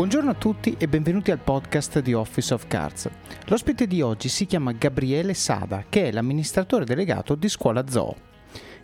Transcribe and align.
Buongiorno 0.00 0.30
a 0.30 0.34
tutti 0.34 0.76
e 0.78 0.88
benvenuti 0.88 1.30
al 1.30 1.40
podcast 1.40 2.00
di 2.00 2.14
Office 2.14 2.54
of 2.54 2.66
Cards. 2.68 3.10
L'ospite 3.48 3.86
di 3.86 4.00
oggi 4.00 4.30
si 4.30 4.46
chiama 4.46 4.72
Gabriele 4.72 5.34
Sada, 5.34 5.84
che 5.90 6.08
è 6.08 6.10
l'amministratore 6.10 6.86
delegato 6.86 7.34
di 7.34 7.50
Scuola 7.50 7.86
Zoo. 7.86 8.16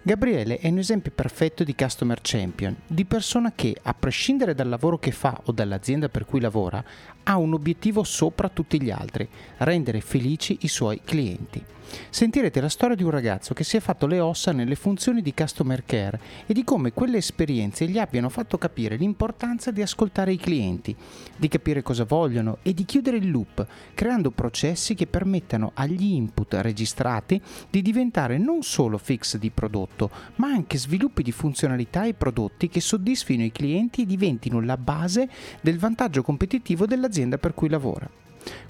Gabriele 0.02 0.59
è 0.59 0.69
un 0.69 0.77
esempio 0.77 1.12
perfetto 1.15 1.65
di 1.65 1.75
customer 1.75 2.19
champion, 2.21 2.77
di 2.87 3.07
persona 3.07 3.52
che, 3.55 3.75
a 3.83 3.95
prescindere 3.95 4.55
dal 4.55 4.69
lavoro 4.69 4.98
che 4.98 5.11
fa 5.11 5.41
o 5.45 5.52
dall'azienda 5.52 6.11
per 6.11 6.27
cui 6.27 6.39
lavora, 6.39 6.84
ha 7.23 7.39
un 7.39 7.55
obiettivo 7.55 8.05
sopra 8.05 8.51
tutti 8.51 8.79
gli 8.79 8.91
altri, 8.91 9.27
rendere 9.57 10.03
felici 10.03 10.59
i 10.61 10.69
suoi 10.69 11.01
clienti. 11.03 11.64
Sentirete 12.11 12.61
la 12.61 12.68
storia 12.68 12.96
di 12.96 13.02
un 13.02 13.11
ragazzo 13.11 13.55
che 13.55 13.64
si 13.64 13.77
è 13.77 13.80
fatto 13.80 14.07
le 14.07 14.21
ossa 14.21 14.52
nelle 14.52 14.75
funzioni 14.75 15.23
di 15.23 15.34
customer 15.34 15.84
care 15.84 16.20
e 16.47 16.52
di 16.52 16.65
come 16.65 16.92
quelle 16.92 17.19
esperienze 17.19 17.87
gli 17.87 17.98
abbiano 17.98 18.28
fatto 18.28 18.59
capire 18.59 18.97
l'importanza 18.97 19.70
di 19.70 19.83
ascoltare 19.83 20.33
i 20.33 20.37
clienti, 20.37 20.95
di 21.37 21.48
capire 21.48 21.83
cosa 21.83 22.05
vogliono 22.05 22.59
e 22.62 22.75
di 22.75 22.84
chiudere 22.84 23.19
il 23.19 23.30
loop, 23.30 23.66
creando 23.95 24.30
processi 24.30 24.95
che 24.95 25.06
permettano 25.06 25.73
agli 25.75 26.05
input 26.05 26.55
registrati 26.55 27.41
di 27.70 27.83
diventare 27.83 28.39
non 28.39 28.62
solo 28.62 28.98
fix 28.98 29.37
di 29.37 29.50
prodotto, 29.50 30.11
ma 30.37 30.48
anche 30.48 30.78
sviluppi 30.78 31.23
di 31.23 31.33
funzionalità 31.33 32.05
e 32.05 32.14
prodotti 32.14 32.69
che 32.69 32.80
soddisfino 32.80 33.45
i 33.45 33.53
clienti 33.53 34.03
e 34.03 34.06
diventino 34.06 34.61
la 34.61 34.77
base 34.77 35.28
del 35.61 35.78
vantaggio 35.78 36.23
competitivo 36.23 36.87
dell'azienda 36.87 37.39
per 37.39 37.55
cui 37.55 37.69
lavora. 37.69 38.09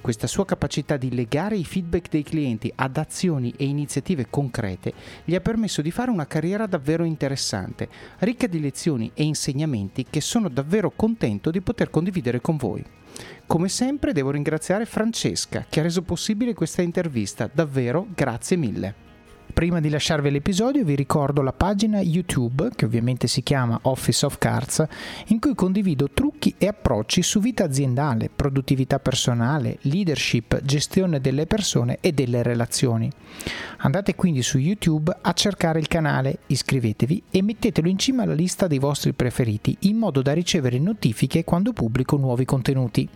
Questa 0.01 0.27
sua 0.27 0.45
capacità 0.45 0.97
di 0.97 1.15
legare 1.15 1.57
i 1.57 1.65
feedback 1.65 2.09
dei 2.09 2.23
clienti 2.23 2.73
ad 2.75 2.97
azioni 2.97 3.53
e 3.57 3.65
iniziative 3.65 4.29
concrete 4.31 4.93
gli 5.25 5.35
ha 5.35 5.41
permesso 5.41 5.83
di 5.83 5.91
fare 5.91 6.11
una 6.11 6.27
carriera 6.27 6.67
davvero 6.67 7.05
interessante, 7.05 7.89
ricca 8.19 8.47
di 8.47 8.61
lezioni 8.61 9.11
e 9.15 9.25
insegnamenti 9.25 10.07
che 10.09 10.21
sono 10.21 10.49
davvero 10.49 10.93
contento 10.95 11.51
di 11.51 11.61
poter 11.61 11.91
condividere 11.91 12.41
con 12.41 12.57
voi. 12.57 12.85
Come 13.47 13.69
sempre 13.69 14.13
devo 14.13 14.31
ringraziare 14.31 14.85
Francesca 14.85 15.67
che 15.69 15.81
ha 15.81 15.83
reso 15.83 16.03
possibile 16.03 16.55
questa 16.55 16.83
intervista, 16.83 17.49
davvero 17.53 18.07
grazie 18.15 18.57
mille. 18.57 19.06
Prima 19.57 19.81
di 19.81 19.89
lasciarvi 19.89 20.31
l'episodio 20.31 20.85
vi 20.85 20.95
ricordo 20.95 21.41
la 21.41 21.55
pagina 21.55 22.03
YouTube, 22.03 22.69
che 22.77 22.85
ovviamente 22.85 23.27
si 23.27 23.43
chiama 23.43 23.79
Office 23.85 24.27
of 24.27 24.37
Cards, 24.37 24.85
in 25.29 25.39
cui 25.39 25.55
condivido 25.55 26.11
trucchi 26.13 26.55
e 26.59 26.67
approcci 26.67 27.23
su 27.23 27.41
vita 27.41 27.65
aziendale, 27.65 28.29
produttività 28.29 28.99
personale, 28.99 29.79
leadership, 29.81 30.61
gestione 30.63 31.23
delle 31.23 31.47
persone 31.47 31.97
e 32.03 32.13
delle 32.13 32.43
relazioni. 32.43 33.11
Andate 33.79 34.15
quindi 34.15 34.43
su 34.43 34.59
YouTube 34.59 35.17
a 35.23 35.33
cercare 35.33 35.79
il 35.79 35.89
canale, 35.89 36.41
iscrivetevi 36.49 37.23
e 37.31 37.41
mettetelo 37.41 37.89
in 37.89 37.97
cima 37.97 38.25
alla 38.25 38.35
lista 38.35 38.67
dei 38.67 38.79
vostri 38.79 39.15
preferiti 39.15 39.75
in 39.81 39.97
modo 39.97 40.21
da 40.21 40.35
ricevere 40.35 40.79
notifiche 40.79 41.45
quando 41.45 41.73
pubblico 41.73 42.19
nuovi 42.19 42.45
contenuti. 42.45 43.09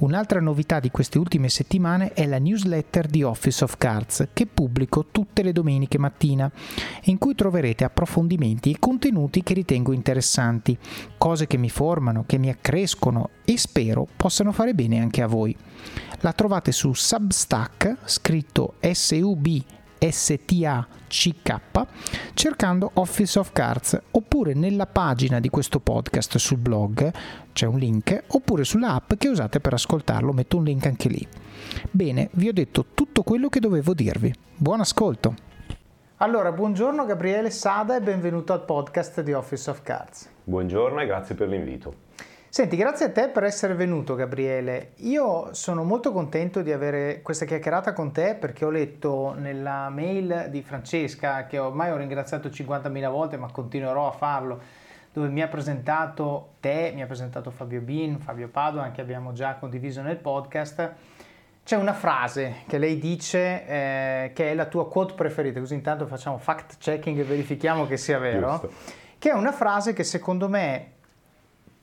Un'altra 0.00 0.40
novità 0.40 0.78
di 0.78 0.92
queste 0.92 1.18
ultime 1.18 1.48
settimane 1.48 2.12
è 2.12 2.24
la 2.26 2.38
newsletter 2.38 3.08
di 3.08 3.24
Office 3.24 3.64
of 3.64 3.76
Cards 3.78 4.28
che 4.32 4.46
pubblico 4.46 5.06
tutte 5.10 5.42
le 5.42 5.50
domeniche 5.50 5.98
mattina, 5.98 6.48
in 7.04 7.18
cui 7.18 7.34
troverete 7.34 7.82
approfondimenti 7.82 8.70
e 8.70 8.78
contenuti 8.78 9.42
che 9.42 9.54
ritengo 9.54 9.92
interessanti, 9.92 10.78
cose 11.18 11.48
che 11.48 11.56
mi 11.56 11.68
formano, 11.68 12.22
che 12.26 12.38
mi 12.38 12.48
accrescono 12.48 13.30
e 13.44 13.58
spero 13.58 14.06
possano 14.16 14.52
fare 14.52 14.72
bene 14.72 15.00
anche 15.00 15.20
a 15.20 15.26
voi. 15.26 15.56
La 16.20 16.32
trovate 16.32 16.70
su 16.70 16.92
Substack, 16.92 17.96
scritto 18.04 18.74
SUB 18.80 19.46
STACK 19.98 21.86
cercando 22.34 22.90
Office 22.94 23.38
of 23.38 23.52
Cards 23.52 23.98
oppure 24.12 24.54
nella 24.54 24.86
pagina 24.86 25.40
di 25.40 25.48
questo 25.48 25.80
podcast 25.80 26.36
sul 26.36 26.58
blog 26.58 27.10
c'è 27.52 27.66
un 27.66 27.78
link 27.78 28.24
oppure 28.28 28.64
sull'app 28.64 29.14
che 29.14 29.28
usate 29.28 29.60
per 29.60 29.72
ascoltarlo 29.72 30.32
metto 30.32 30.56
un 30.56 30.64
link 30.64 30.86
anche 30.86 31.08
lì. 31.08 31.26
Bene, 31.90 32.28
vi 32.32 32.48
ho 32.48 32.52
detto 32.52 32.86
tutto 32.94 33.22
quello 33.22 33.48
che 33.48 33.60
dovevo 33.60 33.94
dirvi. 33.94 34.32
Buon 34.56 34.80
ascolto! 34.80 35.34
Allora, 36.18 36.50
buongiorno 36.50 37.04
Gabriele 37.04 37.50
Sada 37.50 37.96
e 37.96 38.00
benvenuto 38.00 38.52
al 38.52 38.64
podcast 38.64 39.22
di 39.22 39.32
Office 39.32 39.70
of 39.70 39.82
Cards. 39.82 40.28
Buongiorno 40.44 41.00
e 41.00 41.06
grazie 41.06 41.34
per 41.34 41.48
l'invito. 41.48 42.06
Senti, 42.50 42.76
grazie 42.76 43.06
a 43.06 43.10
te 43.10 43.28
per 43.28 43.44
essere 43.44 43.74
venuto 43.74 44.14
Gabriele. 44.14 44.92
Io 45.00 45.52
sono 45.52 45.84
molto 45.84 46.12
contento 46.12 46.62
di 46.62 46.72
avere 46.72 47.20
questa 47.20 47.44
chiacchierata 47.44 47.92
con 47.92 48.10
te 48.10 48.36
perché 48.36 48.64
ho 48.64 48.70
letto 48.70 49.34
nella 49.36 49.90
mail 49.90 50.46
di 50.48 50.62
Francesca, 50.62 51.46
che 51.46 51.58
ormai 51.58 51.90
ho 51.90 51.96
ringraziato 51.96 52.48
50.000 52.48 53.10
volte 53.10 53.36
ma 53.36 53.50
continuerò 53.52 54.08
a 54.08 54.12
farlo, 54.12 54.60
dove 55.12 55.28
mi 55.28 55.42
ha 55.42 55.46
presentato 55.46 56.54
te, 56.58 56.90
mi 56.94 57.02
ha 57.02 57.06
presentato 57.06 57.50
Fabio 57.50 57.82
Bin, 57.82 58.18
Fabio 58.18 58.48
Padua, 58.48 58.90
che 58.92 59.02
abbiamo 59.02 59.34
già 59.34 59.56
condiviso 59.56 60.00
nel 60.00 60.16
podcast. 60.16 60.92
C'è 61.62 61.76
una 61.76 61.92
frase 61.92 62.62
che 62.66 62.78
lei 62.78 62.98
dice 62.98 63.66
eh, 63.66 64.32
che 64.34 64.52
è 64.52 64.54
la 64.54 64.64
tua 64.64 64.88
quote 64.88 65.12
preferita, 65.12 65.60
così 65.60 65.74
intanto 65.74 66.06
facciamo 66.06 66.38
fact 66.38 66.78
checking 66.78 67.18
e 67.18 67.24
verifichiamo 67.24 67.86
che 67.86 67.98
sia 67.98 68.18
vero, 68.18 68.48
Giusto. 68.52 68.72
che 69.18 69.30
è 69.30 69.34
una 69.34 69.52
frase 69.52 69.92
che 69.92 70.02
secondo 70.02 70.48
me 70.48 70.96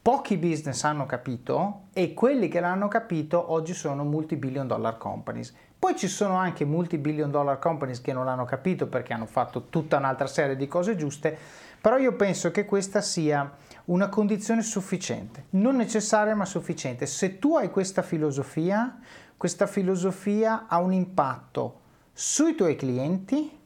pochi 0.06 0.38
business 0.38 0.84
hanno 0.84 1.08
capito 1.08 1.86
e 1.92 2.14
quelli 2.14 2.48
che 2.48 2.60
l'hanno 2.60 2.88
capito 2.88 3.52
oggi 3.52 3.74
sono 3.74 4.04
multi-billion 4.04 4.68
dollar 4.68 5.00
companies. 5.00 5.52
Poi 5.80 5.96
ci 5.96 6.08
sono 6.08 6.36
anche 6.36 6.64
multi-billion 6.64 7.32
dollar 7.32 7.58
companies 7.58 8.02
che 8.02 8.14
non 8.14 8.26
l'hanno 8.26 8.46
capito 8.46 8.86
perché 8.86 9.14
hanno 9.14 9.26
fatto 9.26 9.64
tutta 9.64 9.98
un'altra 9.98 10.28
serie 10.28 10.56
di 10.56 10.68
cose 10.68 10.96
giuste, 10.96 11.36
però 11.82 11.98
io 11.98 12.14
penso 12.14 12.52
che 12.52 12.66
questa 12.66 13.02
sia 13.02 13.52
una 13.86 14.08
condizione 14.08 14.62
sufficiente, 14.62 15.46
non 15.52 15.76
necessaria 15.76 16.36
ma 16.36 16.46
sufficiente. 16.46 17.08
Se 17.08 17.40
tu 17.40 17.58
hai 17.58 17.72
questa 17.72 18.04
filosofia, 18.04 19.00
questa 19.36 19.66
filosofia 19.66 20.68
ha 20.68 20.78
un 20.82 20.94
impatto 20.94 21.80
sui 22.14 22.54
tuoi 22.54 22.76
clienti, 22.76 23.58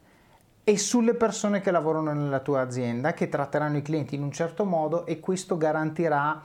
e 0.70 0.78
sulle 0.78 1.16
persone 1.16 1.62
che 1.62 1.72
lavorano 1.72 2.14
nella 2.14 2.42
tua 2.42 2.62
azienda, 2.62 3.14
che 3.14 3.28
tratteranno 3.28 3.78
i 3.78 3.82
clienti 3.82 4.14
in 4.14 4.22
un 4.22 4.32
certo 4.32 4.66
modo 4.66 5.08
e 5.08 5.20
questo 5.20 5.58
garantirà 5.58 6.40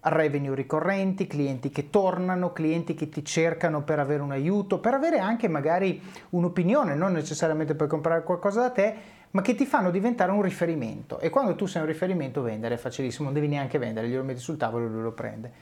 revenue 0.00 0.54
ricorrenti, 0.54 1.26
clienti 1.26 1.68
che 1.68 1.90
tornano, 1.90 2.54
clienti 2.54 2.94
che 2.94 3.10
ti 3.10 3.22
cercano 3.22 3.82
per 3.82 3.98
avere 3.98 4.22
un 4.22 4.32
aiuto, 4.32 4.78
per 4.78 4.94
avere 4.94 5.18
anche 5.18 5.46
magari 5.46 6.00
un'opinione, 6.30 6.94
non 6.94 7.12
necessariamente 7.12 7.74
per 7.74 7.86
comprare 7.86 8.22
qualcosa 8.22 8.62
da 8.62 8.70
te, 8.70 8.94
ma 9.32 9.42
che 9.42 9.54
ti 9.54 9.66
fanno 9.66 9.90
diventare 9.90 10.32
un 10.32 10.40
riferimento. 10.40 11.18
E 11.18 11.28
quando 11.28 11.54
tu 11.54 11.66
sei 11.66 11.82
un 11.82 11.88
riferimento 11.88 12.40
vendere 12.40 12.76
è 12.76 12.78
facilissimo, 12.78 13.24
non 13.24 13.34
devi 13.34 13.48
neanche 13.48 13.76
vendere, 13.76 14.08
glielo 14.08 14.24
metti 14.24 14.40
sul 14.40 14.56
tavolo 14.56 14.86
e 14.86 14.88
lui 14.88 15.02
lo 15.02 15.12
prende. 15.12 15.52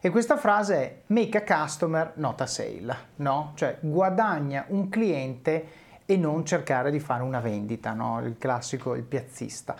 E 0.00 0.10
questa 0.10 0.36
frase 0.36 0.76
è 0.76 0.96
make 1.06 1.44
a 1.44 1.62
customer, 1.64 2.12
not 2.14 2.40
a 2.40 2.46
sale, 2.46 2.96
no? 3.16 3.50
Cioè 3.56 3.78
guadagna 3.80 4.64
un 4.68 4.88
cliente 4.88 5.86
e 6.10 6.16
non 6.16 6.46
cercare 6.46 6.90
di 6.90 7.00
fare 7.00 7.22
una 7.22 7.38
vendita, 7.38 7.92
no? 7.92 8.24
il 8.24 8.36
classico, 8.38 8.94
il 8.94 9.02
piazzista. 9.02 9.76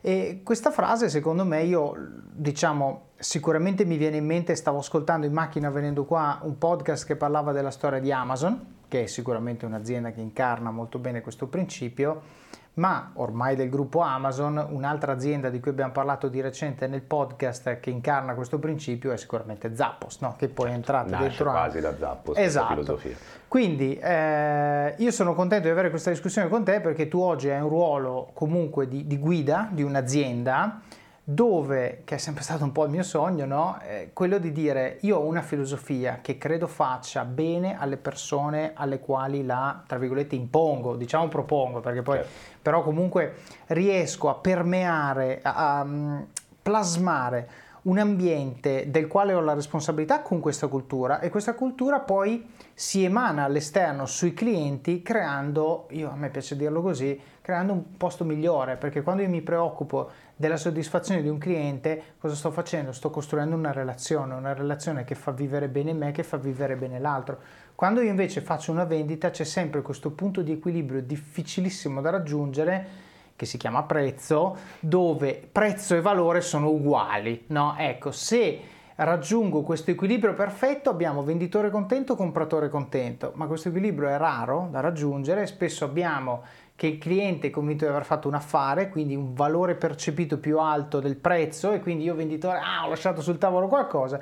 E 0.00 0.40
questa 0.42 0.70
frase 0.70 1.10
secondo 1.10 1.44
me 1.44 1.62
io 1.62 1.94
diciamo 2.32 3.08
sicuramente 3.18 3.84
mi 3.84 3.98
viene 3.98 4.16
in 4.16 4.24
mente, 4.24 4.54
stavo 4.54 4.78
ascoltando 4.78 5.26
in 5.26 5.32
macchina 5.34 5.68
venendo 5.68 6.06
qua 6.06 6.38
un 6.42 6.56
podcast 6.56 7.04
che 7.04 7.16
parlava 7.16 7.52
della 7.52 7.70
storia 7.70 8.00
di 8.00 8.10
Amazon, 8.10 8.76
che 8.88 9.02
è 9.02 9.06
sicuramente 9.06 9.66
un'azienda 9.66 10.10
che 10.12 10.22
incarna 10.22 10.70
molto 10.70 10.98
bene 10.98 11.20
questo 11.20 11.48
principio 11.48 12.37
ma 12.78 13.10
ormai 13.14 13.56
del 13.56 13.68
gruppo 13.68 14.00
Amazon, 14.00 14.66
un'altra 14.70 15.12
azienda 15.12 15.50
di 15.50 15.60
cui 15.60 15.70
abbiamo 15.70 15.92
parlato 15.92 16.28
di 16.28 16.40
recente 16.40 16.86
nel 16.86 17.02
podcast 17.02 17.80
che 17.80 17.90
incarna 17.90 18.34
questo 18.34 18.58
principio 18.58 19.12
è 19.12 19.16
sicuramente 19.16 19.74
Zappos, 19.74 20.20
no? 20.20 20.34
che 20.38 20.48
poi 20.48 20.70
è 20.70 20.74
entrata 20.74 21.10
Nasce 21.10 21.26
dentro 21.26 21.50
quasi 21.50 21.80
da 21.80 21.96
Zappos, 21.96 22.36
esatto. 22.36 23.00
Quindi 23.48 23.98
eh, 23.98 24.94
io 24.96 25.10
sono 25.10 25.34
contento 25.34 25.64
di 25.64 25.70
avere 25.70 25.90
questa 25.90 26.10
discussione 26.10 26.48
con 26.48 26.64
te 26.64 26.80
perché 26.80 27.08
tu 27.08 27.20
oggi 27.20 27.50
hai 27.50 27.60
un 27.60 27.68
ruolo 27.68 28.30
comunque 28.32 28.86
di, 28.86 29.06
di 29.06 29.18
guida 29.18 29.68
di 29.72 29.82
un'azienda 29.82 30.80
dove, 31.30 32.00
che 32.04 32.14
è 32.14 32.18
sempre 32.18 32.42
stato 32.42 32.64
un 32.64 32.72
po' 32.72 32.84
il 32.84 32.90
mio 32.90 33.02
sogno, 33.02 33.44
no? 33.44 33.78
eh, 33.86 34.12
quello 34.14 34.38
di 34.38 34.50
dire 34.50 34.96
io 35.02 35.18
ho 35.18 35.26
una 35.26 35.42
filosofia 35.42 36.20
che 36.22 36.38
credo 36.38 36.66
faccia 36.66 37.22
bene 37.26 37.78
alle 37.78 37.98
persone 37.98 38.72
alle 38.74 38.98
quali 38.98 39.44
la, 39.44 39.82
tra 39.86 39.98
virgolette, 39.98 40.34
impongo, 40.34 40.96
diciamo 40.96 41.28
propongo, 41.28 41.80
perché 41.80 42.00
poi 42.00 42.16
certo. 42.16 42.32
però 42.62 42.82
comunque 42.82 43.34
riesco 43.66 44.30
a 44.30 44.36
permeare, 44.36 45.40
a, 45.42 45.80
a 45.80 45.84
mm, 45.84 46.20
plasmare 46.62 47.48
un 47.82 47.98
ambiente 47.98 48.90
del 48.90 49.06
quale 49.06 49.34
ho 49.34 49.40
la 49.40 49.54
responsabilità 49.54 50.20
con 50.20 50.40
questa 50.40 50.66
cultura 50.66 51.20
e 51.20 51.28
questa 51.28 51.54
cultura 51.54 52.00
poi 52.00 52.46
si 52.72 53.04
emana 53.04 53.44
all'esterno 53.44 54.06
sui 54.06 54.32
clienti 54.32 55.02
creando, 55.02 55.88
io 55.90 56.10
a 56.10 56.16
me 56.16 56.30
piace 56.30 56.56
dirlo 56.56 56.80
così, 56.80 57.20
creando 57.42 57.72
un 57.72 57.96
posto 57.96 58.24
migliore, 58.24 58.76
perché 58.76 59.02
quando 59.02 59.22
io 59.22 59.28
mi 59.28 59.40
preoccupo 59.40 60.10
della 60.38 60.56
soddisfazione 60.56 61.20
di 61.20 61.28
un 61.28 61.36
cliente, 61.36 62.14
cosa 62.20 62.36
sto 62.36 62.52
facendo? 62.52 62.92
Sto 62.92 63.10
costruendo 63.10 63.56
una 63.56 63.72
relazione, 63.72 64.34
una 64.34 64.54
relazione 64.54 65.02
che 65.02 65.16
fa 65.16 65.32
vivere 65.32 65.68
bene 65.68 65.92
me, 65.92 66.12
che 66.12 66.22
fa 66.22 66.36
vivere 66.36 66.76
bene 66.76 67.00
l'altro. 67.00 67.40
Quando 67.74 68.00
io 68.00 68.10
invece 68.10 68.40
faccio 68.40 68.70
una 68.70 68.84
vendita 68.84 69.30
c'è 69.30 69.42
sempre 69.42 69.82
questo 69.82 70.12
punto 70.12 70.42
di 70.42 70.52
equilibrio 70.52 71.02
difficilissimo 71.02 72.00
da 72.00 72.10
raggiungere 72.10 72.86
che 73.34 73.46
si 73.46 73.58
chiama 73.58 73.82
prezzo, 73.82 74.56
dove 74.78 75.48
prezzo 75.50 75.96
e 75.96 76.00
valore 76.00 76.40
sono 76.40 76.68
uguali, 76.70 77.44
no? 77.48 77.74
Ecco, 77.76 78.12
se 78.12 78.60
raggiungo 78.94 79.62
questo 79.62 79.90
equilibrio 79.90 80.34
perfetto, 80.34 80.88
abbiamo 80.88 81.24
venditore 81.24 81.70
contento, 81.70 82.14
compratore 82.14 82.68
contento, 82.68 83.32
ma 83.34 83.46
questo 83.46 83.68
equilibrio 83.68 84.08
è 84.08 84.16
raro 84.16 84.68
da 84.70 84.78
raggiungere, 84.78 85.46
spesso 85.46 85.84
abbiamo 85.84 86.42
che 86.78 86.86
il 86.86 86.98
cliente 86.98 87.48
è 87.48 87.50
convinto 87.50 87.84
di 87.84 87.90
aver 87.90 88.04
fatto 88.04 88.28
un 88.28 88.34
affare, 88.34 88.88
quindi 88.88 89.16
un 89.16 89.34
valore 89.34 89.74
percepito 89.74 90.38
più 90.38 90.60
alto 90.60 91.00
del 91.00 91.16
prezzo 91.16 91.72
e 91.72 91.80
quindi 91.80 92.04
io 92.04 92.14
venditore, 92.14 92.58
ah, 92.58 92.86
ho 92.86 92.88
lasciato 92.88 93.20
sul 93.20 93.36
tavolo 93.36 93.66
qualcosa. 93.66 94.20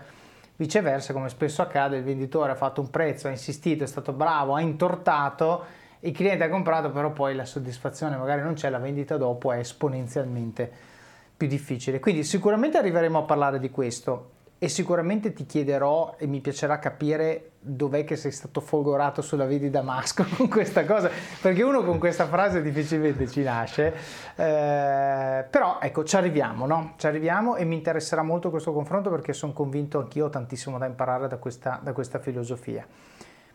Viceversa, 0.57 1.13
come 1.13 1.29
spesso 1.29 1.61
accade, 1.61 1.99
il 1.99 2.03
venditore 2.03 2.53
ha 2.53 2.55
fatto 2.55 2.81
un 2.81 2.89
prezzo, 2.89 3.27
ha 3.27 3.31
insistito, 3.31 3.85
è 3.85 3.87
stato 3.87 4.15
bravo, 4.15 4.55
ha 4.55 4.63
intortato, 4.63 5.65
il 6.01 6.13
cliente 6.13 6.45
ha 6.45 6.49
comprato, 6.49 6.91
però 6.91 7.11
poi 7.11 7.35
la 7.35 7.45
soddisfazione 7.45 8.17
magari 8.17 8.41
non 8.41 8.55
c'è, 8.55 8.71
la 8.71 8.79
vendita 8.79 9.19
dopo 9.19 9.53
è 9.53 9.59
esponenzialmente 9.59 10.73
più 11.37 11.49
difficile. 11.49 12.01
Quindi 12.01 12.25
sicuramente 12.25 12.79
arriveremo 12.79 13.19
a 13.19 13.23
parlare 13.25 13.61
di 13.61 13.69
questo 13.69 14.31
e 14.57 14.71
sicuramente 14.71 15.35
ti 15.35 15.45
chiederò 15.45 16.15
e 16.17 16.27
mi 16.27 16.41
piacerà 16.41 16.79
capire 16.79 17.51
dov'è 17.67 18.05
che 18.05 18.15
sei 18.15 18.31
stato 18.31 18.61
folgorato 18.61 19.23
sulla 19.23 19.45
via 19.45 19.59
di 19.59 19.71
Damasco 19.71 20.25
con 20.37 20.49
questa 20.49 20.85
cosa, 20.85 21.11
perché 21.41 21.63
uno 21.63 21.83
con 21.83 21.99
questa 21.99 22.27
frase 22.27 22.63
difficilmente 22.63 23.27
ci 23.27 23.43
nasce, 23.43 23.95
eh, 24.37 25.45
però 25.51 25.79
ecco 25.81 26.05
ci 26.05 26.17
arriviamo, 26.17 26.67
no? 26.67 26.95
Ci 26.97 27.07
arriviamo 27.07 27.57
e 27.57 27.65
mi 27.65 27.75
interesserà 27.75 28.23
molto 28.23 28.51
questo 28.51 28.73
confronto 28.73 29.11
perché 29.11 29.33
sono 29.33 29.53
convinto 29.53 29.99
anch'io 29.99 30.27
ho 30.27 30.31
tantissimo 30.31 30.79
da 30.79 30.87
imparare 30.87 31.27
da 31.27 31.39
questa, 31.39 31.81
da 31.83 31.93
questa 31.93 32.21
filosofia. 32.21 32.87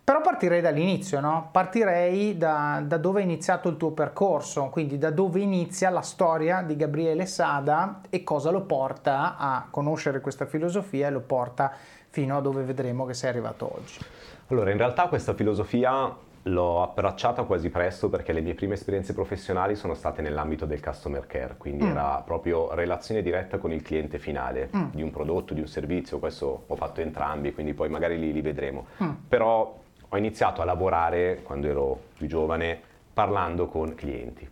Però 0.04 0.20
partirei 0.20 0.62
dall'inizio, 0.62 1.20
no? 1.20 1.50
Partirei 1.52 2.36
da, 2.36 2.82
da, 2.84 2.98
dove 2.98 3.22
è 3.22 3.24
iniziato 3.24 3.70
il 3.70 3.78
tuo 3.78 3.92
percorso, 3.92 4.66
quindi 4.70 4.98
da 4.98 5.12
dove 5.12 5.40
inizia 5.40 5.92
la 5.92 6.02
storia 6.02 6.64
di 6.64 6.76
Gabriele 6.76 7.28
Sada 7.28 8.02
e 8.10 8.24
cosa 8.24 8.50
lo 8.50 8.64
porta 8.64 9.38
a 9.38 9.68
conoscere 9.70 10.20
questa 10.20 10.48
filosofia 10.48 11.08
e 11.08 11.12
lo 11.12 11.22
porta 11.22 11.72
fino 12.12 12.38
a 12.38 12.42
dove 12.42 12.64
vedremo 12.64 13.06
che 13.06 13.14
sei 13.14 13.30
arrivato 13.30 13.74
oggi. 13.74 14.00
Allora, 14.48 14.70
in 14.70 14.78
realtà 14.78 15.08
questa 15.08 15.34
filosofia 15.34 16.14
l'ho 16.44 16.84
abbracciata 16.84 17.44
quasi 17.44 17.70
presto 17.70 18.10
perché 18.10 18.34
le 18.34 18.42
mie 18.42 18.54
prime 18.54 18.74
esperienze 18.74 19.14
professionali 19.14 19.76
sono 19.76 19.94
state 19.94 20.22
nell'ambito 20.22 20.66
del 20.66 20.82
customer 20.82 21.26
care, 21.26 21.56
quindi 21.58 21.86
mm. 21.86 21.90
era 21.90 22.22
proprio 22.26 22.74
relazione 22.74 23.22
diretta 23.22 23.58
con 23.60 23.72
il 23.72 23.82
cliente 23.82 24.20
finale 24.20 24.70
mm. 24.76 24.86
di 24.92 25.02
un 25.02 25.12
prodotto, 25.12 25.54
di 25.54 25.62
un 25.62 25.68
servizio, 25.68 26.20
questo 26.20 26.64
ho 26.68 26.76
fatto 26.76 27.00
entrambi, 27.00 27.54
quindi 27.54 27.74
poi 27.74 27.90
magari 27.90 28.20
li, 28.20 28.34
li 28.34 28.42
vedremo. 28.42 28.88
Mm. 29.02 29.10
Però 29.30 29.80
ho 30.10 30.18
iniziato 30.18 30.62
a 30.62 30.66
lavorare 30.66 31.42
quando 31.44 31.68
ero 31.68 32.00
più 32.18 32.28
giovane 32.28 32.78
parlando 33.14 33.68
con 33.68 33.96
clienti, 33.96 34.46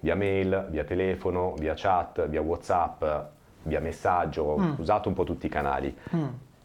via 0.00 0.16
mail, 0.16 0.66
via 0.70 0.82
telefono, 0.82 1.54
via 1.56 1.74
chat, 1.76 2.28
via 2.28 2.40
Whatsapp, 2.40 3.04
via 3.62 3.80
messaggio, 3.80 4.42
ho 4.42 4.58
mm. 4.58 4.74
usato 4.78 5.08
un 5.08 5.14
po' 5.14 5.24
tutti 5.24 5.46
i 5.46 5.50
canali. 5.50 5.96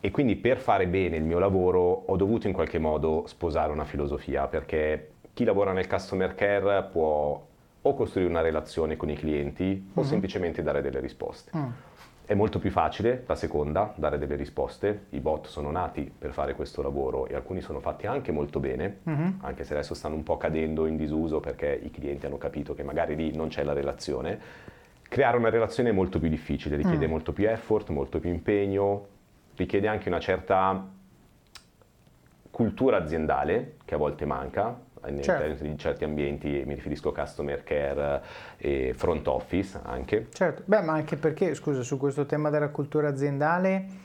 E 0.05 0.11
quindi 0.11 0.35
per 0.35 0.59
fare 0.59 0.85
bene 0.85 1.17
il 1.17 1.23
mio 1.23 1.39
lavoro 1.39 1.79
ho 2.05 2.15
dovuto 2.15 2.45
in 2.45 2.53
qualche 2.53 2.77
modo 2.77 3.23
sposare 3.25 3.71
una 3.71 3.85
filosofia, 3.85 4.45
perché 4.45 5.13
chi 5.33 5.43
lavora 5.43 5.71
nel 5.71 5.87
customer 5.87 6.35
care 6.35 6.83
può 6.91 7.43
o 7.81 7.93
costruire 7.95 8.29
una 8.29 8.41
relazione 8.41 8.97
con 8.97 9.09
i 9.09 9.15
clienti 9.15 9.63
mm-hmm. 9.63 9.91
o 9.95 10.03
semplicemente 10.03 10.61
dare 10.61 10.83
delle 10.83 10.99
risposte. 10.99 11.49
Mm. 11.57 11.69
È 12.23 12.35
molto 12.35 12.59
più 12.59 12.69
facile, 12.69 13.23
la 13.25 13.33
seconda, 13.33 13.95
dare 13.95 14.19
delle 14.19 14.35
risposte. 14.35 15.05
I 15.09 15.19
bot 15.19 15.47
sono 15.47 15.71
nati 15.71 16.13
per 16.15 16.33
fare 16.33 16.53
questo 16.53 16.83
lavoro 16.83 17.25
e 17.25 17.33
alcuni 17.33 17.61
sono 17.61 17.79
fatti 17.79 18.05
anche 18.05 18.31
molto 18.31 18.59
bene, 18.59 18.99
mm-hmm. 19.09 19.29
anche 19.39 19.63
se 19.63 19.73
adesso 19.73 19.95
stanno 19.95 20.13
un 20.13 20.21
po' 20.21 20.37
cadendo 20.37 20.85
in 20.85 20.97
disuso 20.97 21.39
perché 21.39 21.79
i 21.81 21.89
clienti 21.89 22.27
hanno 22.27 22.37
capito 22.37 22.75
che 22.75 22.83
magari 22.83 23.15
lì 23.15 23.35
non 23.35 23.47
c'è 23.47 23.63
la 23.63 23.73
relazione. 23.73 24.39
Creare 25.01 25.37
una 25.37 25.49
relazione 25.49 25.89
è 25.89 25.93
molto 25.93 26.19
più 26.19 26.29
difficile, 26.29 26.75
richiede 26.75 27.07
mm. 27.07 27.09
molto 27.09 27.33
più 27.33 27.49
effort, 27.49 27.89
molto 27.89 28.19
più 28.19 28.29
impegno, 28.29 29.13
richiede 29.55 29.87
anche 29.87 30.07
una 30.07 30.19
certa 30.19 30.93
cultura 32.49 32.97
aziendale 32.97 33.75
che 33.83 33.95
a 33.95 33.97
volte 33.97 34.25
manca, 34.25 34.79
certo. 35.21 35.65
in 35.65 35.77
certi 35.77 36.03
ambienti, 36.03 36.63
mi 36.65 36.73
riferisco 36.73 37.09
a 37.09 37.13
customer 37.13 37.63
care 37.63 38.21
e 38.57 38.93
front 38.95 39.27
office 39.27 39.79
anche. 39.83 40.27
Certo, 40.31 40.63
beh 40.65 40.81
ma 40.81 40.93
anche 40.93 41.17
perché, 41.17 41.53
scusa, 41.53 41.83
su 41.83 41.97
questo 41.97 42.25
tema 42.25 42.49
della 42.49 42.69
cultura 42.69 43.09
aziendale 43.09 44.03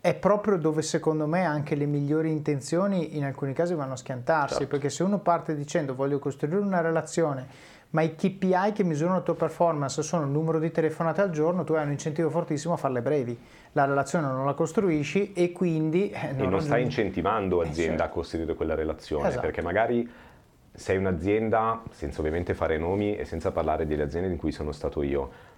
è 0.00 0.14
proprio 0.14 0.56
dove 0.56 0.82
secondo 0.82 1.26
me 1.26 1.44
anche 1.44 1.74
le 1.74 1.86
migliori 1.86 2.30
intenzioni 2.30 3.16
in 3.16 3.24
alcuni 3.24 3.52
casi 3.52 3.74
vanno 3.74 3.94
a 3.94 3.96
schiantarsi, 3.96 4.54
certo. 4.54 4.68
perché 4.68 4.90
se 4.90 5.02
uno 5.02 5.18
parte 5.18 5.54
dicendo 5.54 5.94
voglio 5.94 6.18
costruire 6.18 6.58
una 6.58 6.80
relazione 6.80 7.46
ma 7.92 8.02
i 8.02 8.14
KPI 8.14 8.72
che 8.74 8.84
misurano 8.84 9.16
la 9.16 9.22
tua 9.22 9.34
performance 9.34 10.02
sono 10.02 10.24
il 10.24 10.30
numero 10.30 10.58
di 10.58 10.70
telefonate 10.70 11.20
al 11.20 11.30
giorno, 11.30 11.62
tu 11.62 11.74
hai 11.74 11.84
un 11.84 11.90
incentivo 11.90 12.30
fortissimo 12.30 12.74
a 12.74 12.76
farle 12.76 13.02
brevi. 13.02 13.38
La 13.72 13.84
relazione 13.84 14.26
non 14.26 14.46
la 14.46 14.54
costruisci 14.54 15.32
e 15.34 15.52
quindi... 15.52 16.10
Eh, 16.10 16.32
non 16.32 16.46
e 16.46 16.50
non 16.50 16.60
stai 16.62 16.82
incentivando 16.82 17.60
l'azienda 17.60 18.04
eh, 18.04 18.06
a 18.06 18.08
costruire 18.08 18.54
quella 18.54 18.74
relazione, 18.74 19.28
esatto. 19.28 19.42
perché 19.42 19.60
magari 19.60 20.10
sei 20.74 20.96
un'azienda, 20.96 21.82
senza 21.90 22.20
ovviamente 22.20 22.54
fare 22.54 22.78
nomi 22.78 23.14
e 23.14 23.26
senza 23.26 23.50
parlare 23.52 23.86
delle 23.86 24.04
aziende 24.04 24.28
in 24.28 24.38
cui 24.38 24.52
sono 24.52 24.72
stato 24.72 25.02
io, 25.02 25.50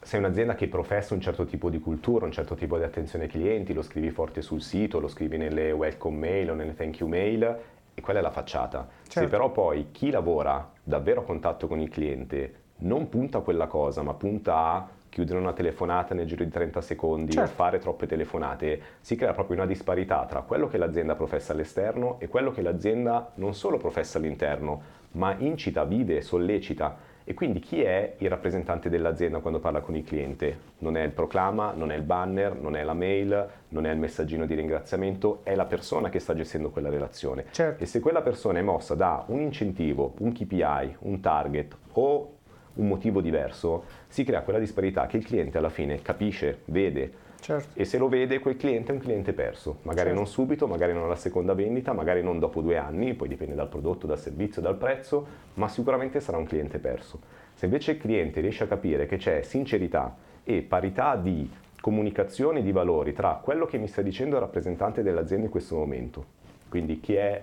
sei 0.00 0.20
un'azienda 0.20 0.54
che 0.54 0.68
professa 0.68 1.12
un 1.12 1.20
certo 1.20 1.44
tipo 1.44 1.68
di 1.68 1.80
cultura, 1.80 2.24
un 2.24 2.32
certo 2.32 2.54
tipo 2.54 2.78
di 2.78 2.84
attenzione 2.84 3.24
ai 3.24 3.30
clienti, 3.30 3.74
lo 3.74 3.82
scrivi 3.82 4.10
forte 4.10 4.40
sul 4.40 4.62
sito, 4.62 5.00
lo 5.00 5.08
scrivi 5.08 5.36
nelle 5.36 5.72
welcome 5.72 6.16
mail 6.16 6.52
o 6.52 6.54
nelle 6.54 6.74
thank 6.74 7.00
you 7.00 7.08
mail 7.10 7.76
e 7.98 8.00
quella 8.00 8.20
è 8.20 8.22
la 8.22 8.30
facciata. 8.30 8.86
Certo. 9.02 9.20
Se 9.20 9.26
però 9.26 9.50
poi 9.50 9.88
chi 9.90 10.10
lavora 10.10 10.70
davvero 10.82 11.20
a 11.20 11.24
contatto 11.24 11.66
con 11.66 11.80
il 11.80 11.88
cliente 11.88 12.54
non 12.78 13.08
punta 13.08 13.38
a 13.38 13.40
quella 13.40 13.66
cosa, 13.66 14.02
ma 14.02 14.14
punta 14.14 14.54
a 14.56 14.88
chiudere 15.08 15.38
una 15.38 15.52
telefonata 15.52 16.14
nel 16.14 16.26
giro 16.26 16.44
di 16.44 16.50
30 16.50 16.80
secondi 16.80 17.32
certo. 17.32 17.50
o 17.50 17.54
fare 17.54 17.78
troppe 17.78 18.06
telefonate, 18.06 18.80
si 19.00 19.16
crea 19.16 19.32
proprio 19.32 19.56
una 19.56 19.66
disparità 19.66 20.24
tra 20.26 20.42
quello 20.42 20.68
che 20.68 20.78
l'azienda 20.78 21.16
professa 21.16 21.52
all'esterno 21.52 22.20
e 22.20 22.28
quello 22.28 22.52
che 22.52 22.62
l'azienda 22.62 23.32
non 23.34 23.54
solo 23.54 23.78
professa 23.78 24.18
all'interno, 24.18 24.80
ma 25.12 25.34
incita, 25.36 25.84
vive, 25.84 26.20
sollecita. 26.20 27.07
E 27.30 27.34
quindi 27.34 27.60
chi 27.60 27.82
è 27.82 28.14
il 28.20 28.30
rappresentante 28.30 28.88
dell'azienda 28.88 29.40
quando 29.40 29.58
parla 29.58 29.82
con 29.82 29.94
il 29.94 30.02
cliente? 30.02 30.60
Non 30.78 30.96
è 30.96 31.02
il 31.02 31.10
proclama, 31.10 31.74
non 31.76 31.92
è 31.92 31.94
il 31.94 32.00
banner, 32.00 32.54
non 32.58 32.74
è 32.74 32.82
la 32.82 32.94
mail, 32.94 33.46
non 33.68 33.84
è 33.84 33.92
il 33.92 33.98
messaggino 33.98 34.46
di 34.46 34.54
ringraziamento, 34.54 35.40
è 35.42 35.54
la 35.54 35.66
persona 35.66 36.08
che 36.08 36.20
sta 36.20 36.34
gestendo 36.34 36.70
quella 36.70 36.88
relazione. 36.88 37.44
Certo. 37.50 37.82
E 37.82 37.86
se 37.86 38.00
quella 38.00 38.22
persona 38.22 38.60
è 38.60 38.62
mossa 38.62 38.94
da 38.94 39.24
un 39.26 39.42
incentivo, 39.42 40.14
un 40.20 40.32
KPI, 40.32 40.96
un 41.00 41.20
target 41.20 41.76
o 41.92 42.36
un 42.72 42.88
motivo 42.88 43.20
diverso, 43.20 43.84
si 44.08 44.24
crea 44.24 44.40
quella 44.40 44.58
disparità 44.58 45.04
che 45.04 45.18
il 45.18 45.26
cliente 45.26 45.58
alla 45.58 45.68
fine 45.68 46.00
capisce, 46.00 46.60
vede. 46.64 47.12
Certo. 47.40 47.78
E 47.78 47.84
se 47.84 47.98
lo 47.98 48.08
vede, 48.08 48.40
quel 48.40 48.56
cliente 48.56 48.90
è 48.90 48.94
un 48.94 49.00
cliente 49.00 49.32
perso, 49.32 49.78
magari 49.82 50.08
certo. 50.08 50.22
non 50.22 50.26
subito, 50.26 50.66
magari 50.66 50.92
non 50.92 51.04
alla 51.04 51.16
seconda 51.16 51.54
vendita, 51.54 51.92
magari 51.92 52.22
non 52.22 52.38
dopo 52.38 52.60
due 52.60 52.76
anni, 52.76 53.14
poi 53.14 53.28
dipende 53.28 53.54
dal 53.54 53.68
prodotto, 53.68 54.06
dal 54.06 54.18
servizio, 54.18 54.60
dal 54.60 54.76
prezzo, 54.76 55.26
ma 55.54 55.68
sicuramente 55.68 56.20
sarà 56.20 56.36
un 56.36 56.44
cliente 56.44 56.78
perso. 56.78 57.20
Se 57.54 57.66
invece 57.66 57.92
il 57.92 57.98
cliente 57.98 58.40
riesce 58.40 58.64
a 58.64 58.66
capire 58.66 59.06
che 59.06 59.16
c'è 59.16 59.42
sincerità 59.42 60.14
e 60.44 60.62
parità 60.62 61.16
di 61.16 61.50
comunicazione 61.80 62.62
di 62.62 62.72
valori 62.72 63.12
tra 63.12 63.40
quello 63.42 63.66
che 63.66 63.78
mi 63.78 63.86
sta 63.86 64.02
dicendo 64.02 64.34
il 64.34 64.42
rappresentante 64.42 65.02
dell'azienda 65.02 65.46
in 65.46 65.50
questo 65.50 65.76
momento, 65.76 66.24
quindi 66.68 67.00
chi 67.00 67.14
è 67.14 67.42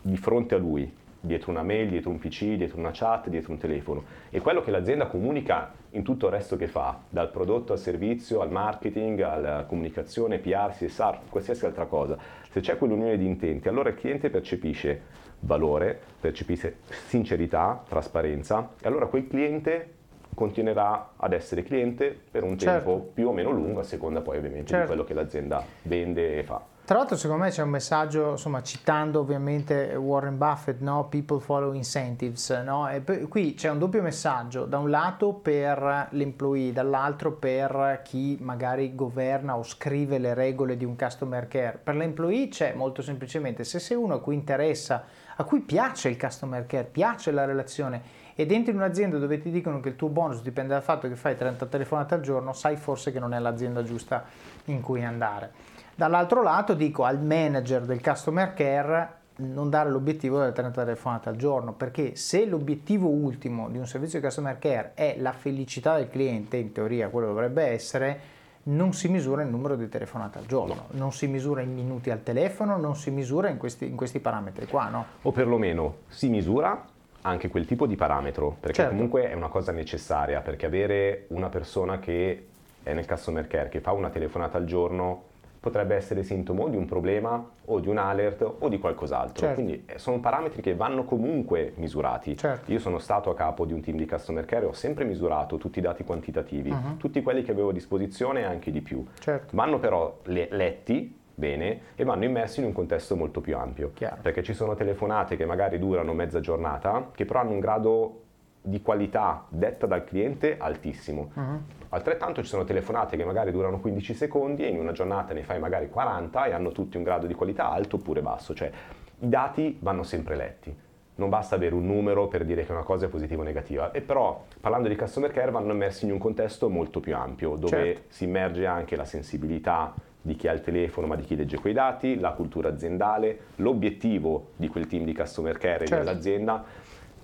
di 0.00 0.16
fronte 0.16 0.54
a 0.54 0.58
lui, 0.58 0.92
dietro 1.20 1.50
una 1.50 1.62
mail, 1.62 1.88
dietro 1.88 2.10
un 2.10 2.18
PC, 2.18 2.54
dietro 2.56 2.78
una 2.78 2.90
chat, 2.92 3.28
dietro 3.28 3.52
un 3.52 3.58
telefono. 3.58 4.04
E 4.30 4.40
quello 4.40 4.62
che 4.62 4.70
l'azienda 4.70 5.06
comunica 5.06 5.72
in 5.94 6.02
tutto 6.02 6.26
il 6.26 6.32
resto 6.32 6.56
che 6.56 6.66
fa, 6.66 6.98
dal 7.08 7.30
prodotto 7.30 7.72
al 7.72 7.78
servizio, 7.78 8.40
al 8.40 8.50
marketing, 8.50 9.20
alla 9.20 9.64
comunicazione, 9.64 10.38
PR, 10.38 10.70
CSR, 10.70 11.18
qualsiasi 11.28 11.66
altra 11.66 11.86
cosa. 11.86 12.16
Se 12.50 12.60
c'è 12.60 12.76
quell'unione 12.76 13.16
di 13.16 13.26
intenti, 13.26 13.68
allora 13.68 13.88
il 13.90 13.96
cliente 13.96 14.30
percepisce 14.30 15.22
valore, 15.40 15.98
percepisce 16.20 16.78
sincerità, 17.06 17.82
trasparenza, 17.88 18.70
e 18.80 18.86
allora 18.88 19.06
quel 19.06 19.26
cliente 19.26 19.92
continuerà 20.34 21.12
ad 21.16 21.32
essere 21.32 21.62
cliente 21.62 22.16
per 22.30 22.42
un 22.42 22.58
certo. 22.58 22.90
tempo 22.90 23.10
più 23.14 23.28
o 23.28 23.32
meno 23.32 23.50
lungo, 23.50 23.80
a 23.80 23.84
seconda 23.84 24.20
poi 24.20 24.38
ovviamente 24.38 24.66
certo. 24.66 24.82
di 24.82 24.86
quello 24.88 25.04
che 25.04 25.14
l'azienda 25.14 25.64
vende 25.82 26.38
e 26.38 26.42
fa. 26.42 26.72
Tra 26.86 26.98
l'altro 26.98 27.16
secondo 27.16 27.44
me 27.44 27.48
c'è 27.48 27.62
un 27.62 27.70
messaggio, 27.70 28.32
insomma, 28.32 28.62
citando 28.62 29.20
ovviamente 29.20 29.94
Warren 29.94 30.36
Buffett, 30.36 30.80
no? 30.80 31.06
People 31.08 31.40
follow 31.40 31.72
incentives, 31.72 32.50
no? 32.62 32.86
Qui 33.26 33.54
c'è 33.54 33.70
un 33.70 33.78
doppio 33.78 34.02
messaggio, 34.02 34.66
da 34.66 34.76
un 34.76 34.90
lato 34.90 35.32
per 35.32 36.08
l'employee, 36.10 36.74
dall'altro 36.74 37.32
per 37.32 38.02
chi 38.04 38.36
magari 38.38 38.94
governa 38.94 39.56
o 39.56 39.62
scrive 39.62 40.18
le 40.18 40.34
regole 40.34 40.76
di 40.76 40.84
un 40.84 40.94
customer 40.94 41.48
care. 41.48 41.80
Per 41.82 41.96
l'employee 41.96 42.48
c'è 42.48 42.74
molto 42.74 43.00
semplicemente, 43.00 43.64
se 43.64 43.78
sei 43.78 43.96
uno 43.96 44.16
a 44.16 44.20
cui 44.20 44.34
interessa, 44.34 45.04
a 45.36 45.44
cui 45.44 45.60
piace 45.60 46.10
il 46.10 46.18
customer 46.18 46.66
care, 46.66 46.84
piace 46.84 47.30
la 47.30 47.46
relazione 47.46 48.02
ed 48.34 48.52
entri 48.52 48.72
in 48.72 48.76
un'azienda 48.76 49.16
dove 49.16 49.38
ti 49.38 49.50
dicono 49.50 49.80
che 49.80 49.88
il 49.88 49.96
tuo 49.96 50.08
bonus 50.10 50.42
dipende 50.42 50.74
dal 50.74 50.82
fatto 50.82 51.08
che 51.08 51.16
fai 51.16 51.34
30 51.34 51.64
telefonate 51.64 52.12
al 52.12 52.20
giorno, 52.20 52.52
sai 52.52 52.76
forse 52.76 53.10
che 53.10 53.20
non 53.20 53.32
è 53.32 53.38
l'azienda 53.38 53.82
giusta 53.82 54.22
in 54.66 54.82
cui 54.82 55.02
andare. 55.02 55.63
Dall'altro 55.96 56.42
lato 56.42 56.74
dico 56.74 57.04
al 57.04 57.20
manager 57.20 57.82
del 57.82 58.02
customer 58.02 58.52
care 58.52 59.22
non 59.36 59.68
dare 59.68 59.90
l'obiettivo 59.90 60.38
delle 60.38 60.52
30 60.52 60.84
telefonate 60.84 61.28
al 61.28 61.36
giorno, 61.36 61.72
perché 61.72 62.14
se 62.16 62.46
l'obiettivo 62.46 63.08
ultimo 63.08 63.68
di 63.68 63.78
un 63.78 63.86
servizio 63.86 64.18
di 64.18 64.24
customer 64.24 64.58
care 64.58 64.92
è 64.94 65.16
la 65.18 65.32
felicità 65.32 65.96
del 65.96 66.08
cliente, 66.08 66.56
in 66.56 66.72
teoria 66.72 67.08
quello 67.08 67.28
dovrebbe 67.28 67.64
essere, 67.64 68.32
non 68.64 68.92
si 68.92 69.08
misura 69.08 69.42
il 69.42 69.48
numero 69.48 69.76
di 69.76 69.88
telefonate 69.88 70.38
al 70.38 70.46
giorno, 70.46 70.74
no. 70.74 70.86
non 70.90 71.12
si 71.12 71.26
misura 71.26 71.60
in 71.60 71.74
minuti 71.74 72.10
al 72.10 72.22
telefono, 72.22 72.76
non 72.76 72.96
si 72.96 73.10
misura 73.10 73.48
in 73.48 73.58
questi, 73.58 73.86
in 73.86 73.96
questi 73.96 74.20
parametri 74.20 74.66
qua, 74.66 74.88
no? 74.88 75.04
O 75.22 75.32
perlomeno 75.32 75.96
si 76.08 76.28
misura 76.28 76.86
anche 77.22 77.48
quel 77.48 77.66
tipo 77.66 77.86
di 77.86 77.96
parametro, 77.96 78.56
perché 78.58 78.82
certo. 78.82 78.92
comunque 78.92 79.30
è 79.30 79.34
una 79.34 79.48
cosa 79.48 79.72
necessaria, 79.72 80.40
perché 80.40 80.66
avere 80.66 81.26
una 81.28 81.48
persona 81.48 81.98
che 81.98 82.46
è 82.82 82.92
nel 82.92 83.06
customer 83.06 83.46
care, 83.46 83.68
che 83.68 83.80
fa 83.80 83.92
una 83.92 84.10
telefonata 84.10 84.58
al 84.58 84.64
giorno, 84.64 85.32
potrebbe 85.64 85.94
essere 85.94 86.22
sintomo 86.22 86.68
di 86.68 86.76
un 86.76 86.84
problema 86.84 87.42
o 87.64 87.80
di 87.80 87.88
un 87.88 87.96
alert 87.96 88.56
o 88.58 88.68
di 88.68 88.78
qualcos'altro. 88.78 89.46
Certo. 89.46 89.54
Quindi 89.54 89.84
eh, 89.86 89.98
sono 89.98 90.20
parametri 90.20 90.60
che 90.60 90.74
vanno 90.74 91.04
comunque 91.04 91.72
misurati. 91.76 92.36
Certo. 92.36 92.70
Io 92.70 92.78
sono 92.78 92.98
stato 92.98 93.30
a 93.30 93.34
capo 93.34 93.64
di 93.64 93.72
un 93.72 93.80
team 93.80 93.96
di 93.96 94.06
customer 94.06 94.44
care 94.44 94.66
e 94.66 94.68
ho 94.68 94.72
sempre 94.74 95.04
misurato 95.04 95.56
tutti 95.56 95.78
i 95.78 95.82
dati 95.82 96.04
quantitativi, 96.04 96.68
uh-huh. 96.68 96.98
tutti 96.98 97.22
quelli 97.22 97.42
che 97.42 97.52
avevo 97.52 97.70
a 97.70 97.72
disposizione 97.72 98.40
e 98.40 98.44
anche 98.44 98.70
di 98.70 98.82
più. 98.82 99.06
Certo. 99.18 99.56
Vanno 99.56 99.78
però 99.78 100.18
le- 100.24 100.48
letti 100.50 101.18
bene 101.34 101.80
e 101.94 102.04
vanno 102.04 102.24
immersi 102.24 102.60
in 102.60 102.66
un 102.66 102.72
contesto 102.74 103.16
molto 103.16 103.40
più 103.40 103.56
ampio. 103.56 103.92
Chiaro. 103.94 104.18
Perché 104.20 104.42
ci 104.42 104.52
sono 104.52 104.74
telefonate 104.74 105.34
che 105.34 105.46
magari 105.46 105.78
durano 105.78 106.12
mezza 106.12 106.40
giornata, 106.40 107.10
che 107.14 107.24
però 107.24 107.40
hanno 107.40 107.52
un 107.52 107.60
grado 107.60 108.23
di 108.66 108.80
qualità 108.80 109.44
detta 109.50 109.84
dal 109.84 110.04
cliente 110.04 110.56
altissimo. 110.56 111.30
Uh-huh. 111.34 111.60
Altrettanto 111.90 112.40
ci 112.40 112.48
sono 112.48 112.64
telefonate 112.64 113.14
che 113.14 113.24
magari 113.24 113.50
durano 113.50 113.78
15 113.78 114.14
secondi 114.14 114.64
e 114.64 114.68
in 114.68 114.78
una 114.78 114.92
giornata 114.92 115.34
ne 115.34 115.42
fai 115.42 115.58
magari 115.58 115.90
40 115.90 116.46
e 116.46 116.52
hanno 116.52 116.72
tutti 116.72 116.96
un 116.96 117.02
grado 117.02 117.26
di 117.26 117.34
qualità 117.34 117.70
alto 117.70 117.96
oppure 117.96 118.22
basso. 118.22 118.54
Cioè 118.54 118.70
i 119.18 119.28
dati 119.28 119.76
vanno 119.80 120.02
sempre 120.02 120.34
letti. 120.34 120.74
Non 121.16 121.28
basta 121.28 121.56
avere 121.56 121.74
un 121.74 121.84
numero 121.84 122.26
per 122.26 122.46
dire 122.46 122.64
che 122.64 122.72
una 122.72 122.84
cosa 122.84 123.04
è 123.04 123.08
positiva 123.10 123.42
o 123.42 123.44
negativa. 123.44 123.90
E 123.90 124.00
però 124.00 124.46
parlando 124.58 124.88
di 124.88 124.96
customer 124.96 125.30
care 125.30 125.50
vanno 125.50 125.72
immersi 125.72 126.06
in 126.06 126.12
un 126.12 126.18
contesto 126.18 126.70
molto 126.70 127.00
più 127.00 127.14
ampio, 127.14 127.56
dove 127.56 127.68
certo. 127.68 128.02
si 128.08 128.24
immerge 128.24 128.64
anche 128.64 128.96
la 128.96 129.04
sensibilità 129.04 129.92
di 130.22 130.36
chi 130.36 130.48
ha 130.48 130.52
il 130.52 130.62
telefono 130.62 131.06
ma 131.06 131.16
di 131.16 131.22
chi 131.22 131.36
legge 131.36 131.58
quei 131.58 131.74
dati, 131.74 132.18
la 132.18 132.30
cultura 132.30 132.70
aziendale, 132.70 133.38
l'obiettivo 133.56 134.52
di 134.56 134.68
quel 134.68 134.86
team 134.86 135.04
di 135.04 135.14
customer 135.14 135.58
care 135.58 135.84
certo. 135.84 136.02
dell'azienda 136.02 136.64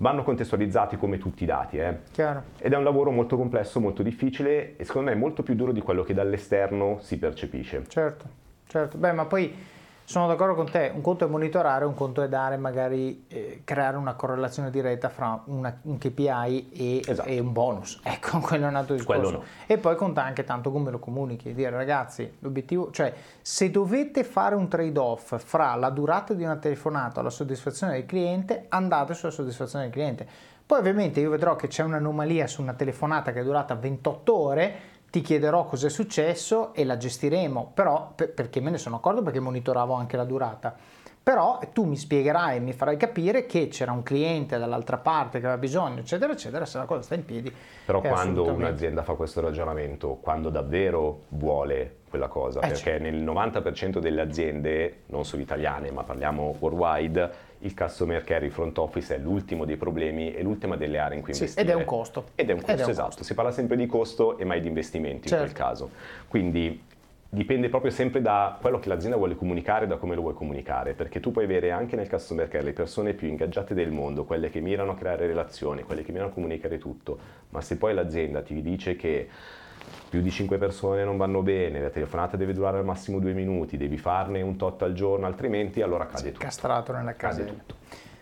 vanno 0.01 0.23
contestualizzati 0.23 0.97
come 0.97 1.17
tutti 1.17 1.43
i 1.43 1.45
dati. 1.45 1.77
Eh. 1.77 1.97
Ed 2.57 2.73
è 2.73 2.75
un 2.75 2.83
lavoro 2.83 3.11
molto 3.11 3.37
complesso, 3.37 3.79
molto 3.79 4.03
difficile 4.03 4.75
e 4.75 4.83
secondo 4.83 5.09
me 5.09 5.15
molto 5.15 5.43
più 5.43 5.55
duro 5.55 5.71
di 5.71 5.81
quello 5.81 6.03
che 6.03 6.13
dall'esterno 6.13 6.97
si 6.99 7.17
percepisce. 7.17 7.85
Certo, 7.87 8.25
certo. 8.67 8.97
Beh, 8.97 9.13
ma 9.13 9.25
poi 9.25 9.53
sono 10.03 10.27
d'accordo 10.27 10.55
con 10.55 10.69
te, 10.69 10.91
un 10.93 11.01
conto 11.01 11.25
è 11.25 11.27
monitorare, 11.27 11.85
un 11.85 11.93
conto 11.93 12.21
è 12.21 12.27
dare 12.27 12.57
magari 12.57 13.25
eh, 13.27 13.61
creare 13.63 13.97
una 13.97 14.13
correlazione 14.15 14.69
diretta 14.69 15.09
fra 15.09 15.41
una, 15.45 15.79
un 15.83 15.97
KPI 15.97 16.69
e, 16.73 17.01
esatto. 17.05 17.29
e, 17.29 17.39
un 17.39 17.51
bonus. 17.53 17.99
Ecco, 18.11 18.39
quello 18.39 18.65
è 18.65 18.67
un 18.67 18.75
altro 18.75 18.95
discorso. 18.95 19.31
No. 19.31 19.43
E 19.65 19.77
poi 19.77 19.95
conta 19.95 20.23
anche 20.23 20.43
tanto 20.43 20.71
come 20.71 20.91
lo 20.91 20.99
comunichi, 20.99 21.53
dire 21.53 21.69
ragazzi, 21.69 22.37
l'obiettivo, 22.39 22.91
cioè 22.91 23.13
se 23.41 23.71
dovete 23.71 24.23
fare 24.23 24.55
un 24.55 24.67
trade-off 24.67 25.41
fra 25.43 25.75
la 25.75 25.89
durata 25.89 26.33
di 26.33 26.43
una 26.43 26.57
telefonata 26.57 27.21
e 27.21 27.23
la 27.23 27.29
soddisfazione 27.29 27.93
del 27.93 28.05
cliente, 28.05 28.65
andate 28.69 29.13
sulla 29.13 29.31
soddisfazione 29.31 29.85
del 29.85 29.93
cliente. 29.93 30.27
Poi 30.71 30.79
ovviamente 30.79 31.19
io 31.19 31.29
vedrò 31.29 31.57
che 31.57 31.67
c'è 31.67 31.83
un'anomalia 31.83 32.47
su 32.47 32.61
una 32.61 32.73
telefonata 32.73 33.33
che 33.33 33.41
è 33.41 33.43
durata 33.43 33.75
28 33.75 34.33
ore, 34.33 34.75
ti 35.11 35.19
chiederò 35.19 35.65
cosa 35.65 35.87
è 35.87 35.89
successo 35.89 36.73
e 36.73 36.85
la 36.85 36.95
gestiremo, 36.95 37.71
però 37.73 38.13
per, 38.15 38.33
perché 38.33 38.61
me 38.61 38.71
ne 38.71 38.77
sono 38.77 38.95
accorto 38.95 39.21
perché 39.21 39.41
monitoravo 39.41 39.93
anche 39.93 40.15
la 40.15 40.23
durata. 40.23 40.73
Però 41.23 41.59
tu 41.71 41.83
mi 41.83 41.97
spiegherai 41.97 42.57
e 42.57 42.59
mi 42.61 42.73
farai 42.73 42.97
capire 42.97 43.45
che 43.45 43.67
c'era 43.67 43.91
un 43.91 44.01
cliente 44.01 44.57
dall'altra 44.57 44.97
parte 44.97 45.39
che 45.39 45.45
aveva 45.45 45.59
bisogno, 45.59 45.99
eccetera, 45.99 46.33
eccetera, 46.33 46.65
se 46.65 46.79
la 46.79 46.85
cosa 46.85 47.03
sta 47.03 47.13
in 47.13 47.25
piedi. 47.25 47.53
Però 47.85 48.01
quando 48.01 48.51
un'azienda 48.51 49.03
fa 49.03 49.13
questo 49.13 49.39
ragionamento, 49.41 50.17
quando 50.19 50.49
davvero 50.49 51.25
vuole 51.27 51.97
quella 52.09 52.27
cosa, 52.27 52.59
eh 52.59 52.69
perché 52.69 52.77
certo. 52.77 53.03
nel 53.03 53.21
90% 53.23 53.99
delle 53.99 54.21
aziende, 54.21 55.01
non 55.07 55.23
solo 55.23 55.43
italiane, 55.43 55.91
ma 55.91 56.03
parliamo 56.03 56.55
worldwide, 56.57 57.31
il 57.61 57.75
customer 57.75 58.23
care, 58.23 58.45
il 58.45 58.51
front 58.51 58.77
office 58.77 59.15
è 59.15 59.17
l'ultimo 59.17 59.65
dei 59.65 59.77
problemi 59.77 60.33
e 60.33 60.41
l'ultima 60.41 60.75
delle 60.75 60.97
aree 60.97 61.17
in 61.17 61.23
cui 61.23 61.33
sì, 61.33 61.41
investire. 61.41 61.67
Ed 61.67 61.73
è 61.73 61.77
un 61.77 61.85
costo. 61.85 62.25
Ed 62.35 62.49
è 62.49 62.53
un 62.53 62.59
costo, 62.59 62.71
è 62.71 62.83
un 62.83 62.89
esatto. 62.89 63.07
Costo. 63.07 63.23
Si 63.23 63.33
parla 63.33 63.51
sempre 63.51 63.75
di 63.75 63.85
costo 63.85 64.37
e 64.37 64.45
mai 64.45 64.61
di 64.61 64.67
investimenti 64.67 65.27
certo. 65.27 65.45
in 65.45 65.51
quel 65.51 65.55
certo. 65.55 65.63
caso. 65.63 65.89
Quindi 66.27 66.89
dipende 67.33 67.69
proprio 67.69 67.91
sempre 67.91 68.21
da 68.21 68.57
quello 68.59 68.79
che 68.79 68.89
l'azienda 68.89 69.15
vuole 69.15 69.35
comunicare 69.35 69.85
e 69.85 69.87
da 69.87 69.95
come 69.95 70.15
lo 70.15 70.21
vuoi 70.21 70.33
comunicare, 70.33 70.93
perché 70.93 71.21
tu 71.21 71.31
puoi 71.31 71.45
avere 71.45 71.71
anche 71.71 71.95
nel 71.95 72.09
customer 72.09 72.49
care 72.49 72.63
le 72.63 72.73
persone 72.73 73.13
più 73.13 73.29
ingaggiate 73.29 73.73
del 73.73 73.89
mondo, 73.91 74.25
quelle 74.25 74.49
che 74.49 74.59
mirano 74.59 74.91
a 74.91 74.95
creare 74.95 75.27
relazioni, 75.27 75.83
quelle 75.83 76.03
che 76.03 76.11
mirano 76.11 76.29
a 76.29 76.33
comunicare 76.33 76.77
tutto, 76.77 77.17
ma 77.49 77.61
se 77.61 77.77
poi 77.77 77.93
l'azienda 77.93 78.41
ti 78.41 78.61
dice 78.61 78.97
che 78.97 79.29
più 80.09 80.21
di 80.21 80.31
5 80.31 80.57
persone 80.57 81.03
non 81.03 81.17
vanno 81.17 81.41
bene, 81.41 81.81
la 81.81 81.89
telefonata 81.89 82.37
deve 82.37 82.53
durare 82.53 82.77
al 82.77 82.85
massimo 82.85 83.19
due 83.19 83.33
minuti, 83.33 83.77
devi 83.77 83.97
farne 83.97 84.41
un 84.41 84.55
tot 84.57 84.81
al 84.81 84.93
giorno, 84.93 85.25
altrimenti 85.25 85.81
allora 85.81 86.05
cade 86.05 86.17
sì, 86.17 86.31
tutto. 86.31 86.45
Castrato 86.45 86.91
nella 86.93 87.15
casa. 87.15 87.39
Cade 87.39 87.49
tutto. 87.49 87.75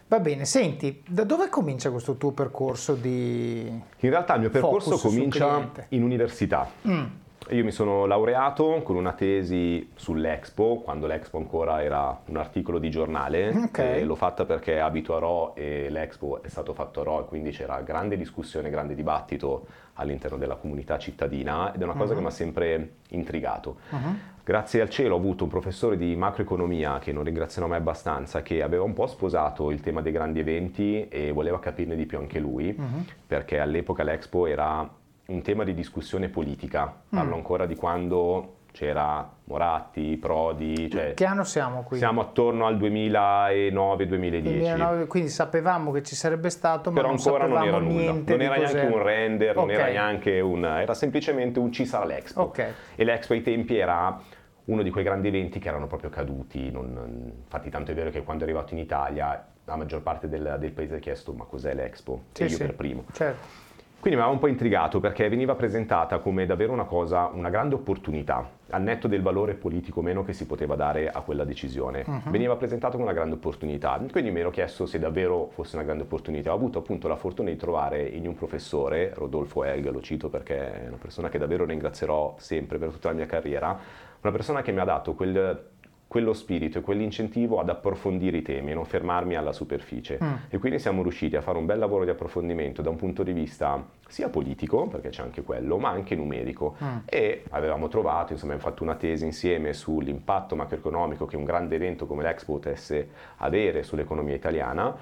Va 0.09 0.19
bene, 0.19 0.45
senti, 0.45 1.03
da 1.07 1.23
dove 1.23 1.49
comincia 1.49 1.91
questo 1.91 2.15
tuo 2.15 2.31
percorso 2.31 2.95
di... 2.95 3.67
In 3.67 4.09
realtà 4.09 4.33
il 4.33 4.39
mio 4.39 4.49
percorso 4.49 4.97
comincia 4.97 5.69
in 5.89 6.01
università. 6.01 6.67
Mm. 6.87 7.05
Io 7.51 7.63
mi 7.63 7.71
sono 7.71 8.05
laureato 8.05 8.81
con 8.83 8.95
una 8.95 9.13
tesi 9.13 9.89
sull'Expo, 9.95 10.81
quando 10.83 11.07
l'Expo 11.07 11.37
ancora 11.37 11.81
era 11.81 12.19
un 12.25 12.37
articolo 12.37 12.77
di 12.77 12.91
giornale. 12.91 13.49
Okay. 13.49 14.03
l'ho 14.03 14.15
fatta 14.15 14.45
perché 14.45 14.79
abito 14.79 15.15
a 15.15 15.19
Ro 15.19 15.55
e 15.55 15.89
l'Expo 15.89 16.43
è 16.43 16.47
stato 16.47 16.73
fatto 16.73 17.01
a 17.01 17.03
Ro 17.03 17.21
e 17.21 17.25
quindi 17.25 17.49
c'era 17.49 17.81
grande 17.81 18.17
discussione, 18.17 18.69
grande 18.69 18.93
dibattito 18.93 19.65
all'interno 19.93 20.37
della 20.37 20.55
comunità 20.55 20.99
cittadina 20.99 21.73
ed 21.73 21.81
è 21.81 21.83
una 21.83 21.93
cosa 21.93 22.11
uh-huh. 22.11 22.15
che 22.15 22.21
mi 22.21 22.27
ha 22.27 22.31
sempre 22.31 22.91
intrigato. 23.09 23.77
Uh-huh. 23.89 24.15
Grazie 24.43 24.81
al 24.81 24.89
cielo 24.89 25.15
ho 25.15 25.17
avuto 25.17 25.43
un 25.43 25.49
professore 25.49 25.97
di 25.97 26.15
macroeconomia, 26.15 26.99
che 26.99 27.11
non 27.11 27.23
ringrazierò 27.23 27.67
mai 27.67 27.77
abbastanza, 27.77 28.43
che 28.43 28.61
aveva 28.61 28.83
un 28.83 28.93
po' 28.93 29.07
sposato 29.07 29.71
il 29.71 29.79
tema 29.81 30.01
dei 30.01 30.11
grandi 30.11 30.39
eventi 30.39 31.07
e 31.07 31.31
voleva 31.31 31.59
capirne 31.59 31.95
di 31.95 32.05
più 32.05 32.19
anche 32.19 32.39
lui, 32.39 32.75
uh-huh. 32.77 33.05
perché 33.25 33.59
all'epoca 33.59 34.03
l'Expo 34.03 34.45
era 34.45 34.97
un 35.29 35.41
tema 35.41 35.63
di 35.63 35.73
discussione 35.73 36.27
politica. 36.29 36.93
Parlo 37.09 37.31
mm. 37.31 37.37
ancora 37.37 37.65
di 37.65 37.75
quando 37.75 38.57
c'era 38.71 39.27
Moratti, 39.45 40.15
Prodi. 40.17 40.89
Cioè 40.89 41.13
che 41.13 41.25
anno 41.25 41.43
siamo 41.43 41.83
qui? 41.83 41.97
Siamo 41.97 42.21
attorno 42.21 42.65
al 42.65 42.77
2009-2010. 42.77 45.07
quindi 45.07 45.29
sapevamo 45.29 45.91
che 45.91 46.01
ci 46.03 46.15
sarebbe 46.15 46.49
stato, 46.49 46.91
ma 46.91 46.97
Però 46.97 47.09
non 47.09 47.17
ancora 47.17 47.47
non 47.47 47.65
era 47.65 47.79
nulla. 47.79 48.11
Non 48.11 48.41
era 48.41 48.55
neanche 48.55 48.85
un 48.85 49.03
render, 49.03 49.57
okay. 49.57 49.65
non 49.65 49.75
era 49.75 49.87
neanche 49.87 50.39
un. 50.39 50.63
era 50.65 50.93
semplicemente 50.93 51.59
un 51.59 51.71
ci 51.71 51.85
sarà 51.85 52.05
l'Expo. 52.05 52.41
Okay. 52.43 52.71
E 52.95 53.03
l'Expo 53.03 53.33
ai 53.33 53.41
tempi 53.41 53.77
era 53.77 54.21
uno 54.65 54.83
di 54.83 54.91
quei 54.91 55.03
grandi 55.03 55.29
eventi 55.29 55.57
che 55.59 55.67
erano 55.67 55.87
proprio 55.87 56.09
caduti. 56.09 56.71
Non, 56.71 57.33
infatti, 57.43 57.69
tanto 57.69 57.91
è 57.91 57.93
vero 57.93 58.09
che 58.09 58.23
quando 58.23 58.43
è 58.43 58.47
arrivato 58.47 58.73
in 58.73 58.79
Italia 58.79 59.45
la 59.65 59.75
maggior 59.75 60.01
parte 60.01 60.27
del, 60.27 60.55
del 60.59 60.71
paese 60.71 60.95
ha 60.95 60.99
chiesto: 60.99 61.33
ma 61.33 61.45
cos'è 61.45 61.73
l'Expo? 61.73 62.23
Sì, 62.33 62.43
e 62.43 62.45
io 62.45 62.51
sì. 62.51 62.57
per 62.57 62.75
primo. 62.75 63.05
Certo. 63.11 63.67
Quindi 63.99 64.17
mi 64.17 64.25
aveva 64.25 64.29
un 64.29 64.39
po' 64.39 64.47
intrigato 64.47 65.01
perché 65.01 65.27
veniva 65.27 65.55
presentata 65.55 66.19
come 66.19 66.45
davvero 66.45 66.71
una 66.71 66.85
cosa, 66.85 67.29
una 67.33 67.49
grande 67.49 67.75
opportunità, 67.75 68.49
al 68.69 68.81
netto 68.81 69.09
del 69.09 69.21
valore 69.21 69.55
politico 69.55 70.01
meno 70.01 70.23
che 70.23 70.31
si 70.31 70.45
poteva 70.45 70.75
dare 70.75 71.09
a 71.09 71.19
quella 71.19 71.43
decisione. 71.43 72.05
Uh-huh. 72.07 72.31
Veniva 72.31 72.55
presentata 72.55 72.93
come 72.93 73.03
una 73.03 73.13
grande 73.13 73.35
opportunità. 73.35 74.01
Quindi 74.09 74.31
mi 74.31 74.39
ero 74.39 74.51
chiesto 74.51 74.85
se 74.85 74.99
davvero 74.99 75.49
fosse 75.51 75.75
una 75.75 75.83
grande 75.83 76.03
opportunità. 76.03 76.53
Ho 76.53 76.55
avuto 76.55 76.79
appunto 76.79 77.09
la 77.09 77.17
fortuna 77.17 77.49
di 77.49 77.57
trovare 77.57 78.01
in 78.03 78.25
un 78.25 78.35
professore, 78.35 79.11
Rodolfo 79.13 79.65
Elg, 79.65 79.89
lo 79.91 79.99
cito 79.99 80.29
perché 80.29 80.85
è 80.85 80.87
una 80.87 80.97
persona 80.97 81.27
che 81.27 81.37
davvero 81.37 81.65
ringrazierò 81.65 82.35
sempre 82.37 82.77
per 82.77 82.91
tutta 82.91 83.09
la 83.09 83.15
mia 83.15 83.25
carriera, 83.25 83.77
una 84.21 84.31
persona 84.31 84.61
che 84.61 84.71
mi 84.71 84.79
ha 84.79 84.85
dato 84.85 85.13
quel 85.13 85.61
quello 86.09 86.33
spirito 86.33 86.79
e 86.79 86.81
quell'incentivo 86.81 87.59
ad 87.59 87.69
approfondire 87.69 88.37
i 88.37 88.41
temi 88.41 88.71
e 88.71 88.73
non 88.73 88.83
fermarmi 88.83 89.35
alla 89.35 89.53
superficie. 89.53 90.17
Mm. 90.21 90.33
E 90.49 90.57
quindi 90.57 90.79
siamo 90.79 91.03
riusciti 91.03 91.35
a 91.35 91.41
fare 91.41 91.59
un 91.59 91.67
bel 91.67 91.77
lavoro 91.77 92.03
di 92.03 92.09
approfondimento 92.09 92.81
da 92.81 92.89
un 92.89 92.95
punto 92.95 93.21
di 93.21 93.31
vista 93.31 93.85
sia 94.07 94.27
politico, 94.27 94.87
perché 94.87 95.09
c'è 95.09 95.21
anche 95.21 95.43
quello, 95.43 95.77
ma 95.77 95.89
anche 95.89 96.15
numerico. 96.15 96.75
Mm. 96.83 96.97
E 97.05 97.43
avevamo 97.51 97.89
trovato, 97.89 98.33
insomma, 98.33 98.53
abbiamo 98.53 98.71
fatto 98.71 98.81
una 98.81 98.95
tesi 98.95 99.23
insieme 99.23 99.71
sull'impatto 99.71 100.55
macroeconomico 100.55 101.27
che 101.27 101.35
un 101.35 101.43
grande 101.43 101.75
evento 101.75 102.07
come 102.07 102.23
l'Expo 102.23 102.53
potesse 102.53 103.09
avere 103.37 103.83
sull'economia 103.83 104.33
italiana. 104.33 104.95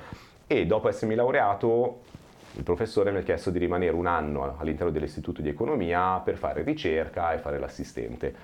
E 0.45 0.65
dopo 0.65 0.89
essermi 0.89 1.15
laureato, 1.15 2.01
il 2.57 2.63
professore 2.63 3.11
mi 3.11 3.19
ha 3.19 3.23
chiesto 3.23 3.49
di 3.49 3.59
rimanere 3.59 3.95
un 3.95 4.07
anno 4.07 4.57
all'interno 4.57 4.91
dell'istituto 4.91 5.41
di 5.41 5.47
economia 5.47 6.19
per 6.19 6.35
fare 6.35 6.63
ricerca 6.63 7.31
e 7.31 7.37
fare 7.37 7.59
l'assistente. 7.59 8.35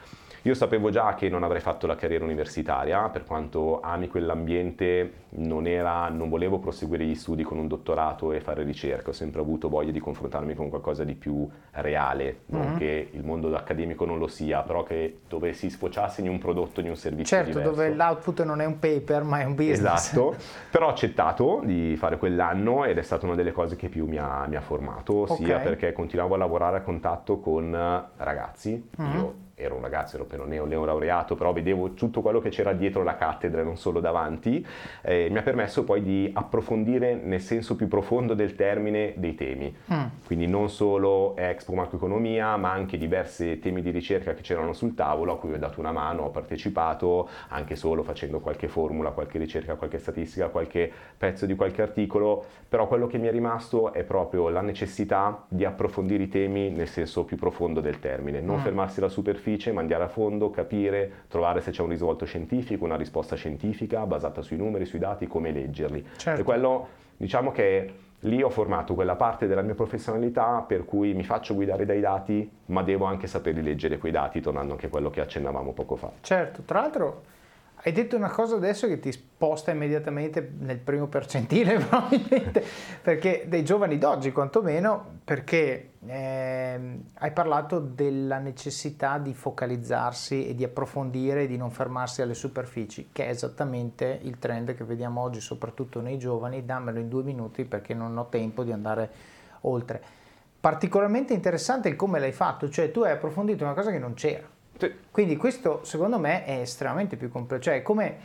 Io 0.45 0.53
sapevo 0.55 0.89
già 0.89 1.15
che 1.15 1.29
non 1.29 1.43
avrei 1.43 1.61
fatto 1.61 1.87
la 1.87 1.95
carriera 1.95 2.25
universitaria, 2.25 3.07
per 3.07 3.23
quanto 3.23 3.79
ami 3.79 4.09
quell'ambiente, 4.09 5.11
non, 5.35 5.65
era, 5.67 6.09
non 6.09 6.27
volevo 6.27 6.59
proseguire 6.59 7.05
gli 7.05 7.15
studi 7.15 7.43
con 7.43 7.57
un 7.57 7.69
dottorato 7.69 8.33
e 8.33 8.41
fare 8.41 8.63
ricerca, 8.63 9.11
ho 9.11 9.13
sempre 9.13 9.39
avuto 9.39 9.69
voglia 9.69 9.91
di 9.91 10.01
confrontarmi 10.01 10.53
con 10.53 10.67
qualcosa 10.67 11.05
di 11.05 11.15
più 11.15 11.49
reale, 11.71 12.41
non 12.47 12.71
uh-huh. 12.71 12.77
che 12.77 13.09
il 13.11 13.23
mondo 13.23 13.55
accademico 13.55 14.03
non 14.03 14.17
lo 14.17 14.27
sia, 14.27 14.63
però 14.63 14.83
che 14.83 15.19
dove 15.29 15.53
si 15.53 15.69
sfociasse 15.69 16.19
in 16.19 16.27
un 16.27 16.39
prodotto, 16.39 16.81
in 16.81 16.89
un 16.89 16.97
servizio 16.97 17.37
certo, 17.37 17.59
diverso. 17.59 17.69
dove 17.71 17.95
l'output 17.95 18.43
non 18.43 18.59
è 18.59 18.65
un 18.65 18.79
paper 18.79 19.23
ma 19.23 19.39
è 19.39 19.45
un 19.45 19.55
business. 19.55 20.11
Esatto, 20.11 20.35
però 20.69 20.87
ho 20.87 20.89
accettato 20.89 21.61
di 21.63 21.95
fare 21.95 22.17
quell'anno 22.17 22.83
ed 22.83 22.97
è 22.97 23.01
stata 23.01 23.25
una 23.25 23.35
delle 23.35 23.53
cose 23.53 23.77
che 23.77 23.87
più 23.87 24.07
mi 24.07 24.17
ha, 24.17 24.45
mi 24.49 24.57
ha 24.57 24.61
formato, 24.61 25.21
okay. 25.21 25.37
sia 25.37 25.59
perché 25.59 25.93
continuavo 25.93 26.35
a 26.35 26.37
lavorare 26.37 26.77
a 26.77 26.81
contatto 26.81 27.39
con 27.39 27.71
ragazzi, 28.17 28.89
uh-huh. 28.97 29.05
io 29.13 29.42
ero 29.55 29.75
un 29.75 29.81
ragazzo, 29.81 30.15
ero 30.15 30.25
appena 30.25 30.43
neo, 30.45 30.65
neolaureato, 30.65 31.35
però 31.35 31.53
vedevo 31.53 31.93
tutto 31.93 32.21
quello 32.21 32.39
che 32.39 32.49
c'era 32.49 32.73
dietro 32.73 33.03
la 33.03 33.15
cattedra 33.15 33.61
e 33.61 33.63
non 33.63 33.77
solo 33.77 33.99
davanti, 33.99 34.65
eh, 35.01 35.27
mi 35.29 35.37
ha 35.37 35.41
permesso 35.43 35.83
poi 35.83 36.01
di 36.01 36.31
approfondire 36.33 37.13
nel 37.15 37.41
senso 37.41 37.75
più 37.75 37.87
profondo 37.87 38.33
del 38.33 38.55
termine 38.55 39.13
dei 39.17 39.35
temi. 39.35 39.75
Mm. 39.93 40.05
Quindi 40.25 40.47
non 40.47 40.69
solo 40.69 41.35
Expo 41.37 41.73
Macroeconomia, 41.73 42.57
ma 42.57 42.71
anche 42.71 42.97
diversi 42.97 43.59
temi 43.59 43.81
di 43.81 43.91
ricerca 43.91 44.33
che 44.33 44.41
c'erano 44.41 44.73
sul 44.73 44.95
tavolo 44.95 45.33
a 45.33 45.37
cui 45.37 45.53
ho 45.53 45.57
dato 45.57 45.79
una 45.79 45.91
mano, 45.91 46.23
ho 46.23 46.29
partecipato 46.29 47.29
anche 47.49 47.75
solo 47.75 48.01
facendo 48.03 48.39
qualche 48.39 48.67
formula, 48.67 49.11
qualche 49.11 49.37
ricerca, 49.37 49.75
qualche 49.75 49.99
statistica, 49.99 50.47
qualche 50.47 50.91
pezzo 51.15 51.45
di 51.45 51.55
qualche 51.55 51.81
articolo, 51.83 52.43
però 52.67 52.87
quello 52.87 53.05
che 53.05 53.19
mi 53.19 53.27
è 53.27 53.31
rimasto 53.31 53.93
è 53.93 54.03
proprio 54.03 54.49
la 54.49 54.61
necessità 54.61 55.45
di 55.47 55.63
approfondire 55.63 56.23
i 56.23 56.29
temi 56.29 56.71
nel 56.71 56.87
senso 56.87 57.23
più 57.23 57.37
profondo 57.37 57.81
del 57.81 57.99
termine, 57.99 58.41
non 58.41 58.57
mm. 58.57 58.63
fermarsi 58.63 58.99
alla 58.99 59.09
superficie, 59.09 59.41
ma 59.71 59.81
andare 59.81 60.03
a 60.03 60.07
fondo, 60.07 60.49
capire, 60.49 61.11
trovare 61.27 61.61
se 61.61 61.71
c'è 61.71 61.81
un 61.81 61.89
risvolto 61.89 62.25
scientifico, 62.25 62.85
una 62.85 62.95
risposta 62.95 63.35
scientifica 63.35 64.05
basata 64.05 64.41
sui 64.41 64.57
numeri, 64.57 64.85
sui 64.85 64.99
dati, 64.99 65.27
come 65.27 65.51
leggerli. 65.51 66.05
Certo. 66.17 66.41
E 66.41 66.43
quello, 66.43 66.87
diciamo 67.17 67.51
che 67.51 67.93
lì 68.23 68.41
ho 68.41 68.49
formato 68.49 68.93
quella 68.93 69.15
parte 69.15 69.47
della 69.47 69.61
mia 69.61 69.75
professionalità 69.75 70.63
per 70.65 70.85
cui 70.85 71.13
mi 71.13 71.23
faccio 71.23 71.53
guidare 71.53 71.85
dai 71.85 71.99
dati, 71.99 72.49
ma 72.67 72.83
devo 72.83 73.05
anche 73.05 73.27
saperli 73.27 73.61
leggere 73.61 73.97
quei 73.97 74.11
dati, 74.11 74.39
tornando 74.41 74.73
anche 74.73 74.87
a 74.87 74.89
quello 74.89 75.09
che 75.09 75.21
accennavamo 75.21 75.73
poco 75.73 75.95
fa. 75.95 76.11
Certo, 76.21 76.61
tra 76.63 76.81
l'altro 76.81 77.23
hai 77.85 77.91
detto 77.91 78.15
una 78.15 78.29
cosa 78.29 78.55
adesso 78.55 78.87
che 78.87 78.99
ti 78.99 79.11
sposta 79.11 79.71
immediatamente 79.71 80.53
nel 80.59 80.77
primo 80.77 81.07
percentile, 81.07 81.77
probabilmente, 81.83 82.63
perché 83.01 83.43
dei 83.47 83.63
giovani 83.63 83.97
d'oggi 83.97 84.31
quantomeno, 84.31 85.19
perché 85.23 85.89
eh, 86.07 86.99
hai 87.13 87.31
parlato 87.31 87.79
della 87.79 88.39
necessità 88.39 89.17
di 89.17 89.33
focalizzarsi 89.33 90.47
e 90.47 90.55
di 90.55 90.63
approfondire 90.63 91.43
e 91.43 91.47
di 91.47 91.57
non 91.57 91.71
fermarsi 91.71 92.21
alle 92.21 92.33
superfici, 92.33 93.09
che 93.11 93.25
è 93.25 93.29
esattamente 93.29 94.19
il 94.23 94.39
trend 94.39 94.75
che 94.75 94.83
vediamo 94.83 95.21
oggi, 95.21 95.39
soprattutto 95.39 96.01
nei 96.01 96.17
giovani. 96.17 96.65
Dammelo 96.65 96.99
in 96.99 97.09
due 97.09 97.23
minuti 97.23 97.65
perché 97.65 97.93
non 97.93 98.17
ho 98.17 98.27
tempo 98.29 98.63
di 98.63 98.71
andare 98.71 99.09
oltre. 99.61 100.01
Particolarmente 100.59 101.33
interessante 101.33 101.89
il 101.89 101.95
come 101.95 102.19
l'hai 102.19 102.31
fatto, 102.31 102.69
cioè 102.69 102.91
tu 102.91 103.01
hai 103.01 103.11
approfondito 103.11 103.63
una 103.63 103.73
cosa 103.73 103.91
che 103.91 103.99
non 103.99 104.13
c'era 104.13 104.53
sì. 104.77 104.93
Quindi 105.11 105.37
questo 105.37 105.83
secondo 105.83 106.19
me 106.19 106.45
è 106.45 106.59
estremamente 106.59 107.15
più 107.15 107.29
complesso, 107.29 107.63
cioè 107.63 107.81
come 107.81 108.17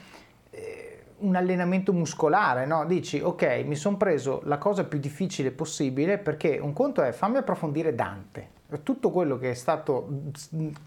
un 1.21 1.37
allenamento 1.37 1.93
muscolare, 1.93 2.67
no? 2.67 2.85
Dici 2.85 3.21
ok, 3.21 3.63
mi 3.65 3.75
sono 3.75 3.97
preso 3.97 4.41
la 4.45 4.59
cosa 4.59 4.85
più 4.85 4.99
difficile 4.99 5.51
possibile 5.51 6.19
perché 6.19 6.59
un 6.59 6.73
conto 6.73 7.03
è 7.03 7.13
fammi 7.13 7.39
approfondire 7.39 7.95
Dante. 7.95 8.57
Tutto 8.83 9.11
quello 9.11 9.39
che 9.39 9.51
è 9.51 9.55
stato, 9.55 10.09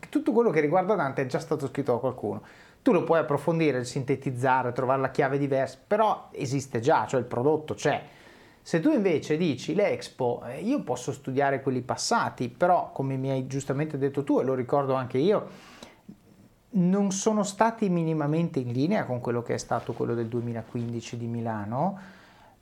tutto 0.09 0.31
quello 0.31 0.51
che 0.51 0.59
riguarda 0.59 0.95
Dante 0.95 1.23
è 1.23 1.25
già 1.25 1.39
stato 1.39 1.67
scritto 1.67 1.93
da 1.93 1.99
qualcuno. 1.99 2.41
Tu 2.81 2.91
lo 2.91 3.03
puoi 3.03 3.19
approfondire, 3.19 3.83
sintetizzare, 3.83 4.71
trovare 4.71 5.01
la 5.01 5.11
chiave 5.11 5.37
diversa, 5.37 5.77
però 5.85 6.29
esiste 6.31 6.79
già, 6.79 7.05
cioè 7.07 7.19
il 7.19 7.25
prodotto 7.25 7.73
c'è. 7.73 8.01
Se 8.63 8.79
tu 8.79 8.91
invece 8.91 9.37
dici 9.37 9.73
l'Expo, 9.73 10.43
eh, 10.45 10.61
io 10.61 10.81
posso 10.83 11.11
studiare 11.11 11.61
quelli 11.61 11.81
passati, 11.81 12.49
però 12.49 12.91
come 12.91 13.17
mi 13.17 13.31
hai 13.31 13.47
giustamente 13.47 13.97
detto 13.97 14.23
tu 14.23 14.39
e 14.39 14.43
lo 14.43 14.53
ricordo 14.53 14.93
anche 14.93 15.17
io, 15.17 15.47
non 16.73 17.11
sono 17.11 17.43
stati 17.43 17.89
minimamente 17.89 18.59
in 18.59 18.71
linea 18.71 19.05
con 19.05 19.19
quello 19.19 19.41
che 19.41 19.55
è 19.55 19.57
stato 19.57 19.93
quello 19.93 20.13
del 20.13 20.27
2015 20.27 21.17
di 21.17 21.27
Milano, 21.27 21.99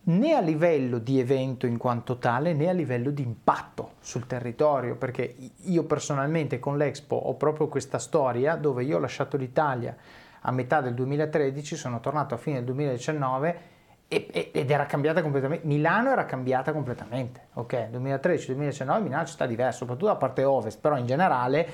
né 0.01 0.34
a 0.34 0.39
livello 0.39 0.98
di 0.98 1.20
evento 1.20 1.68
in 1.68 1.78
quanto 1.78 2.18
tale, 2.18 2.54
né 2.54 2.70
a 2.70 2.74
livello 2.74 3.12
di 3.12 3.22
impatto 3.22 3.92
sul 4.00 4.25
territorio, 4.25 4.96
perché 4.96 5.36
io 5.56 5.84
personalmente 5.84 6.58
con 6.58 6.78
l'Expo 6.78 7.15
ho 7.15 7.36
proprio 7.36 7.67
questa 7.67 8.00
storia 8.00 8.56
dove 8.56 8.84
io 8.84 8.98
ho 8.98 9.00
lasciato 9.00 9.38
l'Italia 9.38 9.95
a 10.41 10.52
metà 10.52 10.82
del 10.82 10.93
2013, 10.95 11.76
sono 11.76 12.00
tornato 12.00 12.34
a 12.34 12.38
fine 12.38 12.56
del 12.56 12.65
2019 12.65 13.60
ed 14.08 14.72
era 14.72 14.88
cambiata 14.88 15.22
completamente. 15.22 15.67
Milano 15.67 16.10
era 16.10 16.26
cambiata 16.26 16.72
completamente. 16.72 17.50
Ok, 17.56 17.89
2013-2019 17.91 19.02
Milano 19.04 19.22
è 19.22 19.26
città 19.26 19.45
diversa, 19.45 19.80
soprattutto 19.80 20.08
la 20.08 20.15
parte 20.15 20.43
ovest, 20.43 20.80
però 20.80 20.98
in 20.98 21.06
generale 21.06 21.67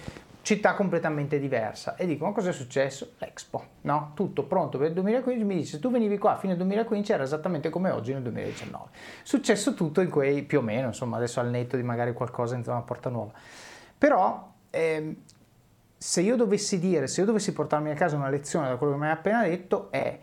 città 0.45 0.75
completamente 0.75 1.39
diversa. 1.39 1.95
E 1.95 2.05
dico, 2.05 2.23
ma 2.23 2.31
cosa 2.31 2.51
è 2.51 2.53
successo? 2.53 3.13
L'Expo, 3.17 3.65
no? 3.81 4.12
Tutto 4.13 4.43
pronto 4.43 4.77
per 4.77 4.89
il 4.89 4.93
2015. 4.93 5.43
Mi 5.43 5.55
dice, 5.55 5.79
tu 5.79 5.89
venivi 5.89 6.19
qua 6.19 6.34
a 6.34 6.38
fine 6.38 6.55
2015, 6.55 7.12
era 7.12 7.23
esattamente 7.23 7.71
come 7.71 7.89
oggi 7.89 8.13
nel 8.13 8.21
2019. 8.21 8.89
Successo 9.23 9.73
tutto 9.73 10.01
in 10.01 10.12
quei, 10.12 10.43
più 10.43 10.60
o 10.60 10.62
meno, 10.62 10.88
insomma, 10.88 11.17
adesso 11.17 11.39
al 11.39 11.49
netto 11.49 11.77
di 11.77 11.81
magari 11.81 12.13
qualcosa 12.13 12.55
in 12.55 12.63
zona 12.63 12.81
Porta 12.81 13.10
Nuova. 13.10 13.31
Però, 13.97 14.53
ehm, 14.69 15.15
se 15.97 16.21
io 16.21 16.36
dovessi 16.36 16.77
dire, 16.77 17.08
se 17.08 17.21
io 17.21 17.25
dovessi 17.25 17.51
portarmi 17.51 17.89
a 17.89 17.95
casa 17.95 18.15
una 18.15 18.29
lezione 18.29 18.67
da 18.67 18.75
quello 18.75 18.93
che 18.93 18.99
mi 18.99 19.05
hai 19.08 19.13
appena 19.13 19.41
detto, 19.41 19.88
è 19.89 20.19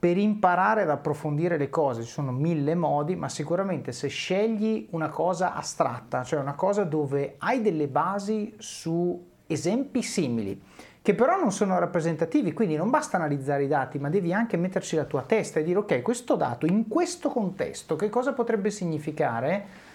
per 0.00 0.16
imparare 0.16 0.80
ad 0.80 0.88
approfondire 0.88 1.58
le 1.58 1.68
cose 1.68 2.04
ci 2.04 2.10
sono 2.10 2.32
mille 2.32 2.74
modi, 2.74 3.16
ma 3.16 3.28
sicuramente 3.28 3.92
se 3.92 4.08
scegli 4.08 4.88
una 4.92 5.10
cosa 5.10 5.54
astratta, 5.54 6.24
cioè 6.24 6.40
una 6.40 6.54
cosa 6.54 6.84
dove 6.84 7.34
hai 7.36 7.60
delle 7.60 7.86
basi 7.86 8.54
su 8.56 9.28
esempi 9.46 10.00
simili, 10.00 10.58
che 11.02 11.14
però 11.14 11.38
non 11.38 11.52
sono 11.52 11.78
rappresentativi, 11.78 12.54
quindi 12.54 12.76
non 12.76 12.88
basta 12.88 13.18
analizzare 13.18 13.64
i 13.64 13.68
dati, 13.68 13.98
ma 13.98 14.08
devi 14.08 14.32
anche 14.32 14.56
metterci 14.56 14.96
la 14.96 15.04
tua 15.04 15.20
testa 15.20 15.60
e 15.60 15.64
dire 15.64 15.80
ok, 15.80 16.00
questo 16.00 16.34
dato 16.34 16.64
in 16.64 16.88
questo 16.88 17.28
contesto 17.28 17.94
che 17.96 18.08
cosa 18.08 18.32
potrebbe 18.32 18.70
significare? 18.70 19.88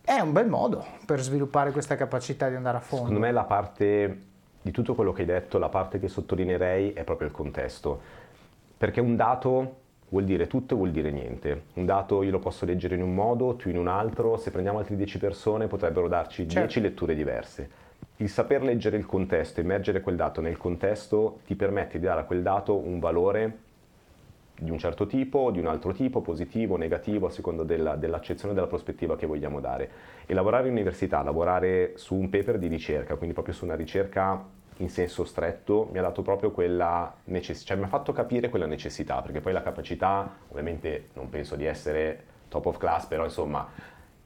È 0.00 0.18
un 0.18 0.32
bel 0.32 0.48
modo 0.48 0.84
per 1.06 1.20
sviluppare 1.20 1.70
questa 1.70 1.94
capacità 1.94 2.48
di 2.48 2.56
andare 2.56 2.78
a 2.78 2.80
fondo. 2.80 3.04
Secondo 3.06 3.24
me 3.24 3.32
la 3.32 3.44
parte 3.44 4.20
di 4.60 4.72
tutto 4.72 4.96
quello 4.96 5.12
che 5.12 5.20
hai 5.20 5.28
detto, 5.28 5.58
la 5.58 5.68
parte 5.68 6.00
che 6.00 6.08
sottolineerei 6.08 6.92
è 6.92 7.04
proprio 7.04 7.28
il 7.28 7.32
contesto 7.32 8.22
perché 8.76 9.00
un 9.00 9.16
dato 9.16 9.82
vuol 10.08 10.24
dire 10.24 10.46
tutto 10.46 10.74
e 10.74 10.76
vuol 10.76 10.90
dire 10.90 11.10
niente. 11.10 11.64
Un 11.74 11.84
dato 11.84 12.22
io 12.22 12.30
lo 12.30 12.38
posso 12.38 12.64
leggere 12.64 12.94
in 12.94 13.02
un 13.02 13.14
modo, 13.14 13.56
tu 13.56 13.68
in 13.68 13.78
un 13.78 13.88
altro, 13.88 14.36
se 14.36 14.50
prendiamo 14.50 14.78
altre 14.78 14.96
10 14.96 15.18
persone 15.18 15.66
potrebbero 15.66 16.08
darci 16.08 16.46
10 16.46 16.54
certo. 16.54 16.80
letture 16.80 17.14
diverse. 17.14 17.82
Il 18.18 18.28
saper 18.28 18.62
leggere 18.62 18.96
il 18.96 19.06
contesto, 19.06 19.60
immergere 19.60 20.00
quel 20.00 20.16
dato 20.16 20.40
nel 20.40 20.56
contesto, 20.56 21.40
ti 21.46 21.56
permette 21.56 21.98
di 21.98 22.04
dare 22.04 22.20
a 22.20 22.24
quel 22.24 22.42
dato 22.42 22.76
un 22.76 23.00
valore 23.00 23.58
di 24.56 24.70
un 24.70 24.78
certo 24.78 25.06
tipo 25.06 25.50
di 25.50 25.58
un 25.58 25.66
altro 25.66 25.92
tipo, 25.92 26.20
positivo, 26.20 26.76
negativo, 26.76 27.26
a 27.26 27.30
seconda 27.30 27.64
della, 27.64 27.96
dell'accezione 27.96 28.52
e 28.52 28.54
della 28.54 28.68
prospettiva 28.68 29.16
che 29.16 29.26
vogliamo 29.26 29.60
dare. 29.60 29.90
E 30.26 30.34
lavorare 30.34 30.68
in 30.68 30.74
università, 30.74 31.22
lavorare 31.22 31.94
su 31.96 32.14
un 32.14 32.30
paper 32.30 32.58
di 32.58 32.68
ricerca, 32.68 33.16
quindi 33.16 33.34
proprio 33.34 33.54
su 33.54 33.64
una 33.64 33.74
ricerca 33.74 34.44
in 34.78 34.88
senso 34.88 35.24
stretto 35.24 35.88
mi 35.92 35.98
ha 35.98 36.02
dato 36.02 36.22
proprio 36.22 36.50
quella 36.50 37.14
necessità, 37.24 37.68
cioè 37.68 37.76
mi 37.76 37.84
ha 37.84 37.88
fatto 37.88 38.12
capire 38.12 38.48
quella 38.48 38.66
necessità, 38.66 39.20
perché 39.22 39.40
poi 39.40 39.52
la 39.52 39.62
capacità, 39.62 40.28
ovviamente 40.48 41.08
non 41.14 41.28
penso 41.28 41.56
di 41.56 41.64
essere 41.64 42.24
top 42.48 42.66
of 42.66 42.78
class, 42.78 43.06
però 43.06 43.24
insomma 43.24 43.66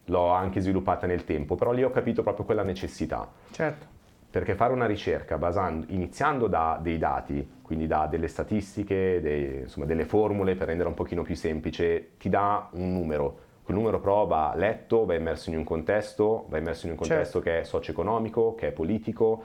l'ho 0.04 0.28
anche 0.30 0.60
sviluppata 0.60 1.06
nel 1.06 1.24
tempo, 1.24 1.54
però 1.54 1.72
lì 1.72 1.82
ho 1.82 1.90
capito 1.90 2.22
proprio 2.22 2.44
quella 2.44 2.62
necessità. 2.62 3.28
Certo. 3.50 3.96
Perché 4.30 4.54
fare 4.54 4.72
una 4.72 4.86
ricerca 4.86 5.38
basando, 5.38 5.86
iniziando 5.88 6.48
da 6.48 6.78
dei 6.80 6.98
dati, 6.98 7.56
quindi 7.62 7.86
da 7.86 8.06
delle 8.06 8.28
statistiche, 8.28 9.20
dei, 9.20 9.60
insomma, 9.60 9.86
delle 9.86 10.04
formule 10.04 10.54
per 10.54 10.68
rendere 10.68 10.88
un 10.88 10.94
pochino 10.94 11.22
più 11.22 11.34
semplice, 11.34 12.10
ti 12.18 12.28
dà 12.28 12.68
un 12.72 12.92
numero. 12.92 13.46
Quel 13.62 13.76
numero 13.76 14.00
però 14.00 14.26
va 14.26 14.54
letto, 14.54 15.04
va 15.04 15.14
immerso 15.14 15.50
in 15.50 15.56
un 15.56 15.64
contesto, 15.64 16.46
va 16.48 16.58
immerso 16.58 16.86
in 16.86 16.92
un 16.92 16.98
contesto 16.98 17.40
certo. 17.42 17.50
che 17.50 17.60
è 17.60 17.64
socio-economico, 17.64 18.54
che 18.54 18.68
è 18.68 18.70
politico, 18.70 19.44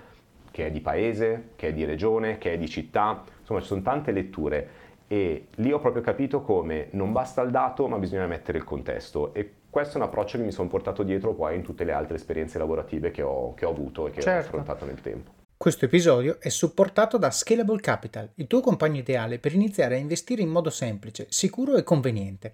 che 0.54 0.68
è 0.68 0.72
di 0.72 0.82
paese, 0.82 1.50
che 1.56 1.70
è 1.70 1.74
di 1.74 1.84
regione, 1.84 2.38
che 2.38 2.54
è 2.54 2.58
di 2.60 2.70
città, 2.70 3.24
insomma 3.40 3.60
ci 3.60 3.66
sono 3.66 3.82
tante 3.82 4.12
letture 4.12 4.70
e 5.08 5.48
lì 5.56 5.72
ho 5.72 5.80
proprio 5.80 6.04
capito 6.04 6.42
come 6.42 6.90
non 6.92 7.12
basta 7.12 7.42
il 7.42 7.50
dato 7.50 7.88
ma 7.88 7.98
bisogna 7.98 8.28
mettere 8.28 8.60
il 8.60 8.64
contesto 8.64 9.34
e 9.34 9.52
questo 9.68 9.96
è 9.96 10.02
un 10.02 10.06
approccio 10.08 10.38
che 10.38 10.44
mi 10.44 10.52
sono 10.52 10.68
portato 10.68 11.02
dietro 11.02 11.34
poi 11.34 11.56
in 11.56 11.64
tutte 11.64 11.84
le 11.84 11.92
altre 11.92 12.18
esperienze 12.18 12.60
lavorative 12.60 13.10
che 13.10 13.24
ho, 13.24 13.56
che 13.56 13.66
ho 13.66 13.72
avuto 13.72 14.08
e 14.08 14.12
che 14.12 14.22
certo. 14.22 14.56
ho 14.56 14.60
affrontato 14.60 14.86
nel 14.86 15.02
tempo. 15.02 15.32
Questo 15.58 15.86
episodio 15.86 16.40
è 16.40 16.50
supportato 16.50 17.18
da 17.18 17.32
Scalable 17.32 17.80
Capital, 17.80 18.30
il 18.36 18.46
tuo 18.46 18.62
compagno 18.62 19.00
ideale 19.00 19.40
per 19.40 19.56
iniziare 19.56 19.96
a 19.96 19.98
investire 19.98 20.44
in 20.44 20.50
modo 20.50 20.70
semplice, 20.70 21.26
sicuro 21.30 21.78
e 21.78 21.84
conveniente. 21.84 22.54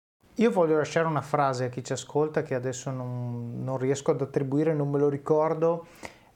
Io 0.35 0.49
voglio 0.49 0.77
lasciare 0.77 1.07
una 1.07 1.21
frase 1.21 1.65
a 1.65 1.69
chi 1.69 1.83
ci 1.83 1.91
ascolta 1.91 2.41
che 2.41 2.55
adesso 2.55 2.89
non, 2.89 3.63
non 3.63 3.77
riesco 3.77 4.11
ad 4.11 4.21
attribuire, 4.21 4.73
non 4.73 4.89
me 4.89 4.97
lo 4.97 5.09
ricordo, 5.09 5.87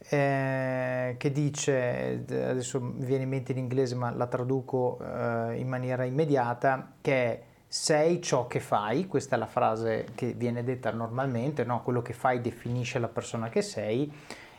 eh, 0.10 1.16
che 1.18 1.32
dice, 1.32 2.26
adesso 2.28 2.82
mi 2.82 3.06
viene 3.06 3.24
in 3.24 3.30
mente 3.30 3.54
in 3.54 3.58
inglese 3.58 3.96
ma 3.96 4.12
la 4.12 4.28
traduco 4.28 5.00
eh, 5.00 5.58
in 5.58 5.70
maniera 5.70 6.04
immediata, 6.04 6.92
che 7.00 7.14
è 7.14 7.42
sei 7.68 8.22
ciò 8.22 8.48
che 8.48 8.60
fai, 8.60 9.08
questa 9.08 9.38
è 9.38 9.40
la 9.40 9.48
frase 9.48 10.08
che 10.14 10.34
viene 10.34 10.66
detta 10.66 10.92
normalmente, 10.92 11.64
no? 11.64 11.82
quello 11.82 12.02
che 12.02 12.14
fai 12.14 12.42
definisce 12.42 13.00
la 13.00 13.08
persona 13.08 13.48
che 13.48 13.62
sei, 13.62 14.12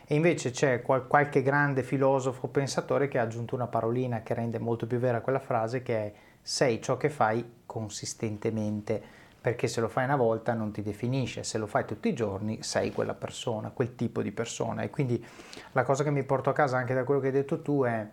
e 0.05 0.15
invece 0.15 0.49
c'è 0.49 0.81
qual- 0.81 1.05
qualche 1.05 1.43
grande 1.43 1.83
filosofo 1.83 2.47
pensatore 2.47 3.07
che 3.07 3.19
ha 3.19 3.23
aggiunto 3.23 3.53
una 3.53 3.67
parolina 3.67 4.23
che 4.23 4.33
rende 4.33 4.57
molto 4.57 4.87
più 4.87 4.97
vera 4.97 5.21
quella 5.21 5.39
frase 5.39 5.83
che 5.83 5.95
è 5.95 6.13
sei 6.41 6.81
ciò 6.81 6.97
che 6.97 7.09
fai 7.09 7.61
consistentemente 7.65 9.25
perché 9.47 9.69
se 9.69 9.79
lo 9.79 9.87
fai 9.87 10.03
una 10.03 10.17
volta 10.17 10.53
non 10.53 10.73
ti 10.73 10.81
definisce, 10.81 11.41
se 11.41 11.57
lo 11.57 11.67
fai 11.67 11.85
tutti 11.85 12.09
i 12.09 12.13
giorni 12.13 12.63
sei 12.63 12.91
quella 12.91 13.13
persona, 13.13 13.69
quel 13.69 13.95
tipo 13.95 14.21
di 14.21 14.33
persona. 14.33 14.81
E 14.81 14.89
quindi 14.89 15.25
la 15.71 15.83
cosa 15.83 16.03
che 16.03 16.11
mi 16.11 16.23
porto 16.23 16.49
a 16.49 16.53
casa 16.53 16.75
anche 16.75 16.93
da 16.93 17.05
quello 17.05 17.21
che 17.21 17.27
hai 17.27 17.31
detto 17.31 17.61
tu 17.61 17.85
è, 17.85 18.05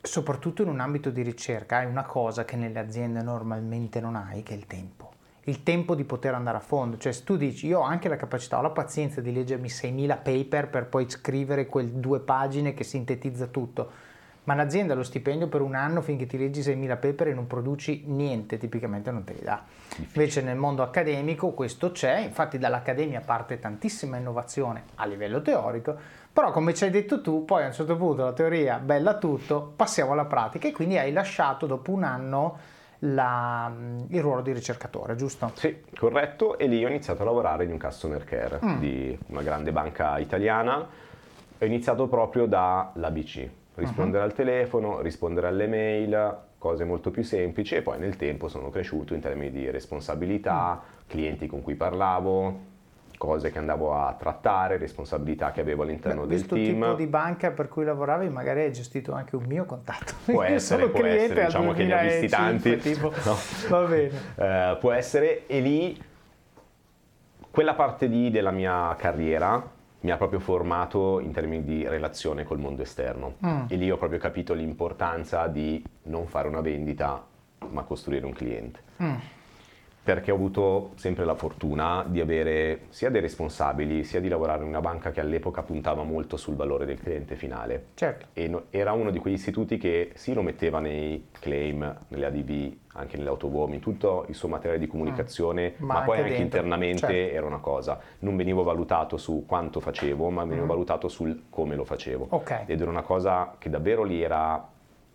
soprattutto 0.00 0.62
in 0.62 0.68
un 0.68 0.80
ambito 0.80 1.10
di 1.10 1.20
ricerca, 1.20 1.76
hai 1.76 1.84
una 1.84 2.04
cosa 2.04 2.46
che 2.46 2.56
nelle 2.56 2.78
aziende 2.78 3.20
normalmente 3.20 4.00
non 4.00 4.16
hai, 4.16 4.42
che 4.42 4.54
è 4.54 4.56
il 4.56 4.66
tempo. 4.66 5.12
Il 5.44 5.62
tempo 5.62 5.94
di 5.94 6.04
poter 6.04 6.32
andare 6.32 6.56
a 6.56 6.60
fondo, 6.60 6.96
cioè 6.96 7.12
se 7.12 7.22
tu 7.24 7.36
dici 7.36 7.66
io 7.66 7.80
ho 7.80 7.82
anche 7.82 8.08
la 8.08 8.16
capacità, 8.16 8.56
ho 8.56 8.62
la 8.62 8.70
pazienza 8.70 9.20
di 9.20 9.34
leggermi 9.34 9.68
6.000 9.68 10.22
paper 10.22 10.70
per 10.70 10.86
poi 10.86 11.04
scrivere 11.10 11.66
quel 11.66 11.90
due 11.90 12.20
pagine 12.20 12.72
che 12.72 12.82
sintetizza 12.82 13.44
tutto, 13.48 13.90
ma 14.50 14.56
l'azienda 14.56 14.94
lo 14.94 15.04
stipendio 15.04 15.46
per 15.46 15.60
un 15.60 15.76
anno 15.76 16.00
finché 16.00 16.26
ti 16.26 16.36
leggi 16.36 16.60
6.000 16.60 16.98
paper 16.98 17.28
e 17.28 17.34
non 17.34 17.46
produci 17.46 18.02
niente, 18.06 18.58
tipicamente 18.58 19.12
non 19.12 19.22
te 19.22 19.34
li 19.34 19.42
dà. 19.44 19.62
Invece 19.98 20.42
nel 20.42 20.56
mondo 20.56 20.82
accademico 20.82 21.52
questo 21.52 21.92
c'è, 21.92 22.18
infatti 22.18 22.58
dall'accademia 22.58 23.20
parte 23.20 23.60
tantissima 23.60 24.16
innovazione 24.16 24.82
a 24.96 25.06
livello 25.06 25.40
teorico, 25.40 25.96
però 26.32 26.50
come 26.50 26.74
ci 26.74 26.82
hai 26.82 26.90
detto 26.90 27.20
tu, 27.20 27.44
poi 27.44 27.62
a 27.62 27.66
un 27.66 27.72
certo 27.72 27.96
punto 27.96 28.24
la 28.24 28.32
teoria 28.32 28.78
bella 28.78 29.18
tutto, 29.18 29.72
passiamo 29.76 30.12
alla 30.12 30.24
pratica 30.24 30.66
e 30.66 30.72
quindi 30.72 30.98
hai 30.98 31.12
lasciato 31.12 31.66
dopo 31.66 31.92
un 31.92 32.02
anno 32.02 32.58
la, 33.02 33.72
il 34.08 34.20
ruolo 34.20 34.42
di 34.42 34.50
ricercatore, 34.50 35.14
giusto? 35.14 35.52
Sì, 35.54 35.80
corretto, 35.96 36.58
e 36.58 36.66
lì 36.66 36.84
ho 36.84 36.88
iniziato 36.88 37.22
a 37.22 37.24
lavorare 37.24 37.62
in 37.62 37.70
un 37.70 37.78
customer 37.78 38.24
care 38.24 38.58
mm. 38.64 38.78
di 38.80 39.16
una 39.28 39.42
grande 39.42 39.70
banca 39.70 40.18
italiana. 40.18 40.88
Ho 41.62 41.64
iniziato 41.64 42.08
proprio 42.08 42.46
dall'ABC, 42.46 43.50
rispondere 43.80 44.22
uh-huh. 44.22 44.30
al 44.30 44.34
telefono, 44.34 45.00
rispondere 45.00 45.48
alle 45.48 45.66
mail, 45.66 46.38
cose 46.58 46.84
molto 46.84 47.10
più 47.10 47.24
semplici 47.24 47.74
e 47.74 47.82
poi 47.82 47.98
nel 47.98 48.16
tempo 48.16 48.48
sono 48.48 48.70
cresciuto 48.70 49.14
in 49.14 49.20
termini 49.20 49.50
di 49.50 49.70
responsabilità, 49.70 50.80
uh 50.80 50.98
clienti 51.10 51.48
con 51.48 51.60
cui 51.60 51.74
parlavo, 51.74 52.68
cose 53.18 53.50
che 53.50 53.58
andavo 53.58 53.94
a 53.94 54.14
trattare, 54.18 54.78
responsabilità 54.78 55.50
che 55.50 55.60
avevo 55.60 55.82
all'interno 55.82 56.22
Beh, 56.22 56.28
del 56.28 56.46
team. 56.46 56.62
Questo 56.62 56.72
tipo 56.72 56.94
di 56.94 57.06
banca 57.06 57.50
per 57.50 57.68
cui 57.68 57.84
lavoravi 57.84 58.28
magari 58.28 58.62
hai 58.62 58.72
gestito 58.72 59.12
anche 59.12 59.36
un 59.36 59.44
mio 59.44 59.64
contatto. 59.64 60.14
Può 60.24 60.42
essere, 60.42 60.88
può 60.88 61.04
essere, 61.04 61.46
diciamo 61.46 61.72
che 61.72 61.84
ne 61.84 61.94
ho 61.94 62.02
visti 62.02 62.28
tanti. 62.28 62.76
Tipo. 62.78 63.12
No. 63.24 63.36
Va 63.68 63.82
bene. 63.82 64.10
Uh, 64.36 64.78
può 64.78 64.92
essere 64.92 65.46
e 65.46 65.60
lì 65.60 66.02
quella 67.50 67.74
parte 67.74 68.06
lì 68.06 68.30
della 68.30 68.52
mia 68.52 68.94
carriera 68.96 69.78
mi 70.00 70.10
ha 70.10 70.16
proprio 70.16 70.40
formato 70.40 71.20
in 71.20 71.32
termini 71.32 71.64
di 71.64 71.86
relazione 71.86 72.44
col 72.44 72.58
mondo 72.58 72.82
esterno 72.82 73.34
mm. 73.44 73.64
e 73.68 73.76
lì 73.76 73.90
ho 73.90 73.96
proprio 73.96 74.18
capito 74.18 74.54
l'importanza 74.54 75.46
di 75.46 75.82
non 76.04 76.26
fare 76.26 76.48
una 76.48 76.60
vendita 76.60 77.24
ma 77.68 77.82
costruire 77.82 78.26
un 78.26 78.32
cliente. 78.32 78.80
Mm 79.02 79.16
perché 80.10 80.32
ho 80.32 80.34
avuto 80.34 80.90
sempre 80.96 81.24
la 81.24 81.36
fortuna 81.36 82.04
di 82.04 82.20
avere 82.20 82.86
sia 82.88 83.10
dei 83.10 83.20
responsabili, 83.20 84.02
sia 84.02 84.18
di 84.18 84.26
lavorare 84.26 84.62
in 84.62 84.68
una 84.68 84.80
banca 84.80 85.12
che 85.12 85.20
all'epoca 85.20 85.62
puntava 85.62 86.02
molto 86.02 86.36
sul 86.36 86.56
valore 86.56 86.84
del 86.84 86.98
cliente 86.98 87.36
finale. 87.36 87.90
Certo. 87.94 88.26
E 88.32 88.48
no, 88.48 88.64
era 88.70 88.90
uno 88.90 89.12
di 89.12 89.20
quegli 89.20 89.34
istituti 89.34 89.78
che 89.78 90.10
sì 90.16 90.34
lo 90.34 90.42
metteva 90.42 90.80
nei 90.80 91.28
claim, 91.30 91.96
nelle 92.08 92.26
ADV, 92.26 92.72
anche 92.94 93.18
nelle 93.18 93.28
autovomi, 93.28 93.78
tutto 93.78 94.24
il 94.26 94.34
suo 94.34 94.48
materiale 94.48 94.80
di 94.80 94.88
comunicazione, 94.88 95.74
mm. 95.80 95.86
ma, 95.86 95.94
ma, 95.94 96.00
poi 96.00 96.16
anche, 96.16 96.30
anche 96.30 96.42
internamente 96.42 97.06
certo. 97.06 97.36
era 97.36 97.46
una 97.46 97.58
cosa. 97.58 98.00
Non 98.18 98.34
venivo 98.34 98.64
valutato 98.64 99.16
su 99.16 99.44
quanto 99.46 99.78
facevo, 99.78 100.28
ma 100.30 100.42
venivo 100.42 100.64
mm. 100.64 100.70
valutato 100.70 101.06
sul 101.06 101.44
come 101.48 101.76
lo 101.76 101.84
facevo. 101.84 102.26
Okay. 102.30 102.64
Ed 102.66 102.80
era 102.80 102.90
una 102.90 103.02
cosa 103.02 103.54
che 103.58 103.70
davvero 103.70 104.02
lì 104.02 104.20
era 104.20 104.70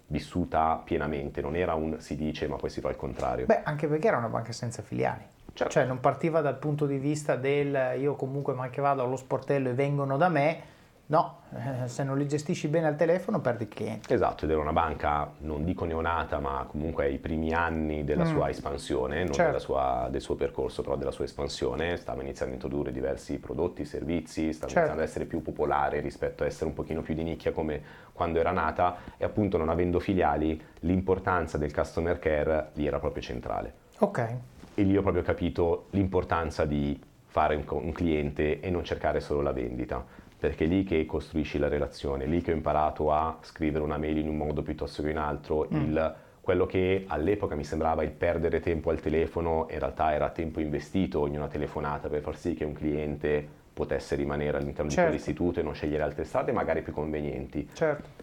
vissuta 0.07 0.81
pienamente, 0.83 1.41
non 1.41 1.55
era 1.55 1.73
un 1.73 1.99
si 1.99 2.15
dice 2.15 2.47
ma 2.47 2.55
poi 2.55 2.69
si 2.69 2.81
fa 2.81 2.89
al 2.89 2.95
contrario. 2.95 3.45
Beh, 3.45 3.61
anche 3.63 3.87
perché 3.87 4.07
era 4.07 4.17
una 4.17 4.29
banca 4.29 4.51
senza 4.51 4.81
filiali. 4.81 5.23
Certo. 5.53 5.71
Cioè 5.71 5.85
non 5.85 5.99
partiva 5.99 6.41
dal 6.41 6.57
punto 6.57 6.85
di 6.85 6.97
vista 6.97 7.35
del 7.35 7.97
io 7.97 8.15
comunque 8.15 8.53
ma 8.53 8.69
che 8.69 8.81
vado 8.81 9.03
allo 9.03 9.15
sportello 9.15 9.69
e 9.69 9.73
vengono 9.73 10.17
da 10.17 10.27
me, 10.27 10.61
No, 11.07 11.41
eh, 11.55 11.87
se 11.87 12.03
non 12.03 12.17
li 12.17 12.27
gestisci 12.27 12.67
bene 12.67 12.87
al 12.87 12.95
telefono 12.95 13.39
perdi 13.39 13.63
il 13.63 13.69
cliente. 13.69 14.13
Esatto, 14.13 14.45
ed 14.45 14.51
era 14.51 14.59
una 14.59 14.73
banca, 14.73 15.31
non 15.39 15.63
dico 15.63 15.85
neonata, 15.85 16.39
ma 16.39 16.65
comunque 16.67 17.05
ai 17.05 17.17
primi 17.19 17.53
anni 17.53 18.03
della 18.03 18.23
mm. 18.23 18.33
sua 18.33 18.49
espansione, 18.49 19.23
non 19.23 19.33
certo. 19.33 19.59
sua, 19.59 20.07
del 20.09 20.21
suo 20.21 20.35
percorso, 20.35 20.81
però 20.81 20.95
della 20.95 21.11
sua 21.11 21.25
espansione, 21.25 21.97
stava 21.97 22.21
iniziando 22.21 22.53
a 22.53 22.55
introdurre 22.55 22.91
diversi 22.91 23.37
prodotti, 23.37 23.85
servizi, 23.85 24.51
stava 24.51 24.71
certo. 24.71 24.79
iniziando 24.79 25.01
ad 25.01 25.07
essere 25.07 25.25
più 25.25 25.41
popolare 25.41 25.99
rispetto 25.99 26.43
a 26.43 26.47
essere 26.47 26.65
un 26.65 26.73
pochino 26.73 27.01
più 27.01 27.13
di 27.13 27.23
nicchia 27.23 27.51
come 27.51 28.03
quando 28.11 28.39
era 28.39 28.51
nata 28.51 28.97
e 29.17 29.25
appunto 29.25 29.57
non 29.57 29.69
avendo 29.69 29.99
filiali 29.99 30.59
l'importanza 30.79 31.57
del 31.57 31.73
customer 31.73 32.17
care 32.17 32.69
lì 32.73 32.87
era 32.87 32.99
proprio 32.99 33.21
centrale. 33.21 33.73
Ok. 33.99 34.35
E 34.73 34.83
lì 34.83 34.97
ho 34.97 35.01
proprio 35.01 35.23
capito 35.23 35.87
l'importanza 35.91 36.65
di 36.65 36.99
fare 37.25 37.55
un, 37.55 37.63
un 37.67 37.91
cliente 37.91 38.61
e 38.61 38.69
non 38.69 38.83
cercare 38.83 39.19
solo 39.19 39.41
la 39.41 39.51
vendita 39.51 40.23
perché 40.45 40.65
è 40.65 40.67
lì 40.67 40.83
che 40.83 41.07
costruisci 41.07 41.57
la 41.57 41.67
relazione, 41.67 42.25
è 42.25 42.27
lì 42.27 42.39
che 42.39 42.51
ho 42.51 42.55
imparato 42.55 43.11
a 43.11 43.39
scrivere 43.41 43.83
una 43.83 43.97
mail 43.97 44.17
in 44.17 44.27
un 44.27 44.37
modo 44.37 44.61
piuttosto 44.61 45.01
che 45.01 45.09
in 45.09 45.17
altro, 45.17 45.67
mm. 45.73 45.81
il, 45.81 46.15
quello 46.39 46.67
che 46.67 47.05
all'epoca 47.07 47.55
mi 47.55 47.63
sembrava 47.63 48.03
il 48.03 48.11
perdere 48.11 48.59
tempo 48.59 48.91
al 48.91 48.99
telefono, 48.99 49.65
in 49.71 49.79
realtà 49.79 50.13
era 50.13 50.29
tempo 50.29 50.59
investito 50.59 51.25
in 51.25 51.35
una 51.35 51.47
telefonata 51.47 52.09
per 52.09 52.21
far 52.21 52.37
sì 52.37 52.53
che 52.53 52.63
un 52.63 52.73
cliente 52.73 53.63
potesse 53.73 54.15
rimanere 54.15 54.57
all'interno 54.57 54.91
certo. 54.91 55.09
di 55.09 55.17
quell'istituto 55.17 55.59
e 55.59 55.63
non 55.63 55.73
scegliere 55.73 56.03
altre 56.03 56.25
strade 56.25 56.51
magari 56.51 56.83
più 56.83 56.93
convenienti. 56.93 57.67
Certo 57.73 58.14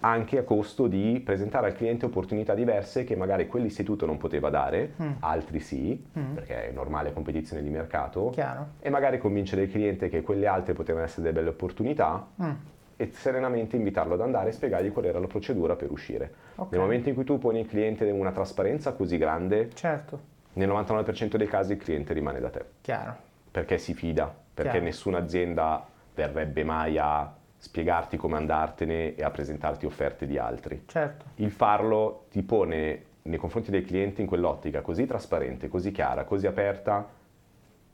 anche 0.00 0.38
a 0.38 0.44
costo 0.44 0.86
di 0.86 1.20
presentare 1.24 1.66
al 1.66 1.74
cliente 1.74 2.06
opportunità 2.06 2.54
diverse 2.54 3.04
che 3.04 3.16
magari 3.16 3.46
quell'istituto 3.46 4.06
non 4.06 4.16
poteva 4.16 4.48
dare, 4.50 4.92
mm. 5.00 5.10
altri 5.20 5.60
sì, 5.60 6.04
mm. 6.18 6.34
perché 6.34 6.68
è 6.68 6.72
normale 6.72 7.12
competizione 7.12 7.62
di 7.62 7.70
mercato, 7.70 8.30
Chiaro. 8.30 8.66
e 8.80 8.90
magari 8.90 9.18
convincere 9.18 9.62
il 9.62 9.70
cliente 9.70 10.08
che 10.08 10.22
quelle 10.22 10.46
altre 10.46 10.72
potevano 10.72 11.04
essere 11.04 11.22
delle 11.22 11.34
belle 11.34 11.48
opportunità 11.50 12.26
mm. 12.40 12.50
e 12.96 13.10
serenamente 13.12 13.76
invitarlo 13.76 14.14
ad 14.14 14.20
andare 14.20 14.50
e 14.50 14.52
spiegargli 14.52 14.92
qual 14.92 15.06
era 15.06 15.18
la 15.18 15.26
procedura 15.26 15.74
per 15.74 15.90
uscire. 15.90 16.32
Okay. 16.54 16.70
Nel 16.70 16.80
momento 16.80 17.08
in 17.08 17.14
cui 17.14 17.24
tu 17.24 17.38
poni 17.38 17.60
il 17.60 17.66
cliente 17.66 18.08
una 18.10 18.32
trasparenza 18.32 18.92
così 18.92 19.18
grande, 19.18 19.70
certo. 19.74 20.20
nel 20.54 20.68
99% 20.68 21.36
dei 21.36 21.48
casi 21.48 21.72
il 21.72 21.78
cliente 21.78 22.12
rimane 22.12 22.38
da 22.40 22.50
te. 22.50 22.64
Chiaro. 22.82 23.26
Perché 23.50 23.78
si 23.78 23.94
fida, 23.94 24.32
perché 24.54 24.70
Chiaro. 24.70 24.84
nessuna 24.84 25.18
azienda 25.18 25.84
verrebbe 26.14 26.62
mai 26.64 26.98
a 26.98 27.32
spiegarti 27.58 28.16
come 28.16 28.36
andartene 28.36 29.14
e 29.14 29.22
a 29.22 29.30
presentarti 29.30 29.84
offerte 29.84 30.26
di 30.26 30.38
altri. 30.38 30.84
Certo. 30.86 31.26
Il 31.36 31.50
farlo 31.50 32.26
ti 32.30 32.42
pone 32.42 33.04
nei 33.22 33.38
confronti 33.38 33.70
dei 33.70 33.84
clienti 33.84 34.20
in 34.20 34.26
quell'ottica 34.26 34.80
così 34.80 35.04
trasparente, 35.04 35.68
così 35.68 35.90
chiara, 35.90 36.24
così 36.24 36.46
aperta 36.46 37.06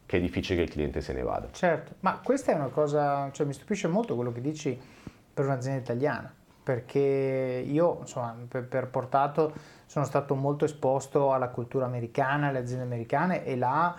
che 0.07 0.17
è 0.19 0.21
difficile 0.21 0.59
che 0.59 0.65
il 0.65 0.71
cliente 0.71 1.01
se 1.01 1.13
ne 1.15 1.23
vada. 1.23 1.49
Certo, 1.51 1.95
ma 2.01 2.21
questa 2.23 2.53
è 2.53 2.55
una 2.55 2.69
cosa, 2.69 3.31
cioè 3.33 3.47
mi 3.47 3.55
stupisce 3.55 3.89
molto 3.89 4.15
quello 4.15 4.33
che 4.33 4.43
dici 4.43 4.79
per 5.33 5.47
un'azienda 5.47 5.81
italiana, 5.81 6.33
perché 6.63 7.65
io 7.67 7.99
insomma 8.01 8.37
per, 8.47 8.69
per 8.69 8.89
portato 8.89 9.53
sono 9.87 10.05
stato 10.05 10.35
molto 10.35 10.67
esposto 10.67 11.33
alla 11.33 11.49
cultura 11.49 11.87
americana, 11.87 12.49
alle 12.49 12.59
aziende 12.59 12.85
americane 12.85 13.45
e 13.45 13.57
là 13.57 13.97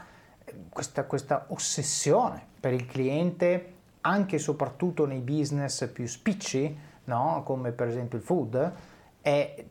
questa, 0.70 1.06
questa 1.06 1.46
ossessione 1.50 2.46
per 2.60 2.74
il 2.74 2.86
cliente 2.86 3.74
anche 4.06 4.36
e 4.36 4.40
soprattutto 4.40 5.06
nei 5.06 5.20
business 5.20 5.88
più 5.92 6.06
spicci, 6.06 6.78
no? 7.06 7.42
come 7.44 7.72
per 7.72 7.88
esempio 7.88 8.18
il 8.18 8.24
food, 8.24 8.72
è, 9.22 9.66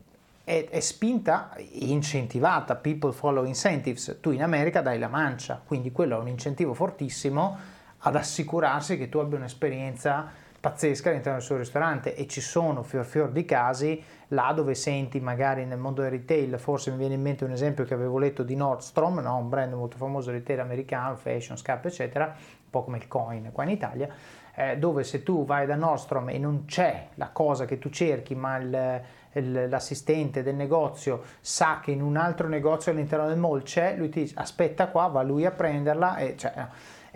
è, 0.44 0.68
è, 0.68 0.80
spinta, 0.80 1.56
incentivata, 1.72 2.74
people 2.74 3.12
follow 3.12 3.44
incentives, 3.44 4.18
tu 4.20 4.30
in 4.32 4.42
America 4.42 4.80
dai 4.80 4.98
la 4.98 5.08
mancia, 5.08 5.60
quindi 5.64 5.92
quello 5.92 6.18
è 6.18 6.20
un 6.20 6.28
incentivo 6.28 6.74
fortissimo 6.74 7.56
ad 7.98 8.16
assicurarsi 8.16 8.98
che 8.98 9.08
tu 9.08 9.18
abbia 9.18 9.38
un'esperienza 9.38 10.42
pazzesca 10.64 11.10
all'interno 11.10 11.38
del 11.38 11.46
suo 11.46 11.58
ristorante 11.58 12.16
e 12.16 12.26
ci 12.26 12.40
sono 12.40 12.82
fior 12.82 13.04
fior 13.04 13.30
di 13.30 13.44
casi 13.44 14.02
là 14.28 14.50
dove 14.54 14.74
senti 14.74 15.20
magari 15.20 15.66
nel 15.66 15.78
mondo 15.78 16.00
del 16.00 16.10
retail, 16.10 16.58
forse 16.58 16.90
mi 16.90 16.96
viene 16.96 17.14
in 17.14 17.20
mente 17.20 17.44
un 17.44 17.52
esempio 17.52 17.84
che 17.84 17.92
avevo 17.92 18.18
letto 18.18 18.42
di 18.42 18.56
Nordstrom, 18.56 19.18
no? 19.20 19.36
un 19.36 19.48
brand 19.50 19.74
molto 19.74 19.98
famoso 19.98 20.30
retail 20.30 20.60
americano, 20.60 21.16
fashion, 21.16 21.58
scarpe 21.58 21.88
eccetera, 21.88 22.34
po' 22.74 22.82
come 22.82 22.96
il 22.96 23.06
coin 23.06 23.50
qua 23.52 23.62
in 23.62 23.70
Italia, 23.70 24.08
eh, 24.56 24.76
dove 24.78 25.04
se 25.04 25.22
tu 25.22 25.44
vai 25.44 25.64
da 25.64 25.76
Nordstrom 25.76 26.28
e 26.30 26.38
non 26.38 26.64
c'è 26.64 27.08
la 27.14 27.28
cosa 27.28 27.64
che 27.64 27.78
tu 27.78 27.88
cerchi 27.88 28.34
ma 28.34 28.56
il, 28.56 29.00
il, 29.32 29.68
l'assistente 29.68 30.42
del 30.42 30.56
negozio 30.56 31.22
sa 31.40 31.80
che 31.80 31.92
in 31.92 32.02
un 32.02 32.16
altro 32.16 32.48
negozio 32.48 32.90
all'interno 32.90 33.28
del 33.28 33.38
mall 33.38 33.62
c'è, 33.62 33.94
lui 33.96 34.08
ti 34.08 34.22
dice 34.22 34.34
aspetta 34.37 34.88
qua, 34.88 35.06
va 35.06 35.22
lui 35.22 35.44
a 35.44 35.52
prenderla 35.52 36.16
e 36.16 36.37
cioè, 36.37 36.52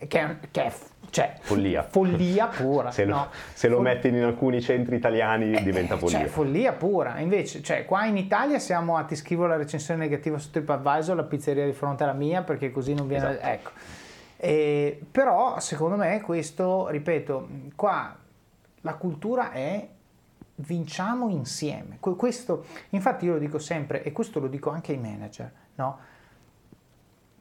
che, 0.07 0.37
che 0.53 0.65
è 0.65 0.73
cioè, 1.11 1.35
follia. 1.41 1.83
follia 1.83 2.47
pura. 2.47 2.91
se, 2.93 3.05
lo, 3.05 3.15
no? 3.15 3.29
se 3.53 3.69
lo 3.69 3.77
Fol- 3.77 3.85
metti 3.85 4.09
in 4.09 4.23
alcuni 4.23 4.61
centri 4.61 4.97
italiani 4.97 5.53
eh, 5.53 5.63
diventa 5.63 5.95
eh, 5.95 5.99
follia. 5.99 6.19
Cioè, 6.19 6.29
follia 6.29 6.73
pura. 6.73 7.19
Invece, 7.19 7.63
cioè, 7.63 7.85
qua 7.85 8.05
in 8.05 8.17
Italia 8.17 8.59
siamo 8.59 8.97
a 8.97 9.03
ti 9.05 9.17
scrivo 9.17 9.47
la 9.47 9.57
recensione 9.57 10.01
negativa 10.01 10.39
su 10.39 10.51
TripAdvisor, 10.51 11.17
la 11.17 11.25
pizzeria 11.25 11.65
di 11.65 11.73
fronte 11.73 12.05
alla 12.05 12.13
mia, 12.13 12.43
perché 12.43 12.71
così 12.71 12.95
non 12.95 13.09
viene... 13.09 13.31
Esatto. 13.31 13.47
Ecco. 13.47 13.71
Eh, 14.41 15.05
però, 15.11 15.59
secondo 15.59 15.97
me, 15.97 16.21
questo, 16.21 16.89
ripeto, 16.89 17.49
qua 17.75 18.17
la 18.83 18.95
cultura 18.95 19.51
è 19.51 19.89
vinciamo 20.55 21.29
insieme. 21.29 21.99
Questo, 22.01 22.65
infatti 22.91 23.27
io 23.27 23.35
lo 23.35 23.39
dico 23.39 23.59
sempre, 23.59 24.03
e 24.03 24.13
questo 24.13 24.41
lo 24.41 24.49
dico 24.49 24.71
anche 24.71 24.93
ai 24.93 24.99
manager, 24.99 25.53
no? 25.75 25.99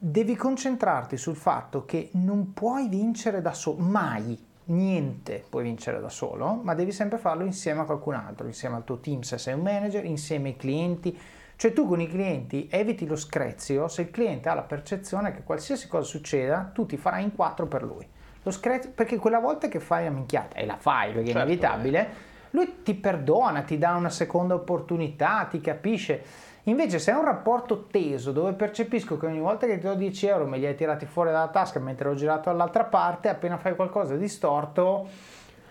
devi 0.00 0.36
concentrarti 0.36 1.16
sul 1.16 1.34
fatto 1.34 1.84
che 1.84 2.10
non 2.12 2.52
puoi 2.52 2.88
vincere 2.88 3.40
da 3.40 3.52
solo, 3.52 3.78
mai, 3.82 4.38
niente 4.66 5.44
puoi 5.48 5.64
vincere 5.64 6.00
da 6.00 6.08
solo, 6.08 6.60
ma 6.62 6.74
devi 6.74 6.92
sempre 6.92 7.18
farlo 7.18 7.44
insieme 7.44 7.80
a 7.80 7.84
qualcun 7.84 8.14
altro, 8.14 8.46
insieme 8.46 8.76
al 8.76 8.84
tuo 8.84 8.98
team 8.98 9.22
se 9.22 9.38
sei 9.38 9.54
un 9.54 9.62
manager, 9.62 10.04
insieme 10.04 10.50
ai 10.50 10.56
clienti. 10.56 11.18
Cioè 11.58 11.72
tu 11.72 11.88
con 11.88 12.00
i 12.00 12.06
clienti 12.06 12.68
eviti 12.70 13.04
lo 13.04 13.16
screzio 13.16 13.88
se 13.88 14.02
il 14.02 14.10
cliente 14.12 14.48
ha 14.48 14.54
la 14.54 14.62
percezione 14.62 15.32
che 15.32 15.42
qualsiasi 15.42 15.88
cosa 15.88 16.06
succeda 16.06 16.70
tu 16.72 16.86
ti 16.86 16.96
farai 16.96 17.24
in 17.24 17.34
quattro 17.34 17.66
per 17.66 17.82
lui. 17.82 18.06
Lo 18.44 18.52
screzio, 18.52 18.92
perché 18.94 19.16
quella 19.16 19.40
volta 19.40 19.66
che 19.66 19.80
fai 19.80 20.04
la 20.04 20.10
minchiata, 20.10 20.54
e 20.54 20.64
la 20.64 20.76
fai 20.76 21.10
perché 21.10 21.32
certo, 21.32 21.40
è 21.40 21.42
inevitabile, 21.42 22.00
eh. 22.00 22.08
lui 22.50 22.82
ti 22.84 22.94
perdona, 22.94 23.62
ti 23.62 23.76
dà 23.76 23.96
una 23.96 24.08
seconda 24.08 24.54
opportunità, 24.54 25.48
ti 25.50 25.60
capisce 25.60 26.22
Invece 26.68 27.00
se 27.00 27.10
è 27.10 27.14
un 27.14 27.24
rapporto 27.24 27.86
teso 27.86 28.30
dove 28.30 28.52
percepisco 28.52 29.16
che 29.16 29.26
ogni 29.26 29.40
volta 29.40 29.66
che 29.66 29.78
ti 29.78 29.86
do 29.86 29.94
10 29.94 30.26
euro 30.26 30.46
me 30.46 30.58
li 30.58 30.66
hai 30.66 30.76
tirati 30.76 31.06
fuori 31.06 31.30
dalla 31.30 31.48
tasca 31.48 31.80
mentre 31.80 32.08
ho 32.08 32.14
girato 32.14 32.50
dall'altra 32.50 32.84
parte, 32.84 33.28
appena 33.28 33.56
fai 33.56 33.74
qualcosa 33.74 34.14
di 34.14 34.28
storto 34.28 35.08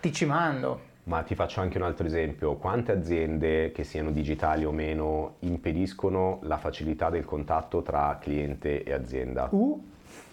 ti 0.00 0.12
ci 0.12 0.26
mando. 0.26 0.87
Ma 1.08 1.22
ti 1.22 1.34
faccio 1.34 1.62
anche 1.62 1.78
un 1.78 1.84
altro 1.84 2.06
esempio. 2.06 2.56
Quante 2.56 2.92
aziende, 2.92 3.72
che 3.72 3.82
siano 3.82 4.10
digitali 4.10 4.66
o 4.66 4.72
meno, 4.72 5.36
impediscono 5.40 6.38
la 6.42 6.58
facilità 6.58 7.08
del 7.08 7.24
contatto 7.24 7.80
tra 7.80 8.18
cliente 8.20 8.82
e 8.82 8.92
azienda? 8.92 9.48
Uh. 9.50 9.82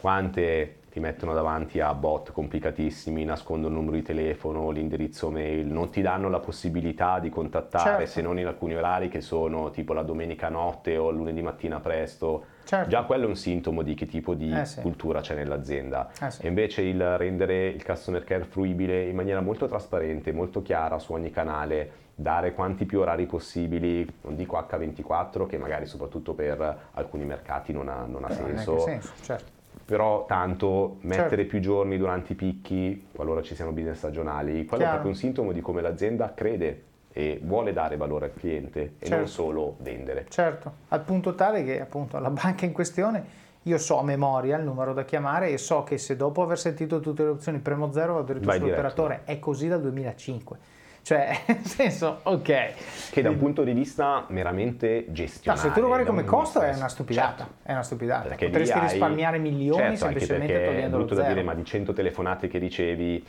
Quante 0.01 0.79
ti 0.91 0.99
mettono 0.99 1.33
davanti 1.33 1.79
a 1.79 1.93
bot 1.93 2.33
complicatissimi, 2.33 3.23
nascondono 3.23 3.73
il 3.73 3.79
numero 3.79 3.95
di 3.95 4.03
telefono, 4.03 4.69
l'indirizzo 4.69 5.29
mail, 5.29 5.65
non 5.65 5.89
ti 5.91 6.01
danno 6.01 6.27
la 6.27 6.39
possibilità 6.39 7.19
di 7.19 7.29
contattare 7.29 7.99
certo. 7.99 8.05
se 8.07 8.21
non 8.21 8.37
in 8.37 8.47
alcuni 8.47 8.75
orari 8.75 9.07
che 9.07 9.21
sono 9.21 9.71
tipo 9.71 9.93
la 9.93 10.03
domenica 10.03 10.49
notte 10.49 10.97
o 10.97 11.09
il 11.09 11.15
lunedì 11.15 11.41
mattina 11.41 11.79
presto. 11.79 12.45
Certo. 12.65 12.89
Già 12.89 13.03
quello 13.03 13.25
è 13.25 13.27
un 13.27 13.35
sintomo 13.35 13.83
di 13.83 13.93
che 13.93 14.07
tipo 14.07 14.33
di 14.33 14.51
eh 14.51 14.65
sì. 14.65 14.81
cultura 14.81 15.21
c'è 15.21 15.35
nell'azienda. 15.35 16.09
Eh 16.19 16.31
sì. 16.31 16.41
E 16.41 16.47
invece 16.47 16.81
il 16.81 17.17
rendere 17.17 17.67
il 17.67 17.85
customer 17.85 18.23
care 18.23 18.43
fruibile 18.43 19.03
in 19.03 19.15
maniera 19.15 19.39
molto 19.39 19.67
trasparente, 19.67 20.31
molto 20.31 20.61
chiara 20.61 20.97
su 20.97 21.13
ogni 21.13 21.29
canale, 21.29 22.03
dare 22.15 22.53
quanti 22.53 22.85
più 22.85 23.01
orari 23.01 23.27
possibili, 23.27 24.07
non 24.21 24.35
dico 24.35 24.57
H24 24.57 25.45
che 25.45 25.57
magari 25.57 25.85
soprattutto 25.85 26.33
per 26.33 26.89
alcuni 26.93 27.23
mercati 27.23 27.71
non 27.71 27.87
ha, 27.87 28.05
non 28.07 28.23
ha 28.23 28.31
senso. 28.31 28.79
senso 28.79 29.13
certo 29.21 29.53
però 29.85 30.25
tanto 30.25 30.97
mettere 31.01 31.29
certo. 31.29 31.45
più 31.45 31.59
giorni 31.59 31.97
durante 31.97 32.33
i 32.33 32.35
picchi, 32.35 33.07
qualora 33.11 33.43
ci 33.43 33.53
siano 33.53 33.71
business 33.71 33.97
stagionali, 33.97 34.65
quello 34.65 34.83
Chiaro. 34.83 34.85
è 34.85 34.89
proprio 34.89 35.11
un 35.11 35.15
sintomo 35.15 35.51
di 35.51 35.61
come 35.61 35.81
l'azienda 35.81 36.33
crede 36.33 36.83
e 37.17 37.39
vuole 37.41 37.71
dare 37.71 37.95
valore 37.95 38.25
al 38.25 38.33
cliente 38.33 38.81
e 38.81 38.91
certo. 38.99 39.15
non 39.15 39.27
solo 39.29 39.75
vendere. 39.79 40.25
Certo, 40.27 40.73
al 40.89 41.01
punto 41.01 41.33
tale 41.33 41.63
che 41.63 41.79
appunto 41.79 42.19
la 42.19 42.29
banca 42.29 42.65
in 42.65 42.73
questione 42.73 43.43
io 43.63 43.77
so 43.77 43.99
a 43.99 44.03
memoria 44.03 44.57
il 44.57 44.65
numero 44.65 44.91
da 44.91 45.05
chiamare 45.05 45.49
e 45.49 45.57
so 45.57 45.83
che 45.83 45.97
se 45.97 46.17
dopo 46.17 46.41
aver 46.41 46.59
sentito 46.59 46.99
tutte 46.99 47.23
le 47.23 47.29
opzioni 47.29 47.59
premo 47.59 47.89
zero 47.93 48.15
vado 48.15 48.33
diretto 48.33 48.51
sull'operatore, 48.51 49.21
è 49.23 49.39
così 49.39 49.69
dal 49.69 49.79
2005 49.79 50.57
cioè, 51.05 51.39
nel 51.45 51.63
senso, 51.65 52.21
ok. 52.23 52.73
Che 53.11 53.21
da 53.21 53.29
un 53.29 53.37
punto 53.37 53.63
di 53.63 53.73
vista 53.73 54.25
meramente 54.29 55.05
gestionale. 55.09 55.61
No, 55.61 55.67
se 55.67 55.73
tu 55.75 55.81
lo 55.81 55.87
guardi 55.87 56.07
come 56.07 56.23
costo 56.23 56.61
è 56.61 56.73
una 56.73 56.87
stupidata. 56.87 57.43
Certo. 57.43 57.53
È 57.61 57.71
una 57.73 57.83
stupidata. 57.83 58.27
Perché 58.29 58.47
Potresti 58.47 58.79
risparmiare 58.79 59.37
milioni 59.37 59.81
certo, 59.81 59.97
semplicemente 59.97 60.65
togliendo 60.65 60.83
è 60.83 60.89
brutto 60.89 61.13
lo 61.13 61.21
da 61.21 61.27
dire, 61.27 61.43
ma 61.43 61.53
di 61.53 61.63
100 61.63 61.93
telefonate 61.93 62.47
che 62.47 62.57
ricevi 62.57 63.23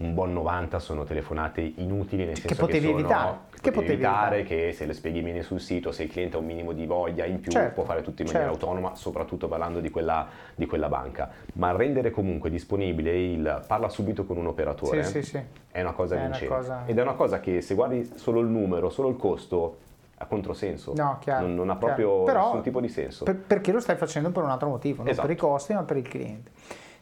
un 0.00 0.14
buon 0.14 0.32
90 0.32 0.78
sono 0.78 1.04
telefonate 1.04 1.60
inutili 1.60 2.24
nel 2.24 2.36
senso 2.36 2.48
che 2.48 2.54
potevi 2.54 2.86
che 2.86 2.86
sono, 2.86 2.98
evitare, 2.98 3.38
che, 3.50 3.60
che 3.60 3.70
potevi 3.70 3.92
evitare, 3.92 4.38
evitare, 4.38 4.66
che 4.66 4.72
se 4.72 4.86
le 4.86 4.94
spieghi 4.94 5.20
bene 5.20 5.42
sul 5.42 5.60
sito, 5.60 5.92
se 5.92 6.04
il 6.04 6.10
cliente 6.10 6.36
ha 6.36 6.38
un 6.38 6.46
minimo 6.46 6.72
di 6.72 6.86
voglia 6.86 7.26
in 7.26 7.40
più 7.40 7.50
certo, 7.50 7.74
può 7.74 7.84
fare 7.84 8.02
tutto 8.02 8.22
in 8.22 8.28
maniera 8.28 8.50
certo. 8.50 8.66
autonoma, 8.66 8.94
soprattutto 8.94 9.46
parlando 9.46 9.80
di 9.80 9.90
quella, 9.90 10.26
di 10.54 10.66
quella, 10.66 10.88
banca. 10.88 11.30
Ma 11.54 11.72
rendere 11.72 12.10
comunque 12.10 12.48
disponibile 12.48 13.18
il 13.18 13.64
parla 13.66 13.88
subito 13.88 14.24
con 14.24 14.38
un 14.38 14.46
operatore 14.46 15.04
sì, 15.04 15.22
sì, 15.22 15.36
sì. 15.36 15.40
è 15.70 15.80
una 15.82 15.92
cosa 15.92 16.16
è 16.16 16.20
vincente. 16.20 16.46
Una 16.46 16.56
cosa... 16.56 16.82
Ed 16.86 16.98
è 16.98 17.02
una 17.02 17.14
cosa 17.14 17.40
che 17.40 17.60
se 17.60 17.74
guardi 17.74 18.10
solo 18.14 18.40
il 18.40 18.46
numero, 18.46 18.88
solo 18.88 19.08
il 19.08 19.16
costo, 19.16 19.76
ha 20.16 20.24
controsenso. 20.24 20.94
No, 20.96 21.18
chiaro, 21.20 21.46
non, 21.46 21.54
non, 21.54 21.70
ha 21.70 21.76
proprio 21.76 22.22
Però, 22.24 22.46
nessun 22.46 22.62
tipo 22.62 22.80
di 22.80 22.88
senso. 22.88 23.24
Per, 23.24 23.36
perché 23.36 23.70
lo 23.70 23.80
stai 23.80 23.96
facendo 23.96 24.30
per 24.30 24.42
un 24.42 24.50
altro 24.50 24.68
motivo, 24.70 25.02
non 25.02 25.08
esatto. 25.08 25.26
per 25.26 25.36
i 25.36 25.38
costi, 25.38 25.74
ma 25.74 25.82
per 25.82 25.98
il 25.98 26.08
cliente. 26.08 26.50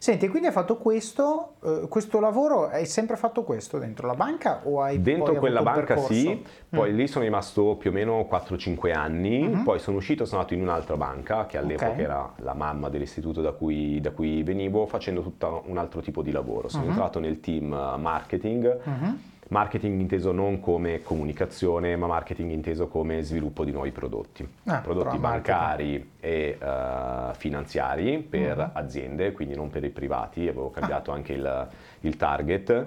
Senti, 0.01 0.29
quindi 0.29 0.47
hai 0.47 0.53
fatto 0.53 0.77
questo, 0.77 1.55
eh, 1.61 1.87
questo 1.89 2.21
lavoro, 2.21 2.69
hai 2.69 2.85
sempre 2.85 3.17
fatto 3.17 3.43
questo 3.43 3.77
dentro 3.79 4.07
la 4.07 4.13
banca 4.13 4.61
o 4.63 4.81
hai 4.81 5.01
Dentro 5.01 5.33
quella 5.35 5.61
banca 5.61 5.97
sì, 5.97 6.41
poi 6.69 6.93
mm. 6.93 6.95
lì 6.95 7.05
sono 7.05 7.25
rimasto 7.25 7.75
più 7.75 7.89
o 7.89 7.93
meno 7.93 8.25
4-5 8.31 8.93
anni, 8.95 9.45
Mm-hmm. 9.45 9.63
poi 9.63 9.77
sono 9.79 9.97
uscito, 9.97 10.23
sono 10.23 10.37
andato 10.39 10.55
in 10.57 10.61
un'altra 10.61 10.95
banca 10.95 11.45
che 11.47 11.57
all'epoca 11.57 11.89
Ok. 11.89 11.97
era 11.99 12.33
la 12.37 12.53
mamma 12.53 12.87
dell'istituto 12.87 13.41
da 13.41 13.51
cui, 13.51 13.99
da 13.99 14.11
cui 14.11 14.41
venivo 14.41 14.85
facendo 14.85 15.21
tutto 15.21 15.63
un 15.65 15.77
altro 15.77 15.99
tipo 15.99 16.21
di 16.21 16.31
lavoro. 16.31 16.69
Sono 16.69 16.83
Mhm. 16.85 16.89
entrato 16.91 17.19
nel 17.19 17.41
team 17.41 17.65
marketing, 17.67 18.79
Mhm. 18.81 19.21
Marketing 19.49 19.99
inteso 19.99 20.31
non 20.31 20.59
come 20.59 21.01
comunicazione, 21.01 21.95
ma 21.95 22.07
marketing 22.07 22.51
inteso 22.51 22.87
come 22.87 23.21
sviluppo 23.21 23.63
di 23.63 23.71
nuovi 23.71 23.91
prodotti. 23.91 24.47
Ah, 24.65 24.77
prodotti 24.79 25.17
bancari 25.17 26.11
e 26.19 26.57
eh, 26.59 27.33
finanziari 27.35 28.19
per 28.19 28.57
Mhm. 28.57 28.69
aziende, 28.73 29.31
quindi 29.31 29.55
non 29.55 29.69
per 29.69 29.83
i 29.83 29.89
privati, 29.89 30.41
avevo 30.47 30.69
cambiato 30.69 31.11
anche 31.11 31.33
il, 31.33 31.67
il 32.01 32.15
target. 32.15 32.85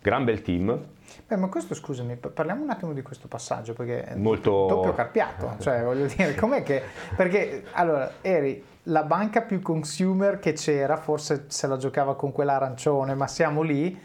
Gran 0.00 0.24
bel 0.24 0.42
team, 0.42 0.78
Beh, 1.26 1.36
ma 1.36 1.48
questo 1.48 1.74
scusami, 1.74 2.16
pa- 2.16 2.28
parliamo 2.28 2.62
un 2.62 2.70
attimo 2.70 2.92
di 2.92 3.02
questo 3.02 3.26
passaggio 3.28 3.72
perché 3.72 4.04
è 4.04 4.14
Molto- 4.16 4.66
doppio 4.68 4.92
carpiato, 4.92 5.54
cioè 5.58 5.82
voglio 5.84 6.06
dire, 6.06 6.34
com'è 6.34 6.62
che 6.62 6.82
perché 7.16 7.64
allora 7.72 8.12
eri 8.20 8.62
la 8.84 9.02
banca 9.02 9.40
più 9.42 9.60
consumer 9.62 10.38
che 10.38 10.52
c'era, 10.52 10.96
forse 10.96 11.44
se 11.48 11.66
la 11.66 11.76
giocava 11.76 12.14
con 12.14 12.30
quella 12.32 12.54
arancione, 12.54 13.14
ma 13.14 13.26
siamo 13.26 13.62
lì 13.62 13.98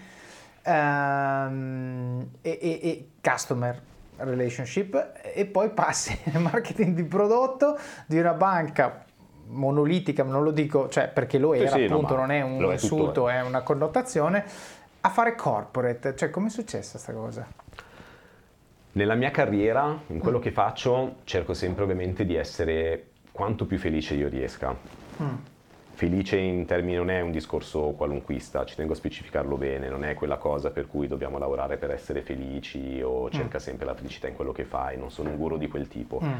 ehm, 0.63 2.27
e, 2.41 2.57
e- 2.61 2.79
e 2.81 3.09
customer 3.21 3.81
relationship 4.17 5.11
e 5.33 5.45
poi 5.45 5.69
passi 5.69 6.17
nel 6.25 6.41
marketing 6.43 6.95
di 6.95 7.03
prodotto 7.03 7.77
di 8.05 8.19
una 8.19 8.33
banca 8.33 9.05
monolitica, 9.47 10.23
non 10.23 10.43
lo 10.43 10.51
dico, 10.51 10.87
cioè 10.89 11.07
perché 11.09 11.37
lo 11.37 11.53
Sì, 11.53 11.59
era 11.61 11.71
sì, 11.71 11.87
no, 11.87 11.95
appunto, 11.95 12.13
ma 12.13 12.19
non 12.21 12.31
è 12.31 12.41
un 12.41 12.59
lo 12.59 12.69
è 12.69 12.73
insulto, 12.73 13.05
tuttora. 13.05 13.33
è 13.33 13.41
una 13.41 13.61
connotazione 13.61 14.45
a 15.01 15.09
fare 15.09 15.35
corporate, 15.35 16.15
cioè 16.15 16.29
come 16.29 16.47
è 16.47 16.49
successa 16.49 16.97
sta 16.97 17.11
cosa? 17.11 17.45
Nella 18.93 19.15
mia 19.15 19.31
carriera, 19.31 19.97
in 20.07 20.19
quello 20.19 20.37
Mm. 20.37 20.41
che 20.41 20.51
faccio, 20.51 21.15
cerco 21.23 21.53
sempre 21.53 21.83
ovviamente 21.83 22.25
di 22.25 22.35
essere 22.35 23.07
quanto 23.31 23.65
più 23.65 23.77
felice 23.77 24.13
io 24.15 24.27
riesca. 24.27 24.75
Mm. 25.21 25.33
Felice 26.01 26.35
in 26.35 26.65
termini 26.65 26.95
non 26.95 27.11
è 27.11 27.21
un 27.21 27.29
discorso 27.29 27.93
qualunquista, 27.95 28.65
ci 28.65 28.75
tengo 28.75 28.93
a 28.93 28.95
specificarlo 28.95 29.55
bene, 29.55 29.87
non 29.87 30.03
è 30.03 30.15
quella 30.15 30.37
cosa 30.37 30.71
per 30.71 30.87
cui 30.87 31.07
dobbiamo 31.07 31.37
lavorare 31.37 31.77
per 31.77 31.91
essere 31.91 32.23
felici 32.23 32.99
o 33.03 33.29
cerca 33.29 33.59
sempre 33.59 33.85
la 33.85 33.93
felicità 33.93 34.27
in 34.27 34.33
quello 34.33 34.51
che 34.51 34.63
fai, 34.63 34.97
non 34.97 35.11
sono 35.11 35.29
un 35.29 35.37
guru 35.37 35.59
di 35.59 35.67
quel 35.67 35.87
tipo. 35.87 36.19
Mm. 36.19 36.31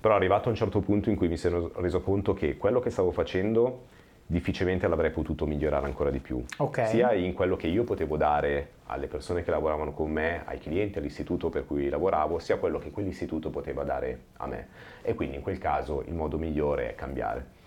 Però 0.00 0.14
arrivato 0.14 0.48
a 0.48 0.52
un 0.52 0.56
certo 0.56 0.80
punto 0.80 1.10
in 1.10 1.16
cui 1.16 1.28
mi 1.28 1.36
sono 1.36 1.70
reso 1.74 2.00
conto 2.00 2.32
che 2.32 2.56
quello 2.56 2.80
che 2.80 2.88
stavo 2.88 3.10
facendo 3.10 3.88
difficilmente 4.24 4.88
l'avrei 4.88 5.10
potuto 5.10 5.44
migliorare 5.44 5.84
ancora 5.84 6.08
di 6.08 6.20
più. 6.20 6.42
Okay. 6.56 6.86
Sia 6.86 7.12
in 7.12 7.34
quello 7.34 7.56
che 7.56 7.66
io 7.66 7.84
potevo 7.84 8.16
dare 8.16 8.70
alle 8.86 9.06
persone 9.06 9.42
che 9.42 9.50
lavoravano 9.50 9.92
con 9.92 10.10
me, 10.10 10.44
ai 10.46 10.58
clienti, 10.58 10.96
all'istituto 10.96 11.50
per 11.50 11.66
cui 11.66 11.90
lavoravo, 11.90 12.38
sia 12.38 12.56
quello 12.56 12.78
che 12.78 12.90
quell'istituto 12.90 13.50
poteva 13.50 13.84
dare 13.84 14.18
a 14.38 14.46
me. 14.46 14.68
E 15.02 15.12
quindi 15.12 15.36
in 15.36 15.42
quel 15.42 15.58
caso 15.58 16.02
il 16.06 16.14
modo 16.14 16.38
migliore 16.38 16.88
è 16.88 16.94
cambiare 16.94 17.58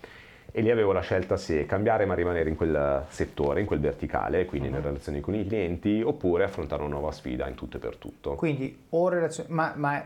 e 0.56 0.60
lì 0.60 0.70
avevo 0.70 0.92
la 0.92 1.00
scelta 1.00 1.36
se 1.36 1.66
cambiare 1.66 2.04
ma 2.04 2.14
rimanere 2.14 2.48
in 2.48 2.54
quel 2.54 3.06
settore, 3.08 3.58
in 3.58 3.66
quel 3.66 3.80
verticale, 3.80 4.44
quindi 4.44 4.68
uh-huh. 4.68 4.74
nelle 4.74 4.86
relazioni 4.86 5.20
con 5.20 5.34
i 5.34 5.44
clienti, 5.44 6.00
oppure 6.00 6.44
affrontare 6.44 6.82
una 6.82 6.92
nuova 6.92 7.10
sfida 7.10 7.48
in 7.48 7.56
tutto 7.56 7.78
e 7.78 7.80
per 7.80 7.96
tutto. 7.96 8.34
Quindi, 8.36 8.84
o 8.90 9.08
relazioni, 9.08 9.48
ma, 9.52 9.72
ma, 9.74 10.00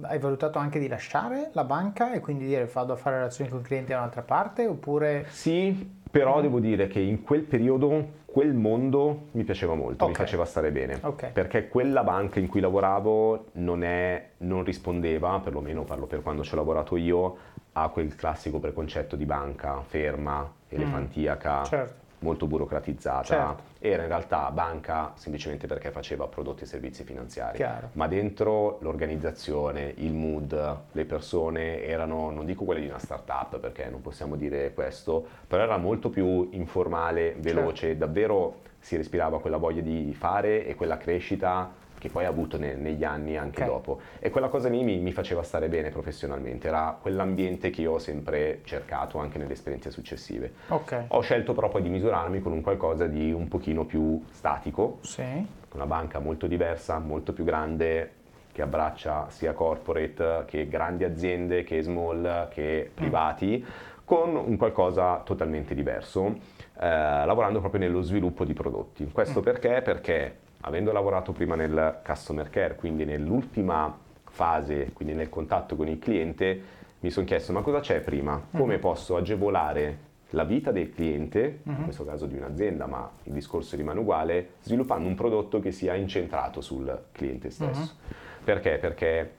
hai 0.00 0.18
valutato 0.18 0.58
anche 0.58 0.80
di 0.80 0.88
lasciare 0.88 1.50
la 1.52 1.62
banca 1.62 2.12
e 2.12 2.18
quindi 2.18 2.46
dire 2.46 2.68
vado 2.72 2.94
a 2.94 2.96
fare 2.96 3.18
relazioni 3.18 3.48
con 3.48 3.60
i 3.60 3.62
clienti 3.62 3.92
da 3.92 3.98
un'altra 3.98 4.22
parte, 4.22 4.66
oppure... 4.66 5.26
Sì, 5.28 5.88
però 6.10 6.40
devo 6.40 6.58
dire 6.58 6.88
che 6.88 6.98
in 6.98 7.22
quel 7.22 7.42
periodo 7.42 8.24
quel 8.24 8.54
mondo 8.54 9.28
mi 9.30 9.44
piaceva 9.44 9.74
molto, 9.74 10.02
okay. 10.02 10.08
mi 10.08 10.14
faceva 10.14 10.44
stare 10.44 10.72
bene, 10.72 10.98
okay. 11.00 11.30
perché 11.30 11.68
quella 11.68 12.02
banca 12.02 12.40
in 12.40 12.48
cui 12.48 12.60
lavoravo 12.60 13.46
non, 13.52 13.84
è, 13.84 14.30
non 14.38 14.64
rispondeva, 14.64 15.38
perlomeno 15.38 15.84
parlo 15.84 16.06
per 16.06 16.22
quando 16.22 16.42
ci 16.42 16.52
ho 16.54 16.56
lavorato 16.56 16.96
io, 16.96 17.36
a 17.78 17.88
quel 17.88 18.14
classico 18.14 18.58
preconcetto 18.58 19.16
di 19.16 19.26
banca 19.26 19.82
ferma, 19.86 20.42
mm. 20.42 20.46
elefantiaca, 20.68 21.60
mm. 21.60 21.64
certo. 21.64 21.94
molto 22.20 22.46
burocratizzata. 22.46 23.24
Certo. 23.24 23.62
Era 23.78 24.02
in 24.02 24.08
realtà 24.08 24.50
banca 24.50 25.12
semplicemente 25.14 25.66
perché 25.66 25.90
faceva 25.90 26.26
prodotti 26.26 26.64
e 26.64 26.66
servizi 26.66 27.04
finanziari. 27.04 27.56
Chiaro. 27.56 27.90
Ma 27.92 28.08
dentro 28.08 28.78
l'organizzazione, 28.80 29.92
il 29.96 30.12
mood, 30.12 30.76
le 30.92 31.04
persone 31.04 31.82
erano, 31.84 32.30
non 32.30 32.46
dico 32.46 32.64
quelle 32.64 32.80
di 32.80 32.88
una 32.88 32.98
startup 32.98 33.58
perché 33.58 33.88
non 33.90 34.00
possiamo 34.00 34.36
dire 34.36 34.72
questo, 34.72 35.24
però 35.46 35.62
era 35.62 35.76
molto 35.76 36.08
più 36.08 36.48
informale, 36.52 37.36
veloce, 37.38 37.88
certo. 37.88 38.06
davvero 38.06 38.54
si 38.80 38.96
respirava 38.96 39.38
quella 39.38 39.58
voglia 39.58 39.82
di 39.82 40.14
fare 40.14 40.64
e 40.64 40.74
quella 40.74 40.96
crescita 40.96 41.84
che 41.98 42.08
poi 42.08 42.24
ha 42.24 42.28
avuto 42.28 42.58
ne, 42.58 42.74
negli 42.74 43.04
anni 43.04 43.36
anche 43.36 43.62
okay. 43.62 43.66
dopo. 43.66 44.00
E 44.18 44.30
quella 44.30 44.48
cosa 44.48 44.68
lì 44.68 44.82
mi, 44.82 44.98
mi, 44.98 45.12
faceva 45.12 45.42
stare 45.42 45.68
bene 45.68 45.90
professionalmente, 45.90 46.68
era 46.68 46.96
quell'ambiente 47.00 47.70
che 47.70 47.82
io 47.82 47.92
ho 47.92 47.98
sempre 47.98 48.60
cercato 48.64 49.18
anche 49.18 49.38
nelle 49.38 49.52
esperienze 49.52 49.90
successive. 49.90 50.52
Okay. 50.68 51.06
Ho 51.08 51.20
scelto 51.20 51.54
però 51.54 51.68
poi 51.68 51.82
di 51.82 51.88
misurarmi 51.88 52.40
con 52.40 52.52
un 52.52 52.60
qualcosa 52.60 53.06
di 53.06 53.32
un 53.32 53.48
pochino 53.48 53.84
più 53.84 54.22
statico, 54.30 54.98
sì. 55.02 55.24
una 55.72 55.86
banca 55.86 56.18
molto 56.18 56.46
diversa, 56.46 56.98
molto 56.98 57.32
più 57.32 57.44
grande, 57.44 58.12
che 58.56 58.62
abbraccia 58.62 59.26
sia 59.28 59.52
corporate 59.52 60.44
che 60.46 60.66
grandi 60.66 61.04
aziende, 61.04 61.62
che 61.62 61.82
small, 61.82 62.48
che 62.48 62.88
mm. 62.90 62.94
privati, 62.94 63.62
mm. 63.62 63.68
con 64.04 64.34
un 64.34 64.56
qualcosa 64.56 65.20
totalmente 65.22 65.74
diverso, 65.74 66.38
eh, 66.80 66.86
lavorando 67.26 67.60
proprio 67.60 67.80
nello 67.80 68.00
sviluppo 68.00 68.46
di 68.46 68.54
prodotti. 68.54 69.10
Questo 69.12 69.40
mm. 69.40 69.42
perché? 69.42 69.82
Perché 69.82 70.36
avendo 70.66 70.92
lavorato 70.92 71.32
prima 71.32 71.54
nel 71.54 72.00
customer 72.04 72.50
care, 72.50 72.74
quindi 72.74 73.04
nell'ultima 73.04 73.96
fase, 74.24 74.90
quindi 74.92 75.14
nel 75.14 75.28
contatto 75.28 75.76
con 75.76 75.88
il 75.88 75.98
cliente, 75.98 76.74
mi 77.00 77.10
sono 77.10 77.24
chiesto 77.24 77.52
ma 77.52 77.62
cosa 77.62 77.80
c'è 77.80 78.00
prima? 78.00 78.40
Come 78.50 78.72
mm-hmm. 78.72 78.80
posso 78.80 79.16
agevolare 79.16 80.04
la 80.30 80.44
vita 80.44 80.72
del 80.72 80.92
cliente, 80.92 81.60
in 81.62 81.72
mhm. 81.72 81.84
questo 81.84 82.04
caso 82.04 82.26
di 82.26 82.36
un'azienda, 82.36 82.86
ma 82.86 83.08
il 83.24 83.32
discorso 83.32 83.76
rimane 83.76 84.00
uguale, 84.00 84.54
sviluppando 84.60 85.08
un 85.08 85.14
prodotto 85.14 85.60
che 85.60 85.70
sia 85.70 85.94
incentrato 85.94 86.60
sul 86.60 87.04
cliente 87.12 87.50
stesso. 87.50 87.80
Uh-huh. 87.80 88.44
Perché? 88.44 88.78
Perché 88.78 89.30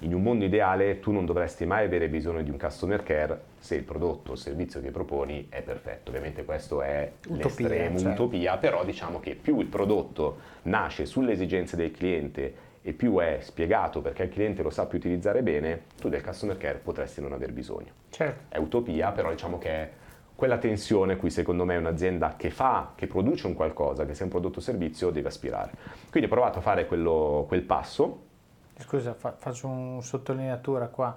in 0.00 0.14
un 0.14 0.22
mondo 0.22 0.44
ideale 0.44 1.00
tu 1.00 1.12
non 1.12 1.24
dovresti 1.24 1.64
mai 1.64 1.84
avere 1.84 2.08
bisogno 2.08 2.42
di 2.42 2.50
un 2.50 2.58
customer 2.58 3.02
care 3.02 3.40
se 3.58 3.76
il 3.76 3.82
prodotto 3.82 4.30
o 4.30 4.34
il 4.34 4.38
servizio 4.38 4.80
che 4.80 4.90
proponi 4.90 5.46
è 5.48 5.62
perfetto. 5.62 6.10
Ovviamente 6.10 6.44
questo 6.44 6.82
è 6.82 7.10
utopia, 7.28 7.44
l'estremo, 7.44 7.98
certo. 7.98 8.22
utopia, 8.22 8.56
però 8.58 8.84
diciamo 8.84 9.20
che 9.20 9.34
più 9.34 9.60
il 9.60 9.66
prodotto 9.66 10.38
nasce 10.62 11.06
sulle 11.06 11.32
esigenze 11.32 11.76
del 11.76 11.90
cliente 11.90 12.72
e 12.82 12.92
più 12.92 13.18
è 13.18 13.38
spiegato 13.40 14.02
perché 14.02 14.24
il 14.24 14.28
cliente 14.28 14.62
lo 14.62 14.68
sa 14.68 14.86
più 14.86 14.98
utilizzare 14.98 15.42
bene, 15.42 15.84
tu 15.98 16.10
del 16.10 16.22
customer 16.22 16.58
care 16.58 16.78
potresti 16.78 17.22
non 17.22 17.32
aver 17.32 17.52
bisogno. 17.52 17.92
Certo. 18.10 18.54
È 18.54 18.58
utopia, 18.58 19.10
però 19.12 19.30
diciamo 19.30 19.56
che 19.58 19.68
è 19.70 19.90
quella 20.34 20.58
tensione 20.58 21.16
cui 21.16 21.30
secondo 21.30 21.64
me 21.64 21.76
un'azienda 21.76 22.34
che 22.36 22.50
fa, 22.50 22.92
che 22.94 23.06
produce 23.06 23.46
un 23.46 23.54
qualcosa, 23.54 24.04
che 24.04 24.14
sia 24.14 24.24
un 24.24 24.30
prodotto 24.30 24.58
o 24.58 24.62
servizio, 24.62 25.10
deve 25.10 25.28
aspirare. 25.28 25.70
Quindi 26.10 26.28
ho 26.28 26.32
provato 26.32 26.58
a 26.58 26.62
fare 26.62 26.86
quello, 26.86 27.44
quel 27.48 27.62
passo 27.62 28.32
Scusa, 28.78 29.14
fa, 29.14 29.32
faccio 29.36 29.68
una 29.68 30.02
sottolineatura 30.02 30.88
qua. 30.88 31.14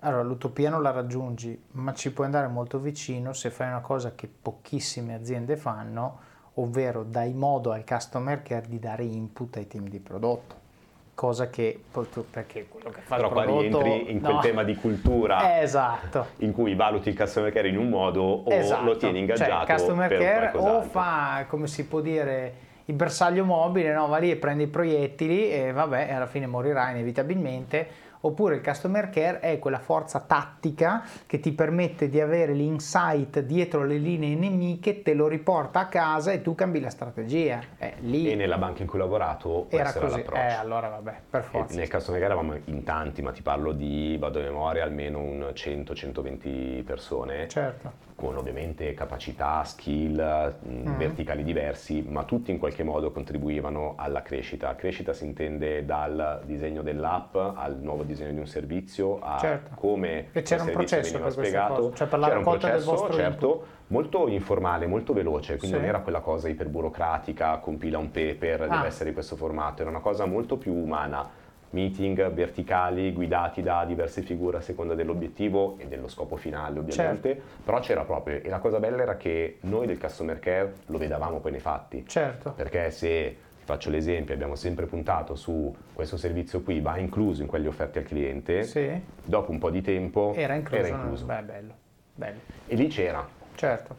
Allora, 0.00 0.22
l'utopia 0.22 0.70
non 0.70 0.82
la 0.82 0.90
raggiungi, 0.90 1.60
ma 1.72 1.92
ci 1.92 2.12
puoi 2.12 2.26
andare 2.26 2.46
molto 2.46 2.78
vicino 2.78 3.32
se 3.32 3.50
fai 3.50 3.68
una 3.68 3.80
cosa 3.80 4.14
che 4.14 4.28
pochissime 4.28 5.14
aziende 5.14 5.56
fanno, 5.56 6.20
ovvero 6.54 7.02
dai 7.02 7.32
modo 7.34 7.72
al 7.72 7.84
customer 7.84 8.42
care 8.42 8.66
di 8.68 8.78
dare 8.78 9.04
input 9.04 9.56
ai 9.56 9.66
team 9.66 9.88
di 9.88 9.98
prodotto. 9.98 10.66
Cosa 11.14 11.50
che, 11.50 11.82
perché 12.30 12.68
quello 12.68 12.90
che 12.90 13.00
fa 13.00 13.16
Però 13.16 13.26
il 13.26 13.34
prodotto... 13.34 13.78
Qua 13.78 13.82
rientri 13.82 14.12
in 14.12 14.20
quel 14.20 14.34
no. 14.34 14.40
tema 14.40 14.62
di 14.62 14.76
cultura 14.76 15.60
esatto. 15.60 16.26
in 16.36 16.52
cui 16.52 16.76
valuti 16.76 17.08
il 17.08 17.16
customer 17.16 17.52
care 17.52 17.68
in 17.68 17.76
un 17.76 17.88
modo 17.88 18.22
o 18.22 18.52
esatto. 18.52 18.84
lo 18.84 18.96
tieni 18.96 19.18
ingaggiato 19.18 19.50
cioè, 19.50 19.60
il 19.62 19.66
customer 19.66 20.16
care 20.16 20.56
o 20.56 20.82
fa, 20.82 21.44
come 21.48 21.66
si 21.66 21.86
può 21.86 22.00
dire 22.00 22.66
il 22.88 22.94
bersaglio 22.94 23.44
mobile, 23.44 23.92
no? 23.92 24.06
va 24.06 24.16
lì 24.16 24.30
e 24.30 24.36
prende 24.36 24.62
i 24.62 24.68
proiettili 24.68 25.50
e 25.50 25.72
vabbè, 25.72 26.10
alla 26.10 26.26
fine 26.26 26.46
morirà 26.46 26.90
inevitabilmente. 26.90 28.06
Oppure 28.20 28.56
il 28.56 28.62
customer 28.62 29.10
care 29.10 29.40
è 29.40 29.58
quella 29.58 29.78
forza 29.78 30.20
tattica 30.20 31.04
che 31.26 31.40
ti 31.40 31.52
permette 31.52 32.08
di 32.08 32.20
avere 32.20 32.52
l'insight 32.52 33.40
dietro 33.40 33.84
le 33.84 33.98
linee 33.98 34.34
nemiche, 34.34 35.02
te 35.02 35.14
lo 35.14 35.28
riporta 35.28 35.80
a 35.80 35.86
casa 35.86 36.32
e 36.32 36.42
tu 36.42 36.54
cambi 36.54 36.80
la 36.80 36.90
strategia. 36.90 37.60
Eh, 37.78 37.94
lì 38.00 38.30
e 38.30 38.34
nella 38.34 38.58
banca 38.58 38.82
in 38.82 38.88
cui 38.88 38.98
ho 38.98 39.02
lavorato 39.02 39.66
era 39.70 39.92
così. 39.92 40.16
L'approccio. 40.16 40.40
Eh, 40.40 40.52
allora 40.52 40.88
vabbè, 40.88 41.20
per 41.30 41.42
forza. 41.44 41.74
E 41.74 41.76
nel 41.76 41.90
customer 41.90 42.20
care 42.20 42.32
eravamo 42.32 42.58
in 42.64 42.82
tanti, 42.82 43.22
ma 43.22 43.32
ti 43.32 43.42
parlo 43.42 43.72
di, 43.72 44.16
vado 44.18 44.40
a 44.40 44.42
memoria, 44.42 44.82
almeno 44.82 45.20
un 45.20 45.52
100-120 45.54 46.84
persone. 46.84 47.48
Certo 47.48 48.06
con 48.18 48.36
ovviamente 48.36 48.94
capacità, 48.94 49.62
skill, 49.62 50.56
mm. 50.68 50.96
verticali 50.96 51.44
diversi, 51.44 52.02
ma 52.02 52.24
tutti 52.24 52.50
in 52.50 52.58
qualche 52.58 52.82
modo 52.82 53.12
contribuivano 53.12 53.94
alla 53.96 54.22
crescita. 54.22 54.74
Crescita 54.74 55.12
si 55.12 55.24
intende 55.24 55.84
dal 55.84 56.40
disegno 56.44 56.82
dell'app 56.82 57.36
al 57.36 57.78
nuovo 57.80 58.02
disegno 58.08 58.32
di 58.32 58.38
un 58.40 58.46
servizio, 58.46 59.18
a 59.20 59.38
certo. 59.38 59.70
come 59.76 60.28
e 60.32 60.42
c'era 60.42 60.62
il 60.62 60.68
un 60.68 60.74
processo 60.74 61.12
veniva 61.12 61.30
spiegato. 61.30 61.92
Cioè 61.92 62.06
per 62.08 62.18
la 62.18 62.26
c'era 62.26 62.38
un 62.38 62.44
processo, 62.44 63.12
certo, 63.12 63.46
input. 63.46 63.66
molto 63.88 64.28
informale, 64.28 64.86
molto 64.86 65.12
veloce, 65.12 65.56
quindi 65.56 65.76
sì. 65.76 65.82
non 65.82 65.88
era 65.88 66.00
quella 66.00 66.20
cosa 66.20 66.48
iperburocratica, 66.48 67.58
compila 67.58 67.98
un 67.98 68.10
paper, 68.10 68.62
ah. 68.62 68.66
deve 68.66 68.86
essere 68.86 69.10
di 69.10 69.14
questo 69.14 69.36
formato, 69.36 69.82
era 69.82 69.90
una 69.90 70.00
cosa 70.00 70.26
molto 70.26 70.56
più 70.56 70.74
umana 70.74 71.46
meeting 71.70 72.30
verticali 72.30 73.12
guidati 73.12 73.62
da 73.62 73.84
diverse 73.84 74.22
figure 74.22 74.58
a 74.58 74.60
seconda 74.60 74.94
dell'obiettivo 74.94 75.76
e 75.78 75.86
dello 75.86 76.08
scopo 76.08 76.36
finale 76.36 76.78
ovviamente, 76.78 77.28
certo. 77.28 77.62
però 77.64 77.80
c'era 77.80 78.04
proprio, 78.04 78.40
e 78.42 78.48
la 78.48 78.58
cosa 78.58 78.78
bella 78.78 79.02
era 79.02 79.16
che 79.16 79.58
noi 79.62 79.86
del 79.86 79.98
customer 79.98 80.38
care 80.38 80.72
lo 80.86 80.98
vedavamo 80.98 81.40
poi 81.40 81.50
nei 81.50 81.60
fatti, 81.60 82.04
certo. 82.06 82.52
perché 82.52 82.90
se 82.90 83.36
faccio 83.68 83.90
l'esempio, 83.90 84.32
abbiamo 84.32 84.54
sempre 84.54 84.86
puntato 84.86 85.34
su 85.34 85.74
questo 85.92 86.16
servizio 86.16 86.62
qui, 86.62 86.80
va 86.80 86.96
incluso 86.96 87.42
in 87.42 87.48
quelli 87.48 87.66
offerti 87.66 87.98
al 87.98 88.04
cliente, 88.04 88.62
sì. 88.62 88.98
dopo 89.22 89.50
un 89.50 89.58
po' 89.58 89.68
di 89.68 89.82
tempo 89.82 90.32
era 90.34 90.54
incluso. 90.54 90.82
Era 90.82 90.88
incluso. 90.88 91.26
Beh, 91.26 91.42
bello, 91.42 91.74
bello. 92.14 92.38
E 92.66 92.74
lì 92.74 92.86
c'era. 92.86 93.28
Certo. 93.54 93.96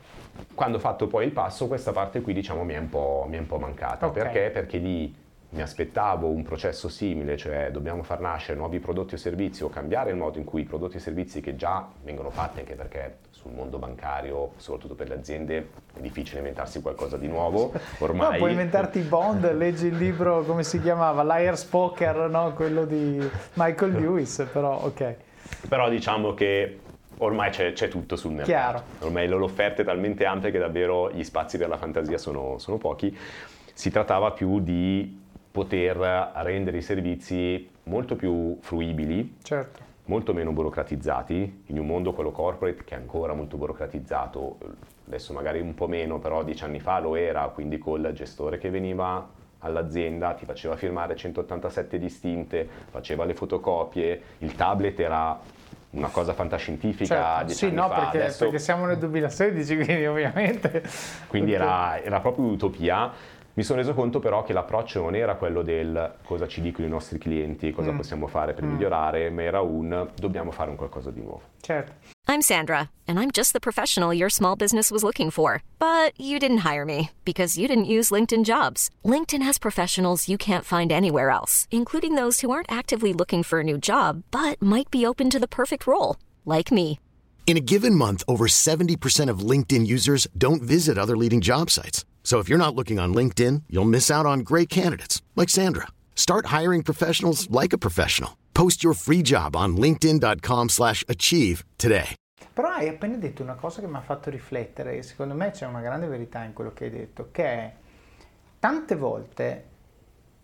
Quando 0.55 0.77
ho 0.77 0.79
fatto 0.79 1.05
poi 1.05 1.25
il 1.25 1.32
passo, 1.32 1.67
questa 1.67 1.91
parte 1.91 2.21
qui 2.21 2.34
diciamo 2.34 2.63
mi 2.63 2.73
è 2.73 2.79
un 2.79 2.89
po', 2.89 3.27
mi 3.29 3.36
è 3.36 3.39
un 3.39 3.45
po 3.45 3.60
mancata. 3.60 4.08
Okay. 4.08 4.23
Perché? 4.23 4.49
Perché 4.49 4.77
lì 4.79 5.15
mi 5.49 5.62
aspettavo 5.62 6.27
un 6.29 6.41
processo 6.41 6.89
simile, 6.89 7.38
cioè 7.38 7.69
dobbiamo 7.69 8.01
far 8.01 8.21
nascere 8.21 8.58
nuovi 8.58 8.79
prodotti 8.79 9.13
o 9.13 9.17
servizi 9.17 9.63
o 9.63 9.69
cambiare 9.69 10.10
il 10.10 10.15
modo 10.17 10.39
in 10.39 10.45
cui 10.45 10.62
i 10.62 10.65
prodotti 10.65 10.97
e 10.97 10.99
servizi 10.99 11.41
che 11.41 11.55
già 11.55 11.88
vengono 12.03 12.32
fatti, 12.32 12.60
anche 12.60 12.73
perché 12.73 13.17
sul 13.39 13.52
mondo 13.54 13.78
bancario, 13.78 14.52
soprattutto 14.58 14.95
per 14.95 15.08
le 15.08 15.15
aziende, 15.15 15.69
è 15.95 15.99
difficile 16.02 16.39
inventarsi 16.39 16.82
qualcosa 16.82 17.16
di 17.16 17.28
nuovo. 17.28 17.72
Ormai... 17.99 18.32
No, 18.32 18.38
puoi 18.38 18.51
inventarti 18.51 18.99
Bond, 18.99 19.49
leggi 19.55 19.88
il 19.88 19.95
libro, 19.95 20.43
come 20.43 20.64
si 20.64 20.82
chiamava? 20.82 21.24
Liar's 21.24 21.64
Poker, 21.64 22.30
no? 22.30 22.53
quello 22.53 22.86
di 22.86 23.26
Michael 23.53 23.93
Lewis, 23.93 24.45
però 24.51 24.82
ok. 24.84 25.16
Però 25.70 25.89
diciamo 25.89 26.34
che 26.34 26.80
ormai 27.18 27.49
c'è, 27.49 27.72
c'è, 27.72 27.88
tutto 27.88 28.18
sul 28.18 28.32
mercato. 28.32 28.51
Chiaro. 28.51 28.84
Ormai 28.99 29.28
l'offerta 29.30 29.84
è 29.84 29.86
talmente 29.86 30.26
ampia 30.26 30.51
che 30.51 30.59
davvero 30.59 31.09
gli 31.11 31.24
spazi 31.24 31.57
per 31.57 31.70
la 31.70 31.78
fantasia 31.78 32.18
sono, 32.18 32.57
sono 32.57 32.78
pochi. 32.78 33.16
Si 33.74 33.89
trattava 33.89 34.32
più 34.32 34.59
di 34.59 35.18
poter 35.49 36.32
rendere 36.36 36.78
i 36.78 36.82
servizi 36.82 37.70
molto 37.84 38.16
più 38.16 38.57
fruibili, 38.59 39.38
certo. 39.41 39.88
Molto 40.10 40.34
meno 40.34 40.51
burocratizzati, 40.51 41.64
in 41.68 41.80
un 41.80 41.86
mondo 41.86 42.14
quello 42.14 42.32
corporate 42.32 42.84
che 42.84 42.95
è 42.95 42.97
ancora 42.97 43.34
molto 43.34 43.57
burocratizzato, 43.57 44.57
adesso 45.05 45.34
magari 45.34 45.62
un 45.62 45.76
po' 45.76 45.88
meno, 45.88 46.18
però 46.18 46.43
dieci 46.43 46.64
anni 46.64 46.80
fa 46.80 46.99
lo 46.99 47.16
era, 47.16 47.43
quindi 47.49 47.78
col 47.78 48.12
gestore 48.12 48.57
che 48.57 48.72
veniva 48.72 49.30
all'azienda, 49.60 50.34
ti 50.34 50.45
faceva 50.45 50.76
firmare 50.76 51.16
187 51.16 51.99
distinte, 51.99 52.68
faceva 52.89 53.24
le 53.24 53.36
fotocopie, 53.36 54.22
il 54.39 54.55
tablet 54.55 54.99
era 54.99 55.39
una 55.91 56.07
cosa 56.07 56.34
fantascientifica. 56.34 57.38
Certo, 57.38 57.53
sì, 57.53 57.72
no, 57.72 57.88
perché, 57.89 58.18
Adesso... 58.18 58.45
perché, 58.45 58.60
siamo 58.60 58.86
nel 58.86 58.97
2016, 58.97 59.76
quindi 59.76 60.05
ovviamente. 60.07 60.84
Quindi 61.28 61.53
era, 61.53 62.01
era 62.01 62.20
proprio 62.20 62.45
un'utopia. 62.45 63.38
Mi 63.54 63.64
sono 63.64 63.80
reso 63.80 63.93
conto 63.93 64.20
però 64.20 64.43
che 64.43 64.54
l'approccio 64.54 65.02
non 65.02 65.16
era 65.16 65.36
quello 65.36 65.62
del 65.62 66.16
cosa 66.24 66.47
ci 66.47 66.62
dicono 66.62 66.88
i 66.88 66.89
nostri 66.89 67.18
clienti, 67.18 67.72
cosa 67.72 67.91
mm. 67.91 67.95
possiamo 67.97 68.28
fare 68.28 68.54
per 68.54 68.64
mm. 68.64 68.72
migliorare, 68.72 69.30
ma 69.30 69.43
era 69.43 69.62
un 69.62 70.10
dobbiamo 70.16 70.52
fare 70.52 70.70
un 70.70 70.76
qualcosa 70.76 71.12
di 71.12 71.22
nuovo. 71.22 71.41
Certo. 71.62 71.91
I'm 72.28 72.41
Sandra, 72.41 72.89
and 73.08 73.20
I'm 73.20 73.32
just 73.32 73.54
the 73.54 73.60
professional 73.60 74.14
your 74.14 74.30
small 74.30 74.56
business 74.56 74.91
was 74.91 75.04
looking 75.04 75.32
for. 75.32 75.64
But 75.80 76.14
you 76.20 76.38
didn't 76.39 76.60
hire 76.60 76.86
me 76.86 77.10
because 77.26 77.58
you 77.58 77.68
didn't 77.68 77.86
use 77.86 78.12
LinkedIn 78.12 78.43
jobs. 78.43 78.89
LinkedIn 79.04 79.41
has 79.41 79.58
professionals 79.58 80.30
you 80.30 80.38
can't 80.38 80.64
find 80.64 80.91
anywhere 80.91 81.32
else, 81.32 81.68
including 81.72 82.16
those 82.16 82.41
who 82.41 82.52
aren't 82.52 82.72
actively 82.72 83.14
looking 83.14 83.43
for 83.43 83.62
a 83.62 83.64
new 83.64 83.78
job, 83.78 84.24
but 84.30 84.62
might 84.62 84.91
be 84.91 85.06
open 85.06 85.30
to 85.32 85.39
the 85.39 85.47
perfect 85.47 85.88
role, 85.88 86.18
like 86.45 86.72
me. 86.72 87.00
In 87.47 87.58
a 87.58 87.62
given 87.62 87.95
month, 87.95 88.24
over 88.28 88.45
70% 88.45 89.28
of 89.28 89.39
LinkedIn 89.39 89.88
users 89.88 90.28
don't 90.38 90.62
visit 90.62 91.00
other 91.00 91.18
leading 91.18 91.41
job 91.41 91.72
sites. 91.72 92.06
So 92.30 92.38
if 92.38 92.47
you're 92.47 92.59
not 92.59 92.75
looking 92.75 92.99
on 92.99 93.11
LinkedIn, 93.11 93.63
you'll 93.71 93.89
miss 93.89 94.11
out 94.11 94.27
on 94.27 94.41
great 94.41 94.69
candidates 94.69 95.23
like 95.36 95.49
Sandra. 95.49 95.88
Start 96.13 96.55
hiring 96.55 96.84
professionals 96.84 97.49
like 97.49 97.73
a 97.73 97.77
professional. 97.80 98.38
Post 98.53 98.84
your 98.84 98.93
free 98.93 99.23
job 99.23 99.55
on 99.55 99.75
linkedin.com/achieve 99.75 101.63
today. 101.75 102.13
Però 102.53 102.67
hai 102.67 102.88
appena 102.88 103.17
detto 103.17 103.41
una 103.41 103.55
cosa 103.55 103.82
che 103.82 103.88
mi 103.88 103.95
ha 103.95 104.01
fatto 104.01 104.30
riflettere 104.30 104.97
e 104.97 105.01
secondo 105.01 105.34
me 105.34 105.49
c'è 105.49 105.65
una 105.65 105.82
grande 105.82 106.05
verità 106.05 106.43
in 106.43 106.53
quello 106.53 106.71
che 106.71 106.84
hai 106.84 106.91
detto, 106.91 107.30
che 107.32 107.43
è 107.43 107.73
tante 108.59 108.95
volte 108.95 109.63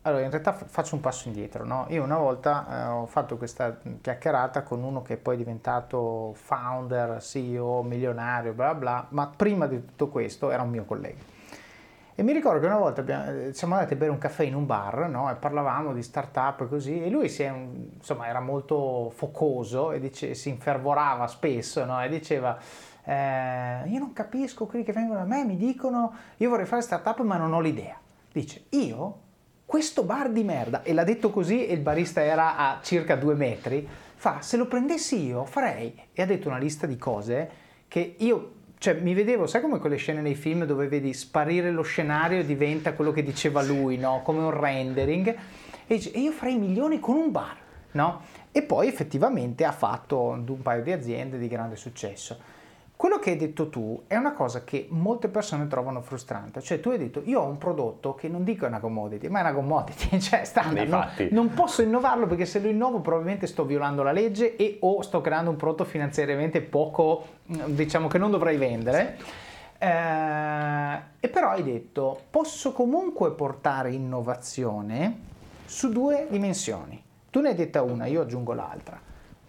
allora, 0.01 0.23
in 0.23 0.31
realtà 0.31 0.53
faccio 0.53 0.95
un 0.95 1.01
passo 1.01 1.27
indietro, 1.27 1.65
no? 1.65 1.85
Io 1.89 2.03
una 2.03 2.17
volta 2.17 2.65
eh, 2.67 2.85
ho 2.87 3.05
fatto 3.05 3.37
questa 3.37 3.77
chiacchierata 4.01 4.63
con 4.63 4.81
uno 4.81 5.03
che 5.03 5.17
poi 5.17 5.35
è 5.35 5.37
diventato 5.37 6.33
founder, 6.33 7.21
CEO, 7.21 7.83
milionario, 7.83 8.53
bla 8.53 8.73
bla, 8.73 9.05
ma 9.09 9.27
prima 9.27 9.67
di 9.67 9.85
tutto 9.85 10.07
questo 10.09 10.49
era 10.49 10.63
un 10.63 10.71
mio 10.71 10.85
collega. 10.85 11.33
E 12.17 12.23
mi 12.23 12.31
ricordo 12.31 12.61
che 12.61 12.65
una 12.65 12.77
volta 12.77 13.01
abbiamo, 13.01 13.29
eh, 13.29 13.53
siamo 13.53 13.73
andati 13.73 13.93
a 13.93 13.97
bere 13.97 14.09
un 14.09 14.17
caffè 14.17 14.45
in 14.45 14.55
un 14.55 14.65
bar 14.65 15.09
no? 15.09 15.29
e 15.29 15.35
parlavamo 15.35 15.91
di 15.91 16.01
start-up 16.01 16.61
e 16.61 16.67
così 16.69 17.03
e 17.03 17.09
lui 17.09 17.27
è, 17.27 17.53
insomma, 17.97 18.27
era 18.27 18.39
molto 18.39 19.11
focoso 19.13 19.91
e 19.91 19.99
dice, 19.99 20.33
si 20.33 20.47
infervorava 20.47 21.27
spesso 21.27 21.83
no? 21.83 22.01
e 22.01 22.07
diceva 22.07 22.57
eh, 23.03 23.81
io 23.89 23.99
non 23.99 24.13
capisco 24.13 24.65
quelli 24.65 24.85
che 24.85 24.93
vengono 24.93 25.19
da 25.19 25.25
me, 25.25 25.43
mi 25.43 25.57
dicono 25.57 26.13
io 26.37 26.49
vorrei 26.49 26.65
fare 26.65 26.81
start-up 26.81 27.19
ma 27.19 27.35
non 27.35 27.51
ho 27.51 27.59
l'idea. 27.59 27.97
Dice 28.31 28.63
io 28.69 29.19
questo 29.65 30.03
bar 30.03 30.29
di 30.29 30.43
merda, 30.43 30.83
e 30.83 30.93
l'ha 30.93 31.03
detto 31.03 31.31
così 31.31 31.65
e 31.65 31.73
il 31.73 31.81
barista 31.81 32.21
era 32.21 32.55
a 32.55 32.79
circa 32.81 33.17
due 33.17 33.33
metri, 33.33 33.85
fa 34.15 34.39
se 34.39 34.55
lo 34.55 34.67
prendessi 34.67 35.21
io 35.25 35.43
farei 35.43 35.93
e 36.13 36.21
ha 36.21 36.25
detto 36.25 36.47
una 36.47 36.59
lista 36.59 36.87
di 36.87 36.97
cose 36.97 37.63
che 37.89 38.15
io 38.19 38.53
cioè 38.77 38.93
mi 38.95 39.13
vedevo, 39.13 39.47
sai 39.47 39.61
come 39.61 39.79
quelle 39.79 39.95
scene 39.95 40.21
nei 40.21 40.35
film 40.35 40.65
dove 40.65 40.87
vedi 40.87 41.13
sparire 41.13 41.71
lo 41.71 41.81
scenario 41.81 42.39
e 42.39 42.45
diventa 42.45 42.93
quello 42.93 43.11
che 43.11 43.23
diceva 43.23 43.63
lui, 43.63 43.97
no? 43.97 44.21
Come 44.23 44.39
un 44.39 44.51
rendering. 44.51 45.27
E 45.87 45.95
dice, 45.95 46.11
e 46.11 46.19
io 46.19 46.31
farei 46.31 46.57
milioni 46.57 46.99
con 46.99 47.15
un 47.15 47.31
bar, 47.31 47.57
no? 47.91 48.21
E 48.51 48.61
poi 48.61 48.87
effettivamente 48.87 49.65
ha 49.65 49.71
fatto 49.71 50.21
un 50.29 50.61
paio 50.61 50.83
di 50.83 50.91
aziende 50.91 51.37
di 51.37 51.47
grande 51.47 51.75
successo. 51.75 52.54
Quello 52.97 53.19
che 53.19 53.31
hai 53.31 53.35
detto 53.35 53.67
tu 53.67 54.03
è 54.07 54.15
una 54.15 54.31
cosa 54.31 54.63
che 54.63 54.87
molte 54.89 55.27
persone 55.27 55.67
trovano 55.67 56.01
frustrante, 56.01 56.61
cioè 56.61 56.79
tu 56.79 56.91
hai 56.91 56.97
detto 56.97 57.21
io 57.25 57.41
ho 57.41 57.45
un 57.45 57.57
prodotto 57.57 58.15
che 58.15 58.29
non 58.29 58.45
dico 58.45 58.63
è 58.63 58.69
una 58.69 58.79
commodity, 58.79 59.27
ma 59.27 59.39
è 59.39 59.41
una 59.41 59.53
commodity, 59.53 60.17
cioè 60.21 60.45
standard, 60.45 60.87
non, 60.87 61.05
non, 61.31 61.53
posso 61.53 61.81
innovarlo 61.81 62.25
perché 62.25 62.45
se 62.45 62.61
lo 62.61 62.69
innovo 62.69 63.01
probabilmente 63.01 63.47
sto 63.47 63.65
violando 63.65 64.01
la 64.01 64.13
legge 64.13 64.55
e 64.55 64.77
o 64.79 65.01
sto 65.01 65.19
creando 65.19 65.49
un 65.49 65.57
prodotto 65.57 65.83
finanziariamente 65.83 66.61
poco, 66.61 67.25
diciamo 67.43 68.07
che 68.07 68.17
non 68.17 68.31
dovrei 68.31 68.55
vendere. 68.55 69.17
Eh, 69.77 70.99
e 71.19 71.27
però 71.27 71.49
hai 71.49 71.63
detto 71.63 72.21
posso 72.29 72.71
comunque 72.71 73.31
portare 73.31 73.91
innovazione 73.91 75.19
su 75.65 75.89
due 75.89 76.27
dimensioni. 76.29 77.03
Tu 77.29 77.41
ne 77.41 77.49
hai 77.49 77.55
detta 77.55 77.81
una, 77.81 78.05
io 78.05 78.21
aggiungo 78.21 78.53
l'altra. 78.53 78.97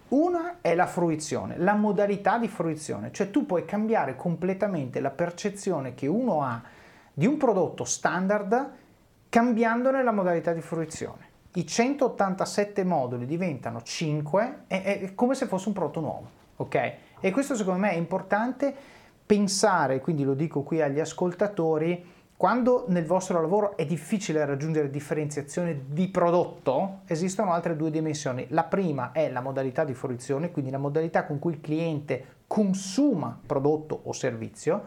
Una 0.09 0.59
è 0.61 0.75
la 0.75 0.87
fruizione, 0.87 1.59
la 1.59 1.75
modalità 1.75 2.39
di 2.39 2.47
fruizione, 2.47 3.11
cioè 3.13 3.31
tu 3.31 3.45
puoi 3.45 3.65
cambiare 3.65 4.15
completamente 4.15 5.01
la 5.01 5.11
percezione 5.11 5.95
che 5.95 6.07
uno 6.07 6.43
ha 6.43 6.63
di 7.13 7.27
un 7.27 7.37
prodotto 7.37 7.85
standard 7.85 8.71
cambiandone 9.29 10.03
la 10.05 10.13
modalità 10.13 10.53
di 10.53 10.61
fruizione. 10.61 11.25
I 11.55 11.67
187 11.67 12.85
moduli 12.85 13.27
diventano 13.27 13.83
5, 13.83 14.65
è, 14.67 15.01
è 15.01 15.15
come 15.15 15.35
se 15.35 15.47
fosse 15.47 15.69
un 15.69 15.75
prodotto 15.75 16.01
nuovo, 16.01 16.29
ok? 16.57 16.93
E 17.21 17.31
questo 17.33 17.57
secondo 17.57 17.81
me 17.81 17.91
è 17.91 17.97
importante 17.97 18.75
pensare, 19.27 20.01
quindi 20.01 20.23
lo 20.23 20.35
dico 20.35 20.63
qui 20.63 20.81
agli 20.81 21.01
ascoltatori, 21.01 22.15
quando 22.37 22.85
nel 22.89 23.07
vostro 23.07 23.41
lavoro 23.41 23.79
è 23.79 23.87
difficile 23.87 24.45
raggiungere 24.45 24.91
differenziazione 24.91 25.85
di 25.89 26.09
prodotto, 26.09 27.01
esistono 27.07 27.55
altre 27.55 27.77
due 27.77 27.91
dimensioni. 27.91 28.47
La 28.51 28.65
prima 28.65 29.13
è 29.13 29.31
la 29.31 29.41
modalità 29.41 29.85
di 29.85 29.95
fruizione, 29.95 30.51
quindi 30.51 30.71
la 30.71 30.77
modalità 30.77 31.25
con 31.25 31.39
cui 31.39 31.55
il 31.55 31.63
cliente 31.63 32.25
consuma 32.47 33.41
prodotto 33.47 33.99
o 34.05 34.13
servizio. 34.13 34.83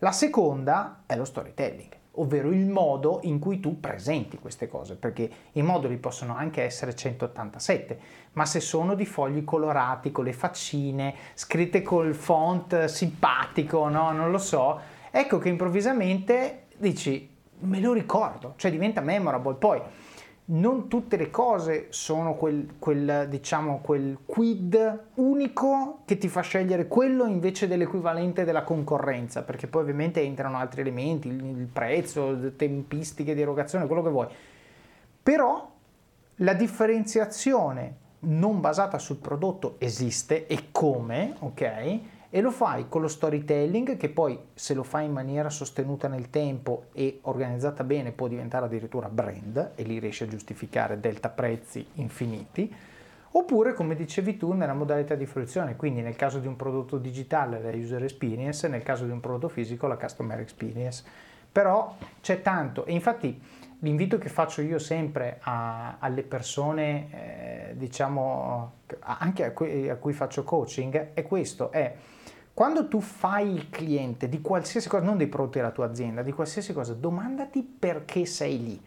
La 0.00 0.12
seconda 0.12 1.04
è 1.06 1.16
lo 1.16 1.24
storytelling, 1.24 1.88
ovvero 2.16 2.50
il 2.50 2.66
modo 2.66 3.20
in 3.22 3.38
cui 3.38 3.60
tu 3.60 3.80
presenti 3.80 4.36
queste 4.36 4.68
cose, 4.68 4.96
perché 4.96 5.30
i 5.52 5.62
moduli 5.62 5.96
possono 5.96 6.36
anche 6.36 6.62
essere 6.62 6.94
187, 6.94 7.98
ma 8.32 8.44
se 8.44 8.60
sono 8.60 8.94
di 8.94 9.06
fogli 9.06 9.42
colorati, 9.42 10.12
con 10.12 10.24
le 10.24 10.34
faccine, 10.34 11.14
scritte 11.32 11.80
col 11.80 12.12
font 12.12 12.84
simpatico, 12.84 13.88
no? 13.88 14.12
non 14.12 14.30
lo 14.30 14.36
so, 14.36 14.78
ecco 15.10 15.38
che 15.38 15.48
improvvisamente 15.48 16.63
dici, 16.76 17.28
me 17.60 17.80
lo 17.80 17.92
ricordo, 17.92 18.54
cioè 18.56 18.70
diventa 18.70 19.00
memorable. 19.00 19.54
Poi 19.54 19.80
non 20.46 20.88
tutte 20.88 21.16
le 21.16 21.30
cose 21.30 21.86
sono 21.88 22.34
quel, 22.34 22.74
quel, 22.78 23.28
diciamo, 23.30 23.80
quel 23.80 24.18
quid 24.26 25.04
unico 25.14 26.00
che 26.04 26.18
ti 26.18 26.28
fa 26.28 26.42
scegliere 26.42 26.86
quello 26.86 27.24
invece 27.24 27.66
dell'equivalente 27.66 28.44
della 28.44 28.62
concorrenza, 28.62 29.42
perché 29.42 29.66
poi 29.66 29.82
ovviamente 29.82 30.20
entrano 30.20 30.58
altri 30.58 30.82
elementi, 30.82 31.28
il, 31.28 31.68
prezzo, 31.72 32.52
tempistiche 32.56 33.34
di 33.34 33.40
erogazione, 33.40 33.86
quello 33.86 34.02
che 34.02 34.10
vuoi. 34.10 34.28
Però 35.22 35.72
la 36.38 36.52
differenziazione 36.52 38.02
non 38.20 38.60
basata 38.60 38.98
sul 38.98 39.16
prodotto 39.16 39.76
esiste 39.78 40.46
e 40.46 40.66
come, 40.70 41.36
ok? 41.38 42.00
E 42.34 42.40
lo 42.40 42.50
fai 42.50 42.86
con 42.88 43.00
lo 43.00 43.06
storytelling 43.06 43.96
che 43.96 44.08
poi 44.08 44.36
se 44.54 44.74
lo 44.74 44.82
fai 44.82 45.04
in 45.04 45.12
maniera 45.12 45.50
sostenuta 45.50 46.08
nel 46.08 46.30
tempo 46.30 46.86
e 46.92 47.20
organizzata 47.22 47.84
bene 47.84 48.10
può 48.10 48.26
diventare 48.26 48.66
addirittura 48.66 49.08
brand 49.08 49.74
e 49.76 49.84
lì 49.84 50.00
riesci 50.00 50.24
a 50.24 50.26
giustificare 50.26 50.98
delta 50.98 51.28
prezzi 51.28 51.86
infiniti. 51.92 52.74
Oppure 53.36 53.72
come 53.72 53.94
dicevi 53.94 54.36
tu 54.36 54.52
nella 54.52 54.74
modalità 54.74 55.14
di 55.14 55.26
fruizione 55.26 55.76
quindi 55.76 56.00
nel 56.00 56.16
caso 56.16 56.40
di 56.40 56.48
un 56.48 56.56
prodotto 56.56 56.98
digitale 56.98 57.62
la 57.62 57.70
user 57.70 58.02
experience 58.02 58.66
nel 58.66 58.82
caso 58.82 59.04
di 59.04 59.12
un 59.12 59.20
prodotto 59.20 59.48
fisico 59.48 59.86
la 59.86 59.96
customer 59.96 60.40
experience. 60.40 61.04
Però 61.52 61.94
c'è 62.20 62.42
tanto 62.42 62.84
e 62.84 62.94
infatti 62.94 63.40
l'invito 63.78 64.18
che 64.18 64.28
faccio 64.28 64.60
io 64.60 64.80
sempre 64.80 65.38
a, 65.40 65.98
alle 66.00 66.24
persone 66.24 67.68
eh, 67.70 67.76
diciamo 67.76 68.72
anche 68.98 69.44
a 69.44 69.52
cui, 69.52 69.88
a 69.88 69.94
cui 69.94 70.12
faccio 70.12 70.42
coaching 70.42 71.12
è 71.14 71.22
questo 71.22 71.70
è 71.70 71.94
quando 72.54 72.86
tu 72.86 73.00
fai 73.00 73.52
il 73.52 73.68
cliente 73.68 74.28
di 74.28 74.40
qualsiasi 74.40 74.88
cosa, 74.88 75.04
non 75.04 75.16
dei 75.16 75.26
prodotti 75.26 75.58
della 75.58 75.72
tua 75.72 75.86
azienda, 75.86 76.22
di 76.22 76.32
qualsiasi 76.32 76.72
cosa, 76.72 76.94
domandati 76.94 77.62
perché 77.62 78.24
sei 78.26 78.62
lì. 78.62 78.80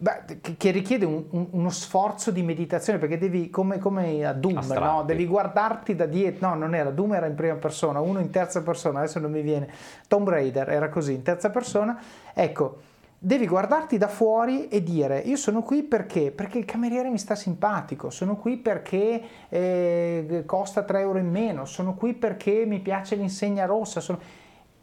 Beh, 0.00 0.38
che 0.56 0.70
richiede 0.70 1.04
un, 1.04 1.24
un, 1.30 1.48
uno 1.50 1.70
sforzo 1.70 2.30
di 2.30 2.42
meditazione 2.42 3.00
perché 3.00 3.18
devi, 3.18 3.50
come, 3.50 3.80
come 3.80 4.24
a 4.24 4.32
Doom, 4.32 4.64
no? 4.72 5.02
devi 5.04 5.26
guardarti 5.26 5.96
da 5.96 6.06
dietro. 6.06 6.50
No, 6.50 6.54
non 6.54 6.76
era 6.76 6.90
Doom, 6.90 7.14
era 7.14 7.26
in 7.26 7.34
prima 7.34 7.56
persona, 7.56 7.98
uno 7.98 8.20
in 8.20 8.30
terza 8.30 8.62
persona, 8.62 9.00
adesso 9.00 9.18
non 9.18 9.32
mi 9.32 9.42
viene. 9.42 9.68
Tomb 10.06 10.28
Raider 10.28 10.68
era 10.68 10.88
così, 10.88 11.14
in 11.14 11.22
terza 11.22 11.50
persona. 11.50 12.00
Ecco, 12.32 12.78
devi 13.20 13.48
guardarti 13.48 13.98
da 13.98 14.06
fuori 14.06 14.68
e 14.68 14.82
dire 14.82 15.18
io 15.18 15.36
sono 15.36 15.62
qui 15.62 15.82
perché? 15.82 16.30
Perché 16.30 16.58
il 16.58 16.64
cameriere 16.64 17.10
mi 17.10 17.18
sta 17.18 17.34
simpatico, 17.34 18.10
sono 18.10 18.36
qui 18.36 18.56
perché 18.58 19.22
eh, 19.48 20.42
costa 20.46 20.84
3 20.84 21.00
euro 21.00 21.18
in 21.18 21.28
meno, 21.28 21.64
sono 21.64 21.94
qui 21.94 22.14
perché 22.14 22.64
mi 22.64 22.78
piace 22.80 23.16
l'insegna 23.16 23.66
rossa. 23.66 24.00
Sono... 24.00 24.20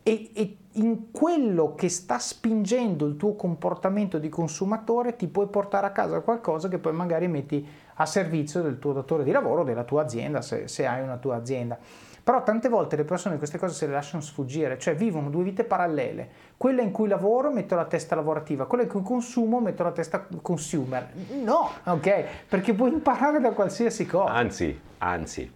E, 0.03 0.31
e, 0.33 0.57
in 0.73 1.11
quello 1.11 1.73
che 1.73 1.87
sta 1.87 2.19
spingendo 2.19 3.05
il 3.05 3.15
tuo 3.15 3.35
comportamento 3.35 4.19
di 4.19 4.27
consumatore 4.27 5.15
ti 5.15 5.27
puoi 5.27 5.47
portare 5.47 5.87
a 5.87 5.91
casa 5.91 6.19
qualcosa 6.19 6.67
che 6.67 6.79
poi 6.79 6.91
magari 6.91 7.29
metti 7.29 7.65
a 7.95 8.05
servizio 8.05 8.61
del 8.61 8.77
tuo 8.77 8.91
datore 8.91 9.23
di 9.23 9.31
lavoro, 9.31 9.63
della 9.63 9.85
tua 9.85 10.01
azienda, 10.01 10.41
se, 10.41 10.67
se 10.67 10.85
hai 10.85 11.01
una 11.01 11.15
tua 11.15 11.37
azienda. 11.37 11.79
Però 12.25 12.41
tante 12.41 12.69
volte 12.69 12.95
le 12.95 13.03
persone 13.03 13.37
queste 13.37 13.59
cose 13.59 13.75
se 13.75 13.85
le 13.85 13.93
lasciano 13.93 14.23
sfuggire, 14.23 14.79
cioè 14.79 14.95
vivono 14.95 15.29
due 15.29 15.43
vite 15.43 15.63
parallele. 15.63 16.27
Quella 16.57 16.81
in 16.81 16.89
cui 16.89 17.07
lavoro 17.07 17.51
metto 17.51 17.75
la 17.75 17.85
testa 17.85 18.15
lavorativa, 18.15 18.65
quella 18.65 18.83
in 18.83 18.89
cui 18.89 19.03
consumo 19.03 19.59
metto 19.59 19.83
la 19.83 19.91
testa 19.91 20.25
consumer. 20.41 21.11
No, 21.43 21.69
ok? 21.83 22.25
Perché 22.49 22.73
puoi 22.73 22.93
imparare 22.93 23.39
da 23.39 23.51
qualsiasi 23.51 24.07
cosa. 24.07 24.33
Anzi, 24.33 24.79
anzi, 24.97 25.51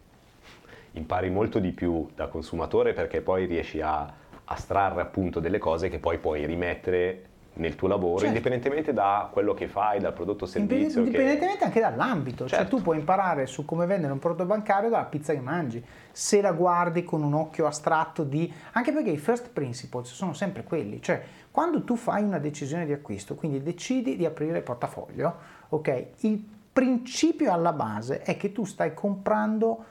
impari 0.91 1.31
molto 1.31 1.57
di 1.57 1.71
più 1.71 2.07
da 2.13 2.27
consumatore 2.27 2.93
perché 2.93 3.21
poi 3.21 3.47
riesci 3.47 3.81
a 3.81 4.07
astrarre 4.45 5.01
appunto 5.01 5.39
delle 5.39 5.57
cose 5.57 5.89
che 5.89 5.97
poi 5.97 6.19
puoi 6.19 6.45
rimettere 6.45 7.28
nel 7.53 7.75
tuo 7.75 7.87
lavoro, 7.87 8.19
certo. 8.19 8.27
indipendentemente 8.27 8.93
da 8.93 9.29
quello 9.31 9.53
che 9.53 9.67
fai, 9.67 9.99
dal 9.99 10.13
prodotto 10.13 10.45
o 10.45 10.47
servizio. 10.47 10.99
Indipendentemente 11.01 11.57
che... 11.57 11.63
anche 11.65 11.79
dall'ambito, 11.79 12.47
certo. 12.47 12.55
cioè 12.55 12.67
tu 12.67 12.81
puoi 12.81 12.97
imparare 12.97 13.45
su 13.45 13.65
come 13.65 13.85
vendere 13.85 14.13
un 14.13 14.19
prodotto 14.19 14.45
bancario 14.45 14.89
dalla 14.89 15.05
pizza 15.05 15.33
che 15.33 15.39
mangi, 15.39 15.83
se 16.11 16.41
la 16.41 16.51
guardi 16.51 17.03
con 17.03 17.23
un 17.23 17.33
occhio 17.33 17.65
astratto 17.65 18.23
di... 18.23 18.51
anche 18.73 18.91
perché 18.91 19.09
i 19.09 19.17
first 19.17 19.49
principles 19.49 20.11
sono 20.11 20.33
sempre 20.33 20.63
quelli, 20.63 21.01
cioè 21.01 21.21
quando 21.51 21.83
tu 21.83 21.95
fai 21.95 22.23
una 22.23 22.39
decisione 22.39 22.85
di 22.85 22.93
acquisto, 22.93 23.35
quindi 23.35 23.61
decidi 23.61 24.15
di 24.15 24.25
aprire 24.25 24.57
il 24.57 24.63
portafoglio, 24.63 25.35
ok, 25.69 26.05
il 26.19 26.43
principio 26.71 27.51
alla 27.51 27.73
base 27.73 28.21
è 28.21 28.37
che 28.37 28.51
tu 28.51 28.63
stai 28.63 28.93
comprando 28.93 29.85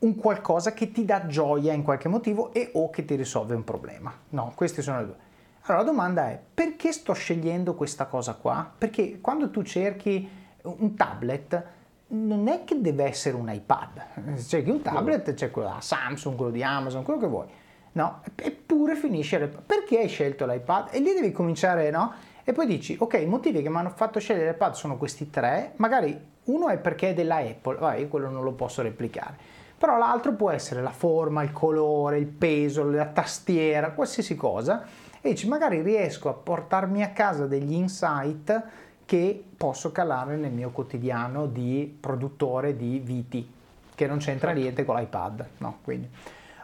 un 0.00 0.16
qualcosa 0.16 0.72
che 0.72 0.90
ti 0.92 1.04
dà 1.04 1.26
gioia 1.26 1.72
in 1.72 1.82
qualche 1.82 2.08
motivo 2.08 2.52
e 2.52 2.70
o 2.74 2.90
che 2.90 3.04
ti 3.04 3.14
risolve 3.14 3.54
un 3.54 3.64
problema. 3.64 4.12
No, 4.30 4.52
queste 4.54 4.82
sono 4.82 4.98
le 4.98 5.06
due. 5.06 5.16
Allora 5.64 5.84
la 5.84 5.90
domanda 5.90 6.28
è 6.28 6.40
perché 6.52 6.90
sto 6.90 7.12
scegliendo 7.12 7.74
questa 7.74 8.06
cosa 8.06 8.34
qua? 8.34 8.68
Perché 8.76 9.20
quando 9.20 9.48
tu 9.50 9.62
cerchi 9.62 10.28
un 10.62 10.96
tablet 10.96 11.64
non 12.08 12.48
è 12.48 12.64
che 12.64 12.80
deve 12.80 13.04
essere 13.04 13.36
un 13.36 13.48
iPad, 13.48 14.34
se 14.34 14.42
cerchi 14.58 14.70
un 14.70 14.82
tablet 14.82 15.34
c'è 15.34 15.52
quello 15.52 15.68
da 15.68 15.80
Samsung, 15.80 16.34
quello 16.34 16.50
di 16.50 16.64
Amazon, 16.64 17.04
quello 17.04 17.20
che 17.20 17.26
vuoi. 17.28 17.46
No, 17.92 18.22
eppure 18.34 18.96
finisce 18.96 19.38
l'iPad. 19.38 19.62
Perché 19.62 20.00
hai 20.00 20.08
scelto 20.08 20.46
l'iPad? 20.46 20.88
E 20.90 20.98
lì 20.98 21.14
devi 21.14 21.30
cominciare, 21.30 21.90
no? 21.90 22.12
E 22.42 22.52
poi 22.52 22.66
dici, 22.66 22.96
ok, 22.98 23.20
i 23.22 23.26
motivi 23.26 23.62
che 23.62 23.68
mi 23.68 23.76
hanno 23.76 23.92
fatto 23.94 24.18
scegliere 24.18 24.50
l'iPad 24.50 24.72
sono 24.72 24.96
questi 24.96 25.30
tre, 25.30 25.74
magari 25.76 26.18
uno 26.44 26.70
è 26.70 26.78
perché 26.78 27.10
è 27.10 27.14
della 27.14 27.36
Apple, 27.36 27.76
vabbè, 27.76 27.98
io 27.98 28.08
quello 28.08 28.28
non 28.30 28.42
lo 28.42 28.52
posso 28.52 28.82
replicare 28.82 29.60
però 29.82 29.98
l'altro 29.98 30.32
può 30.34 30.50
essere 30.50 30.80
la 30.80 30.92
forma, 30.92 31.42
il 31.42 31.50
colore, 31.50 32.16
il 32.16 32.28
peso, 32.28 32.88
la 32.88 33.06
tastiera, 33.06 33.90
qualsiasi 33.90 34.36
cosa 34.36 34.86
e 35.22 35.30
dici 35.30 35.48
magari 35.48 35.80
riesco 35.80 36.28
a 36.28 36.34
portarmi 36.34 37.02
a 37.02 37.10
casa 37.12 37.46
degli 37.46 37.72
insight 37.72 38.62
che 39.06 39.42
posso 39.56 39.92
calare 39.92 40.36
nel 40.36 40.52
mio 40.52 40.70
quotidiano 40.70 41.46
di 41.46 41.96
produttore 41.98 42.76
di 42.76 42.98
viti 42.98 43.50
che 43.94 44.06
non 44.06 44.18
c'entra 44.18 44.48
certo. 44.48 44.62
niente 44.62 44.84
con 44.84 44.96
l'iPad 44.96 45.46
no? 45.58 45.78
quindi. 45.82 46.10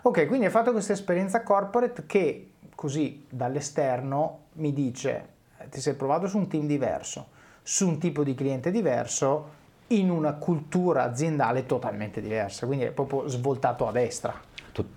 ok 0.02 0.26
quindi 0.26 0.46
hai 0.46 0.50
fatto 0.50 0.72
questa 0.72 0.92
esperienza 0.92 1.42
corporate 1.42 2.04
che 2.06 2.50
così 2.74 3.24
dall'esterno 3.28 4.40
mi 4.54 4.72
dice 4.72 5.36
ti 5.70 5.80
sei 5.80 5.94
provato 5.94 6.26
su 6.26 6.36
un 6.36 6.48
team 6.48 6.66
diverso 6.66 7.36
su 7.62 7.86
un 7.86 7.98
tipo 7.98 8.22
di 8.24 8.34
cliente 8.34 8.70
diverso 8.70 9.56
in 9.88 10.10
una 10.10 10.34
cultura 10.34 11.04
aziendale 11.04 11.64
totalmente 11.66 12.20
diversa, 12.20 12.66
quindi 12.66 12.86
è 12.86 12.90
proprio 12.90 13.28
svoltato 13.28 13.86
a 13.86 13.92
destra. 13.92 14.34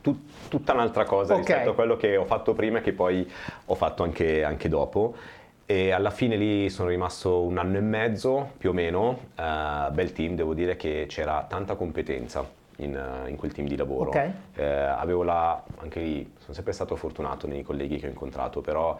Tut, 0.01 0.19
tutta 0.49 0.73
un'altra 0.73 1.05
cosa 1.05 1.34
okay. 1.34 1.45
rispetto 1.45 1.69
a 1.71 1.73
quello 1.73 1.97
che 1.97 2.17
ho 2.17 2.25
fatto 2.25 2.53
prima 2.53 2.79
e 2.79 2.82
che 2.82 2.93
poi 2.93 3.29
ho 3.65 3.75
fatto 3.75 4.03
anche, 4.03 4.43
anche, 4.43 4.69
dopo. 4.69 5.15
E 5.65 5.91
alla 5.91 6.09
fine 6.09 6.36
lì 6.36 6.69
sono 6.69 6.89
rimasto 6.89 7.41
un 7.41 7.57
anno 7.57 7.77
e 7.77 7.82
mezzo 7.82 8.51
più 8.57 8.71
o 8.71 8.73
meno, 8.73 9.19
uh, 9.38 9.91
bel 9.91 10.11
team, 10.11 10.36
devo 10.36 10.53
dire 10.53 10.75
che 10.75 11.05
c'era 11.07 11.45
tanta 11.47 11.75
competenza 11.75 12.45
in, 12.77 13.23
in 13.27 13.36
quel 13.38 13.53
team 13.53 13.67
di 13.67 13.77
lavoro. 13.77 14.09
Okay. 14.09 14.32
Eh, 14.55 14.65
avevo 14.65 15.23
la, 15.23 15.63
anche 15.79 15.99
lì, 15.99 16.34
sono 16.39 16.53
sempre 16.53 16.73
stato 16.73 16.95
fortunato 16.95 17.47
nei 17.47 17.63
colleghi 17.63 17.97
che 17.97 18.07
ho 18.07 18.09
incontrato, 18.09 18.61
però 18.61 18.99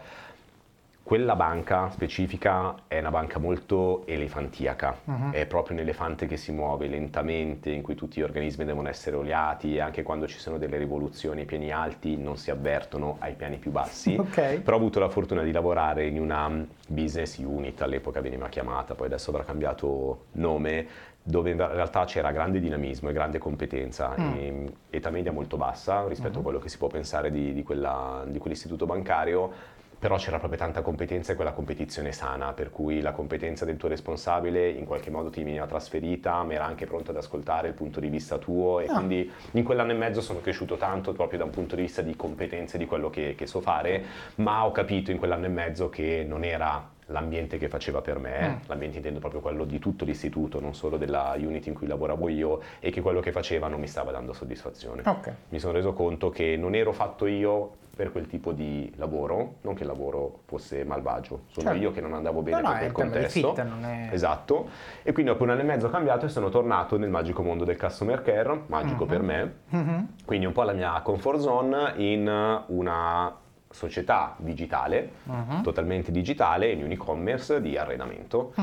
quella 1.02 1.34
banca 1.34 1.90
specifica 1.90 2.74
è 2.86 2.98
una 3.00 3.10
banca 3.10 3.38
molto 3.38 4.06
elefantiaca, 4.06 5.00
uh-huh. 5.04 5.30
è 5.32 5.46
proprio 5.46 5.76
un 5.76 5.82
elefante 5.82 6.26
che 6.26 6.36
si 6.36 6.52
muove 6.52 6.86
lentamente, 6.86 7.70
in 7.70 7.82
cui 7.82 7.94
tutti 7.94 8.20
gli 8.20 8.22
organismi 8.22 8.64
devono 8.64 8.88
essere 8.88 9.16
oliati 9.16 9.74
e 9.74 9.80
anche 9.80 10.02
quando 10.02 10.28
ci 10.28 10.38
sono 10.38 10.58
delle 10.58 10.78
rivoluzioni 10.78 11.40
ai 11.40 11.46
piani 11.46 11.72
alti 11.72 12.16
non 12.16 12.36
si 12.36 12.50
avvertono 12.50 13.16
ai 13.18 13.34
piani 13.34 13.58
più 13.58 13.70
bassi. 13.70 14.20
Okay. 14.32 14.60
Però 14.60 14.76
ho 14.76 14.78
avuto 14.78 15.00
la 15.00 15.08
fortuna 15.08 15.42
di 15.42 15.50
lavorare 15.50 16.06
in 16.06 16.18
una 16.18 16.48
business 16.86 17.36
unit, 17.38 17.82
all'epoca 17.82 18.20
veniva 18.20 18.48
chiamata, 18.48 18.94
poi 18.94 19.06
adesso 19.06 19.30
avrà 19.30 19.42
cambiato 19.42 20.26
nome, 20.32 20.86
dove 21.22 21.50
in 21.50 21.56
realtà 21.56 22.04
c'era 22.04 22.30
grande 22.30 22.60
dinamismo 22.60 23.10
e 23.10 23.12
grande 23.12 23.38
competenza, 23.38 24.14
mm. 24.18 24.66
età 24.90 25.10
media 25.10 25.32
molto 25.32 25.56
bassa 25.56 26.06
rispetto 26.06 26.30
mm-hmm. 26.30 26.38
a 26.38 26.42
quello 26.42 26.58
che 26.60 26.68
si 26.68 26.78
può 26.78 26.88
pensare 26.88 27.30
di, 27.30 27.52
di, 27.52 27.62
quella, 27.62 28.24
di 28.26 28.38
quell'istituto 28.38 28.86
bancario 28.86 29.80
però 30.02 30.16
c'era 30.16 30.38
proprio 30.40 30.58
tanta 30.58 30.82
competenza 30.82 31.30
e 31.30 31.36
quella 31.36 31.52
competizione 31.52 32.10
sana, 32.10 32.54
per 32.54 32.70
cui 32.70 33.00
la 33.00 33.12
competenza 33.12 33.64
del 33.64 33.76
tuo 33.76 33.88
responsabile 33.88 34.68
in 34.68 34.84
qualche 34.84 35.10
modo 35.10 35.30
ti 35.30 35.44
veniva 35.44 35.64
trasferita, 35.64 36.42
ma 36.42 36.54
era 36.54 36.64
anche 36.64 36.86
pronto 36.86 37.12
ad 37.12 37.18
ascoltare 37.18 37.68
il 37.68 37.74
punto 37.74 38.00
di 38.00 38.08
vista 38.08 38.36
tuo 38.38 38.80
e 38.80 38.86
no. 38.86 38.94
quindi 38.94 39.30
in 39.52 39.62
quell'anno 39.62 39.92
e 39.92 39.94
mezzo 39.94 40.20
sono 40.20 40.40
cresciuto 40.40 40.76
tanto 40.76 41.12
proprio 41.12 41.38
da 41.38 41.44
un 41.44 41.50
punto 41.50 41.76
di 41.76 41.82
vista 41.82 42.02
di 42.02 42.16
competenze 42.16 42.78
di 42.78 42.86
quello 42.86 43.10
che, 43.10 43.36
che 43.36 43.46
so 43.46 43.60
fare, 43.60 44.04
ma 44.36 44.66
ho 44.66 44.72
capito 44.72 45.12
in 45.12 45.18
quell'anno 45.18 45.44
e 45.44 45.50
mezzo 45.50 45.88
che 45.88 46.24
non 46.26 46.42
era 46.42 46.84
l'ambiente 47.06 47.56
che 47.56 47.68
faceva 47.68 48.00
per 48.00 48.18
me, 48.18 48.48
mm. 48.48 48.54
l'ambiente 48.66 48.96
intendo 48.96 49.20
proprio 49.20 49.40
quello 49.40 49.64
di 49.64 49.78
tutto 49.78 50.04
l'istituto, 50.04 50.58
non 50.58 50.74
solo 50.74 50.96
della 50.96 51.34
unit 51.36 51.64
in 51.68 51.74
cui 51.74 51.86
lavoravo 51.86 52.28
io, 52.28 52.60
e 52.80 52.90
che 52.90 53.00
quello 53.00 53.20
che 53.20 53.30
faceva 53.30 53.68
non 53.68 53.78
mi 53.78 53.86
stava 53.86 54.10
dando 54.10 54.32
soddisfazione. 54.32 55.02
Okay. 55.04 55.32
Mi 55.50 55.60
sono 55.60 55.74
reso 55.74 55.92
conto 55.92 56.28
che 56.30 56.56
non 56.56 56.74
ero 56.74 56.90
fatto 56.90 57.26
io 57.26 57.76
per 57.94 58.10
quel 58.10 58.26
tipo 58.26 58.52
di 58.52 58.90
lavoro, 58.96 59.56
non 59.60 59.74
che 59.74 59.82
il 59.82 59.88
lavoro 59.88 60.40
fosse 60.46 60.82
malvagio, 60.84 61.42
sono 61.48 61.68
certo. 61.68 61.82
io 61.82 61.90
che 61.90 62.00
non 62.00 62.14
andavo 62.14 62.40
bene 62.40 62.62
no, 62.62 62.68
no, 62.70 62.78
quel 62.78 62.92
contesto. 62.92 63.54
Fit, 63.54 63.80
è... 63.82 64.08
Esatto. 64.12 64.68
E 65.02 65.12
quindi 65.12 65.30
dopo 65.30 65.44
un 65.44 65.50
anno 65.50 65.60
e 65.60 65.64
mezzo 65.64 65.86
ho 65.86 65.90
cambiato 65.90 66.24
e 66.26 66.28
sono 66.30 66.48
tornato 66.48 66.96
nel 66.96 67.10
magico 67.10 67.42
mondo 67.42 67.64
del 67.64 67.78
customer 67.78 68.22
care, 68.22 68.62
magico 68.66 69.02
uh-huh. 69.02 69.08
per 69.08 69.22
me. 69.22 69.54
Uh-huh. 69.68 70.06
Quindi 70.24 70.46
un 70.46 70.52
po' 70.52 70.62
la 70.62 70.72
mia 70.72 71.00
comfort 71.02 71.38
zone 71.40 71.92
in 71.96 72.62
una 72.68 73.36
società 73.68 74.34
digitale, 74.38 75.10
uh-huh. 75.24 75.60
totalmente 75.62 76.10
digitale, 76.10 76.70
in 76.70 76.84
un 76.84 76.90
e-commerce 76.90 77.60
di 77.60 77.76
arredamento. 77.76 78.54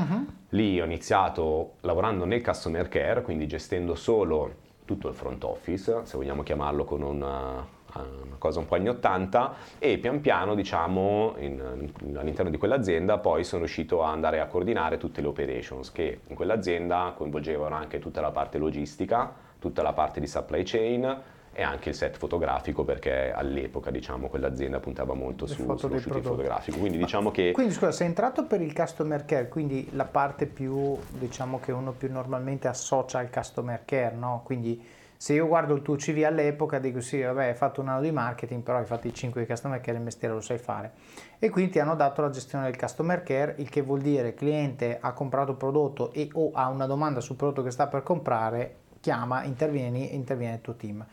Lì 0.50 0.80
ho 0.80 0.84
iniziato 0.84 1.74
lavorando 1.80 2.24
nel 2.24 2.42
customer 2.42 2.88
care, 2.88 3.22
quindi 3.22 3.46
gestendo 3.46 3.94
solo 3.94 4.68
tutto 4.84 5.08
il 5.08 5.14
front 5.14 5.44
office, 5.44 6.00
se 6.02 6.16
vogliamo 6.16 6.42
chiamarlo 6.42 6.84
con 6.84 7.02
una 7.02 7.64
una 7.98 8.36
cosa 8.38 8.60
un 8.60 8.66
po' 8.66 8.76
anni 8.76 8.88
80 8.88 9.54
e 9.78 9.98
pian 9.98 10.20
piano 10.20 10.54
diciamo 10.54 11.34
in, 11.38 11.90
in, 12.02 12.16
all'interno 12.16 12.50
di 12.50 12.56
quell'azienda 12.56 13.18
poi 13.18 13.44
sono 13.44 13.62
riuscito 13.62 14.02
a 14.02 14.10
andare 14.10 14.40
a 14.40 14.46
coordinare 14.46 14.96
tutte 14.96 15.20
le 15.20 15.26
operations 15.26 15.92
che 15.92 16.20
in 16.26 16.34
quell'azienda 16.34 17.12
coinvolgevano 17.16 17.74
anche 17.74 17.98
tutta 17.98 18.20
la 18.20 18.30
parte 18.30 18.58
logistica, 18.58 19.32
tutta 19.58 19.82
la 19.82 19.92
parte 19.92 20.20
di 20.20 20.26
supply 20.26 20.62
chain 20.62 21.22
e 21.52 21.62
anche 21.62 21.88
il 21.88 21.94
set 21.96 22.16
fotografico 22.16 22.84
perché 22.84 23.32
all'epoca 23.32 23.90
diciamo 23.90 24.28
quell'azienda 24.28 24.78
puntava 24.78 25.14
molto 25.14 25.46
su, 25.46 25.62
sullo 25.76 25.98
shooting 25.98 26.22
fotografico 26.22 26.78
quindi 26.78 26.98
Ma, 26.98 27.04
diciamo 27.04 27.32
che 27.32 27.50
quindi 27.50 27.72
scusa 27.72 27.90
sei 27.90 28.06
entrato 28.06 28.44
per 28.44 28.60
il 28.60 28.72
customer 28.72 29.24
care 29.24 29.48
quindi 29.48 29.88
la 29.92 30.04
parte 30.04 30.46
più 30.46 30.96
diciamo 31.10 31.58
che 31.58 31.72
uno 31.72 31.90
più 31.90 32.10
normalmente 32.10 32.68
associa 32.68 33.18
al 33.18 33.30
customer 33.30 33.82
care 33.84 34.14
no? 34.14 34.42
quindi 34.44 34.80
se 35.20 35.34
io 35.34 35.46
guardo 35.46 35.74
il 35.74 35.82
tuo 35.82 35.96
CV 35.96 36.22
all'epoca 36.24 36.78
dico 36.78 37.02
sì, 37.02 37.20
vabbè, 37.20 37.48
hai 37.48 37.54
fatto 37.54 37.82
un 37.82 37.88
anno 37.88 38.00
di 38.00 38.10
marketing, 38.10 38.62
però 38.62 38.78
hai 38.78 38.86
fatto 38.86 39.06
i 39.06 39.12
5 39.12 39.42
di 39.42 39.46
customer 39.46 39.78
care, 39.78 39.98
il 39.98 40.02
mestiere 40.02 40.32
lo 40.32 40.40
sai 40.40 40.56
fare. 40.56 40.92
E 41.38 41.50
quindi 41.50 41.72
ti 41.72 41.78
hanno 41.78 41.94
dato 41.94 42.22
la 42.22 42.30
gestione 42.30 42.64
del 42.64 42.78
customer 42.78 43.22
care, 43.22 43.56
il 43.58 43.68
che 43.68 43.82
vuol 43.82 44.00
dire 44.00 44.32
cliente 44.32 44.96
ha 44.98 45.12
comprato 45.12 45.50
il 45.50 45.58
prodotto 45.58 46.10
e 46.14 46.30
o 46.32 46.52
ha 46.54 46.68
una 46.68 46.86
domanda 46.86 47.20
sul 47.20 47.36
prodotto 47.36 47.62
che 47.62 47.70
sta 47.70 47.86
per 47.86 48.02
comprare, 48.02 48.76
chiama, 49.00 49.44
intervieni 49.44 50.10
e 50.10 50.14
interviene 50.14 50.54
il 50.54 50.60
tuo 50.62 50.74
team. 50.74 51.04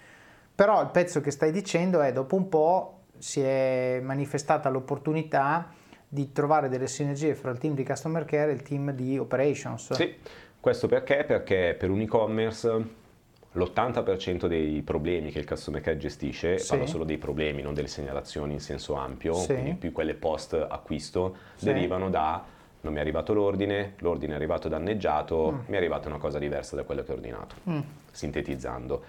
Però 0.56 0.82
il 0.82 0.88
pezzo 0.88 1.20
che 1.20 1.30
stai 1.30 1.52
dicendo 1.52 2.00
è 2.00 2.14
dopo 2.14 2.38
un 2.38 2.48
po' 2.48 3.00
si 3.18 3.42
è 3.42 4.00
manifestata 4.02 4.70
l'opportunità 4.70 5.68
di 6.08 6.32
trovare 6.32 6.70
delle 6.70 6.88
sinergie 6.88 7.36
fra 7.36 7.52
il 7.52 7.58
team 7.58 7.74
di 7.74 7.84
customer 7.84 8.24
care 8.24 8.52
e 8.52 8.54
il 8.54 8.62
team 8.62 8.92
di 8.92 9.18
operations. 9.18 9.92
Sì, 9.92 10.16
questo 10.62 10.88
perché? 10.88 11.26
Perché 11.28 11.76
per 11.78 11.90
un 11.90 12.00
e-commerce 12.00 13.06
l'80% 13.58 14.48
dei 14.48 14.82
problemi 14.82 15.32
che 15.32 15.40
il 15.40 15.48
customer 15.48 15.82
care 15.82 15.98
gestisce, 15.98 16.60
sì. 16.60 16.70
parlo 16.70 16.86
solo 16.86 17.04
dei 17.04 17.18
problemi, 17.18 17.62
non 17.62 17.74
delle 17.74 17.88
segnalazioni 17.88 18.54
in 18.54 18.60
senso 18.60 18.94
ampio, 18.94 19.34
sì. 19.34 19.54
quindi 19.54 19.74
più 19.74 19.92
quelle 19.92 20.14
post 20.14 20.54
acquisto, 20.54 21.36
sì. 21.56 21.66
derivano 21.66 22.10
da 22.10 22.56
non 22.80 22.94
mi 22.94 23.00
è 23.00 23.02
arrivato 23.02 23.34
l'ordine, 23.34 23.96
l'ordine 23.98 24.34
è 24.34 24.36
arrivato 24.36 24.70
danneggiato, 24.70 25.52
mm. 25.52 25.60
mi 25.68 25.74
è 25.74 25.78
arrivata 25.78 26.08
una 26.08 26.20
cosa 26.20 26.40
diversa 26.40 26.76
da 26.76 26.84
quello 26.84 27.04
che 27.04 27.12
ho 27.12 27.16
ordinato, 27.16 27.56
mm. 27.70 27.80
sintetizzando. 28.12 29.04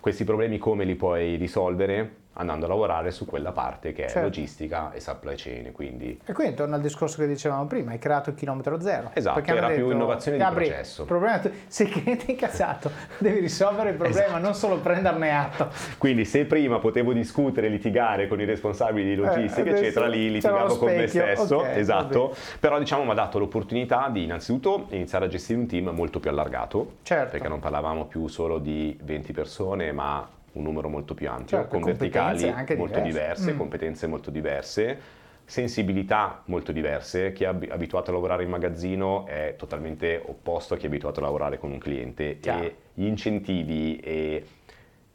Questi 0.00 0.24
problemi 0.24 0.58
come 0.58 0.84
li 0.84 0.96
puoi 0.96 1.36
risolvere? 1.36 2.16
Andando 2.34 2.66
a 2.66 2.68
lavorare 2.68 3.10
su 3.10 3.26
quella 3.26 3.52
parte 3.52 3.92
che 3.92 4.04
è 4.04 4.08
certo. 4.08 4.22
logistica 4.22 4.92
e 4.92 5.00
supply 5.00 5.34
chain. 5.36 5.72
Quindi... 5.72 6.20
E 6.24 6.32
quindi 6.32 6.54
torna 6.54 6.76
al 6.76 6.82
discorso 6.82 7.16
che 7.18 7.26
dicevamo 7.26 7.66
prima, 7.66 7.92
hai 7.92 7.98
creato 7.98 8.30
il 8.30 8.36
chilometro 8.36 8.80
zero. 8.80 9.10
Esatto, 9.14 9.40
era 9.44 9.68
detto, 9.68 9.80
più 9.80 9.90
innovazione 9.90 10.36
di 10.36 10.42
Gabri, 10.42 10.66
processo. 10.66 11.04
Problema, 11.04 11.40
se 11.66 11.82
il 11.82 11.90
cliente 11.90 12.26
è 12.26 12.30
incazzato 12.30 12.90
devi 13.18 13.40
risolvere 13.40 13.90
il 13.90 13.96
problema, 13.96 14.26
esatto. 14.26 14.42
non 14.42 14.54
solo 14.54 14.78
prenderne 14.78 15.36
atto. 15.36 15.68
Quindi 15.98 16.24
se 16.24 16.44
prima 16.44 16.78
potevo 16.78 17.12
discutere, 17.12 17.68
litigare 17.68 18.28
con 18.28 18.40
i 18.40 18.44
responsabili 18.44 19.10
di 19.10 19.14
logistica, 19.16 19.70
eh, 19.70 19.74
eccetera, 19.74 20.06
lì 20.06 20.30
litigavo 20.30 20.76
con 20.76 20.94
me 20.94 21.06
stesso, 21.06 21.58
okay, 21.58 21.78
esatto, 21.78 22.34
però 22.58 22.78
diciamo 22.78 23.04
mi 23.04 23.10
ha 23.10 23.14
dato 23.14 23.38
l'opportunità 23.38 24.08
di 24.10 24.24
innanzitutto 24.24 24.86
iniziare 24.90 25.26
a 25.26 25.28
gestire 25.28 25.58
un 25.58 25.66
team 25.66 25.88
molto 25.88 26.20
più 26.20 26.30
allargato, 26.30 26.96
certo. 27.02 27.32
perché 27.32 27.48
non 27.48 27.60
parlavamo 27.60 28.06
più 28.06 28.26
solo 28.28 28.58
di 28.58 28.96
20 29.02 29.32
persone, 29.32 29.92
ma 29.92 30.26
un 30.52 30.62
numero 30.62 30.88
molto 30.88 31.14
più 31.14 31.28
ampio, 31.28 31.58
certo, 31.58 31.68
con 31.68 31.82
verticali 31.82 32.44
molto 32.76 33.00
diverse, 33.00 33.02
diverse 33.02 33.52
mm. 33.52 33.56
competenze 33.56 34.06
molto 34.06 34.30
diverse, 34.30 34.98
sensibilità 35.44 36.42
molto 36.46 36.72
diverse. 36.72 37.32
Chi 37.32 37.44
è 37.44 37.46
abituato 37.46 38.10
a 38.10 38.14
lavorare 38.14 38.44
in 38.44 38.50
magazzino 38.50 39.26
è 39.26 39.54
totalmente 39.56 40.20
opposto 40.24 40.74
a 40.74 40.76
chi 40.76 40.84
è 40.84 40.88
abituato 40.88 41.20
a 41.20 41.24
lavorare 41.24 41.58
con 41.58 41.70
un 41.70 41.78
cliente 41.78 42.38
Chiaro. 42.40 42.64
e 42.64 42.76
gli 42.94 43.06
incentivi 43.06 43.96
e 43.98 44.44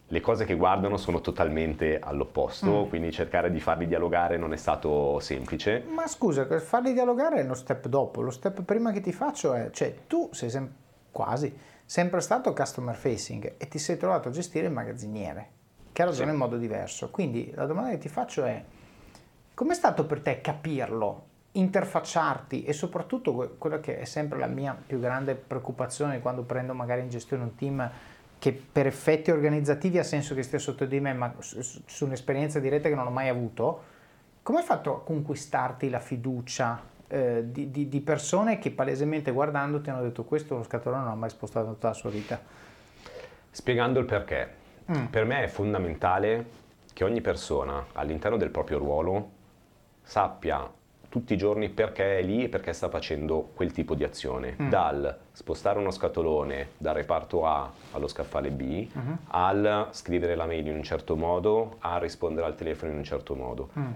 le 0.08 0.20
cose 0.22 0.46
che 0.46 0.54
guardano 0.54 0.98
sono 0.98 1.20
totalmente 1.20 2.00
all'opposto, 2.00 2.86
mm. 2.86 2.90
quindi 2.90 3.12
cercare 3.12 3.52
di 3.52 3.60
farli 3.60 3.88
dialogare 3.88 4.38
non 4.38 4.54
è 4.54 4.58
stato 4.58 5.20
semplice. 5.20 5.84
Ma 5.90 6.08
scusa, 6.08 6.48
farli 6.60 6.94
dialogare 6.94 7.40
è 7.40 7.44
lo 7.44 7.56
step 7.56 7.88
dopo, 7.88 8.22
lo 8.22 8.30
step 8.30 8.62
prima 8.64 8.92
che 8.92 9.02
ti 9.02 9.12
faccio 9.12 9.54
è, 9.54 9.70
cioè 9.72 9.94
tu 10.08 10.30
sei 10.32 10.50
sem- 10.50 10.72
quasi 11.12 11.54
sempre 11.86 12.20
stato 12.22 12.54
customer 12.54 12.96
facing 12.96 13.56
e 13.58 13.68
ti 13.68 13.78
sei 13.78 13.98
trovato 13.98 14.30
a 14.30 14.32
gestire 14.32 14.68
il 14.68 14.74
magazziniere, 14.74 15.50
che 15.94 16.02
ha 16.02 16.06
ragione 16.06 16.28
sì. 16.28 16.34
in 16.34 16.40
modo 16.40 16.58
diverso. 16.58 17.10
Quindi 17.12 17.52
la 17.54 17.66
domanda 17.66 17.92
che 17.92 18.00
ti 18.00 18.10
faccio 18.10 18.44
è, 18.44 18.64
com'è 19.54 19.74
stato 19.74 20.06
per 20.06 20.22
te 20.22 20.42
capirlo, 20.42 21.34
interfacciarti 21.52 22.64
e 22.64 22.74
soprattutto 22.74 23.56
quella 23.58 23.80
che 23.80 24.00
è 24.00 24.06
sempre 24.06 24.40
la 24.40 24.48
mia 24.48 24.76
più 24.86 25.00
grande 25.00 25.36
preoccupazione 25.36 26.20
quando 26.20 26.44
prendo 26.44 26.74
magari 26.74 27.02
in 27.02 27.10
gestione 27.10 27.44
un 27.44 27.56
team 27.56 27.90
che 28.38 28.52
per 28.52 28.86
effetti 28.86 29.32
organizzativi 29.32 29.98
ha 29.98 30.04
senso 30.04 30.36
che 30.36 30.44
stia 30.44 30.60
sotto 30.60 30.86
di 30.86 31.00
me, 31.00 31.14
ma 31.14 31.34
su, 31.40 32.06
un'esperienza 32.06 32.60
diretta 32.60 32.90
che 32.90 32.96
non 32.96 33.08
ho 33.08 33.12
mai 33.12 33.30
avuto, 33.30 33.94
come 34.44 34.60
hai 34.60 34.66
fatto 34.66 34.96
a 34.96 35.04
conquistarti 35.04 35.90
la 35.90 36.00
fiducia 36.00 36.94
eh, 37.08 37.44
di, 37.46 37.70
di, 37.72 37.88
di, 37.88 38.02
persone 38.02 38.58
che 38.58 38.72
palesemente 38.72 39.32
guardandoti 39.32 39.90
hanno 39.90 40.02
detto 40.02 40.24
questo 40.24 40.56
lo 40.56 40.64
scatolone 40.64 41.04
non 41.04 41.12
ha 41.12 41.16
mai 41.16 41.30
spostato 41.30 41.68
tutta 41.68 41.90
la 41.90 41.94
sua 41.94 42.10
vita? 42.10 42.40
Spiegando 43.52 44.00
il 44.00 44.06
perché. 44.06 44.64
Mm. 44.92 45.06
Per 45.06 45.26
me 45.26 45.44
è 45.44 45.48
fondamentale 45.48 46.46
che 46.94 47.04
ogni 47.04 47.22
persona 47.22 47.86
all'interno 47.94 48.38
del 48.38 48.50
proprio 48.50 48.78
ruolo 48.78 49.32
sappia 50.02 50.70
tutti 51.16 51.34
i 51.34 51.38
giorni 51.38 51.70
perché 51.70 52.20
è 52.20 52.22
lì 52.22 52.44
e 52.44 52.50
perché 52.50 52.74
sta 52.74 52.90
facendo 52.90 53.52
quel 53.54 53.72
tipo 53.72 53.96
di 53.96 54.04
azione, 54.04 54.58
mm. 54.62 54.70
dal 54.70 55.18
spostare 55.32 55.80
uno 55.80 55.90
scatolone 55.90 56.72
dal 56.78 56.94
reparto 56.94 57.46
A 57.46 57.72
allo 57.92 58.10
scaffale 58.10 58.52
B, 58.52 58.62
mm-hmm. 58.64 59.14
al 59.28 59.88
scrivere 59.92 60.36
la 60.36 60.46
mail 60.46 60.68
in 60.68 60.76
un 60.76 60.84
certo 60.84 61.16
modo, 61.16 61.78
a 61.80 61.98
rispondere 62.00 62.46
al 62.46 62.56
telefono 62.56 62.92
in 62.92 62.98
un 62.98 63.06
certo 63.06 63.34
modo. 63.34 63.70
Mm. 63.80 63.92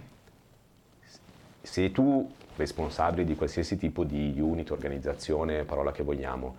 Se 1.61 1.91
tu, 1.91 2.31
responsabile 2.59 3.23
di 3.23 3.35
qualsiasi 3.35 3.77
tipo 3.77 4.03
di 4.03 4.35
unit, 4.37 4.69
organizzazione, 4.69 5.63
parola 5.63 5.91
che 5.91 6.03
vogliamo, 6.03 6.55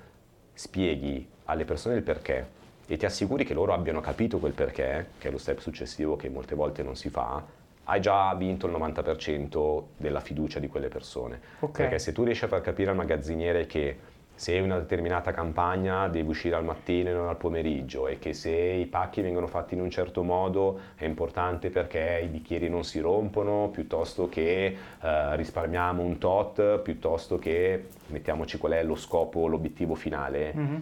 spieghi 0.52 1.26
alle 1.44 1.64
persone 1.64 1.94
il 1.94 2.02
perché 2.02 2.58
e 2.86 2.96
ti 2.96 3.04
assicuri 3.04 3.44
che 3.44 3.54
loro 3.54 3.72
abbiano 3.72 4.00
capito 4.00 4.38
quel 4.38 4.52
perché, 4.52 5.10
che 5.18 5.28
è 5.28 5.30
lo 5.30 5.38
step 5.38 5.60
successivo 5.60 6.16
che 6.16 6.28
molte 6.28 6.56
volte 6.56 6.82
non 6.82 6.96
si 6.96 7.08
fa, 7.08 7.40
hai 7.84 8.00
già 8.00 8.34
vinto 8.34 8.66
il 8.66 8.72
90% 8.72 9.82
della 9.96 10.20
fiducia 10.20 10.58
di 10.58 10.66
quelle 10.66 10.88
persone. 10.88 11.40
Okay. 11.60 11.84
Perché 11.84 11.98
se 12.00 12.12
tu 12.12 12.24
riesci 12.24 12.44
a 12.44 12.48
far 12.48 12.60
capire 12.62 12.90
al 12.90 12.96
magazziniere 12.96 13.66
che 13.66 13.96
se 14.40 14.58
una 14.58 14.78
determinata 14.78 15.32
campagna 15.32 16.08
devi 16.08 16.30
uscire 16.30 16.56
al 16.56 16.64
mattino 16.64 17.10
e 17.10 17.12
non 17.12 17.28
al 17.28 17.36
pomeriggio 17.36 18.08
e 18.08 18.18
che 18.18 18.32
se 18.32 18.50
i 18.50 18.86
pacchi 18.86 19.20
vengono 19.20 19.46
fatti 19.46 19.74
in 19.74 19.82
un 19.82 19.90
certo 19.90 20.22
modo 20.22 20.80
è 20.94 21.04
importante 21.04 21.68
perché 21.68 22.22
i 22.24 22.26
bicchieri 22.26 22.70
non 22.70 22.82
si 22.82 23.00
rompono 23.00 23.68
piuttosto 23.68 24.30
che 24.30 24.64
eh, 24.98 25.36
risparmiamo 25.36 26.02
un 26.02 26.16
tot 26.16 26.78
piuttosto 26.78 27.38
che 27.38 27.88
mettiamoci 28.06 28.56
qual 28.56 28.72
è 28.72 28.82
lo 28.82 28.94
scopo, 28.94 29.46
l'obiettivo 29.46 29.94
finale. 29.94 30.54
Mm-hmm 30.56 30.78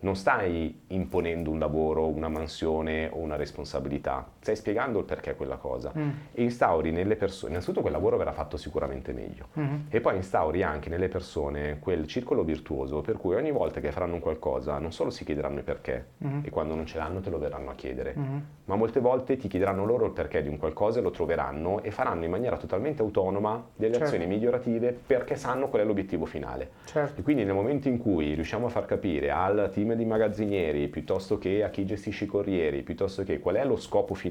non 0.00 0.16
stai 0.16 0.80
imponendo 0.88 1.50
un 1.50 1.58
lavoro, 1.58 2.06
una 2.06 2.28
mansione 2.28 3.08
o 3.12 3.18
una 3.18 3.36
responsabilità, 3.36 4.26
stai 4.40 4.56
spiegando 4.56 4.98
il 4.98 5.04
perché 5.04 5.36
quella 5.36 5.56
cosa 5.56 5.92
mm. 5.96 6.10
e 6.32 6.42
instauri 6.42 6.90
nelle 6.90 7.16
persone, 7.16 7.50
innanzitutto 7.50 7.82
quel 7.82 7.92
lavoro 7.92 8.16
verrà 8.16 8.32
fatto 8.32 8.56
sicuramente 8.56 9.12
meglio 9.12 9.48
mm. 9.58 9.76
e 9.90 10.00
poi 10.00 10.16
instauri 10.16 10.62
anche 10.62 10.88
nelle 10.88 11.08
persone 11.08 11.78
quel 11.78 12.06
circolo 12.06 12.42
virtuoso 12.42 13.02
per 13.02 13.18
cui 13.18 13.34
ogni 13.34 13.50
volta 13.50 13.80
che 13.80 13.92
faranno 13.92 14.18
qualcosa 14.18 14.78
non 14.78 14.92
solo 14.92 15.10
si 15.10 15.24
chiederanno 15.24 15.58
il 15.58 15.64
perché 15.64 16.06
mm. 16.24 16.40
e 16.44 16.50
quando 16.50 16.74
non 16.74 16.86
ce 16.86 16.96
l'hanno 16.96 17.20
te 17.20 17.28
lo 17.28 17.38
verranno 17.38 17.70
a 17.70 17.74
chiedere, 17.74 18.14
mm. 18.18 18.38
ma 18.64 18.76
molte 18.76 19.00
volte 19.00 19.36
ti 19.36 19.46
chiederanno 19.46 19.84
loro 19.84 20.06
il 20.06 20.12
perché 20.12 20.40
di 20.40 20.48
un 20.48 20.56
qualcosa 20.56 21.00
e 21.00 21.02
lo 21.02 21.10
troveranno 21.10 21.82
e 21.82 21.90
faranno 21.90 22.24
in 22.24 22.30
maniera 22.30 22.56
totalmente 22.56 23.02
autonoma 23.02 23.62
delle 23.76 23.92
certo. 23.92 24.08
azioni 24.08 24.26
migliorative 24.26 24.98
perché 25.06 25.36
sanno 25.36 25.68
qual 25.68 25.82
è 25.82 25.84
l'obiettivo 25.84 26.24
finale. 26.24 26.70
Certo. 26.86 27.20
E 27.20 27.22
quindi 27.22 27.44
nel 27.44 27.54
momento 27.54 27.88
in 27.88 27.98
cui 27.98 28.32
riusciamo 28.32 28.66
a 28.66 28.70
far 28.70 28.86
capire 28.86 29.30
al 29.30 29.70
team 29.70 29.92
di 29.92 30.06
magazzinieri, 30.06 30.88
piuttosto 30.88 31.36
che 31.36 31.62
a 31.62 31.68
chi 31.68 31.84
gestisce 31.84 32.24
i 32.24 32.26
corrieri, 32.26 32.82
piuttosto 32.82 33.22
che 33.22 33.38
qual 33.38 33.56
è 33.56 33.64
lo 33.66 33.76
scopo 33.76 34.14
finale 34.14 34.28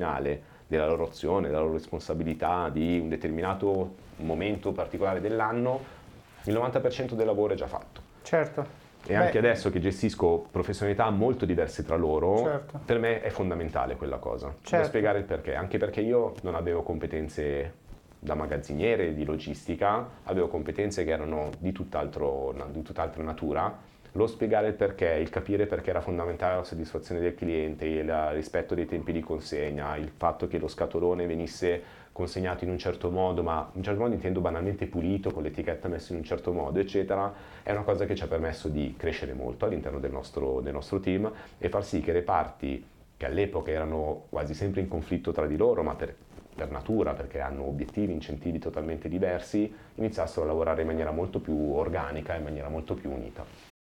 della 0.67 0.87
loro 0.87 1.07
azione, 1.07 1.47
della 1.47 1.59
loro 1.59 1.73
responsabilità 1.73 2.69
di 2.69 2.99
un 2.99 3.09
determinato 3.09 3.95
momento 4.17 4.71
particolare 4.71 5.19
dell'anno, 5.19 5.97
il 6.43 6.53
90% 6.53 7.13
del 7.13 7.25
lavoro 7.25 7.53
è 7.53 7.55
già 7.55 7.67
fatto. 7.67 8.01
Certo. 8.21 8.87
E 9.05 9.07
Beh, 9.07 9.15
anche 9.15 9.37
adesso 9.37 9.69
che 9.69 9.79
gestisco 9.79 10.45
professionalità 10.51 11.09
molto 11.09 11.45
diverse 11.45 11.83
tra 11.85 11.95
loro, 11.95 12.37
certo. 12.37 12.79
per 12.83 12.99
me 12.99 13.21
è 13.21 13.29
fondamentale 13.29 13.95
quella 13.95 14.17
cosa. 14.17 14.53
Certo. 14.61 14.77
Da 14.77 14.83
spiegare 14.83 15.19
il 15.19 15.25
perché, 15.25 15.55
anche 15.55 15.77
perché 15.77 16.01
io 16.01 16.33
non 16.43 16.55
avevo 16.55 16.83
competenze 16.83 17.73
da 18.19 18.35
magazziniere 18.35 19.13
di 19.13 19.23
logistica, 19.23 20.05
avevo 20.23 20.49
competenze 20.49 21.05
che 21.05 21.11
erano 21.11 21.49
di, 21.57 21.71
tutt'altro, 21.71 22.53
di 22.71 22.81
tutt'altra 22.81 23.23
natura 23.23 23.87
lo 24.13 24.27
spiegare 24.27 24.67
il 24.67 24.73
perché, 24.73 25.13
il 25.13 25.29
capire 25.29 25.65
perché 25.65 25.89
era 25.89 26.01
fondamentale 26.01 26.55
la 26.55 26.63
soddisfazione 26.63 27.21
del 27.21 27.35
cliente, 27.35 27.85
il 27.85 28.11
rispetto 28.31 28.75
dei 28.75 28.85
tempi 28.85 29.11
di 29.11 29.21
consegna, 29.21 29.95
il 29.95 30.11
fatto 30.15 30.47
che 30.47 30.57
lo 30.57 30.67
scatolone 30.67 31.25
venisse 31.25 31.97
consegnato 32.11 32.65
in 32.65 32.69
un 32.71 32.77
certo 32.77 33.09
modo, 33.11 33.43
ma 33.43 33.69
in 33.71 33.77
un 33.77 33.83
certo 33.83 34.01
modo 34.01 34.13
intendo 34.13 34.41
banalmente 34.41 34.87
pulito, 34.87 35.31
con 35.31 35.43
l'etichetta 35.43 35.87
messa 35.87 36.11
in 36.11 36.19
un 36.19 36.25
certo 36.25 36.51
modo, 36.51 36.79
eccetera, 36.79 37.33
è 37.63 37.71
una 37.71 37.83
cosa 37.83 38.05
che 38.05 38.15
ci 38.15 38.23
ha 38.23 38.27
permesso 38.27 38.67
di 38.67 38.95
crescere 38.97 39.33
molto 39.33 39.65
all'interno 39.65 39.99
del 39.99 40.11
nostro, 40.11 40.59
del 40.59 40.73
nostro 40.73 40.99
team 40.99 41.31
e 41.57 41.69
far 41.69 41.85
sì 41.85 42.01
che 42.01 42.11
reparti 42.11 42.85
che 43.15 43.25
all'epoca 43.25 43.71
erano 43.71 44.25
quasi 44.29 44.53
sempre 44.53 44.81
in 44.81 44.87
conflitto 44.87 45.31
tra 45.31 45.45
di 45.45 45.55
loro, 45.55 45.83
ma 45.83 45.95
per, 45.95 46.15
per 46.55 46.71
natura, 46.71 47.13
perché 47.13 47.39
hanno 47.39 47.65
obiettivi, 47.67 48.11
incentivi 48.11 48.59
totalmente 48.59 49.07
diversi, 49.07 49.73
iniziassero 49.95 50.43
a 50.43 50.47
lavorare 50.47 50.81
in 50.81 50.87
maniera 50.87 51.11
molto 51.11 51.39
più 51.39 51.73
organica, 51.73 52.35
in 52.35 52.43
maniera 52.43 52.69
molto 52.69 52.95
più 52.95 53.11
unita. 53.11 53.68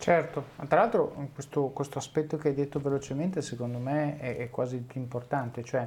Certo, 0.00 0.44
tra 0.66 0.80
l'altro 0.80 1.28
questo, 1.34 1.66
questo, 1.74 1.98
aspetto 1.98 2.38
che 2.38 2.48
hai 2.48 2.54
detto 2.54 2.80
velocemente 2.80 3.42
secondo 3.42 3.76
me 3.76 4.18
è, 4.18 4.38
è, 4.38 4.48
quasi 4.48 4.76
il 4.76 4.80
più 4.80 4.98
importante, 4.98 5.62
cioè 5.62 5.86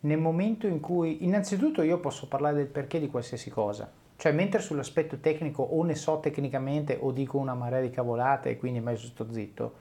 nel 0.00 0.16
momento 0.16 0.66
in 0.66 0.80
cui 0.80 1.22
innanzitutto 1.22 1.82
io 1.82 2.00
posso 2.00 2.28
parlare 2.28 2.56
del 2.56 2.66
perché 2.66 2.98
di 2.98 3.08
qualsiasi 3.08 3.50
cosa, 3.50 3.92
cioè 4.16 4.32
mentre 4.32 4.58
sull'aspetto 4.58 5.18
tecnico 5.18 5.62
o 5.62 5.84
ne 5.84 5.94
so 5.94 6.18
tecnicamente 6.20 6.96
o 6.98 7.10
dico 7.10 7.36
una 7.36 7.52
marea 7.52 7.82
di 7.82 7.90
cavolate 7.90 8.48
e 8.48 8.56
quindi 8.56 8.80
meglio 8.80 9.00
sto 9.00 9.30
zitto, 9.30 9.74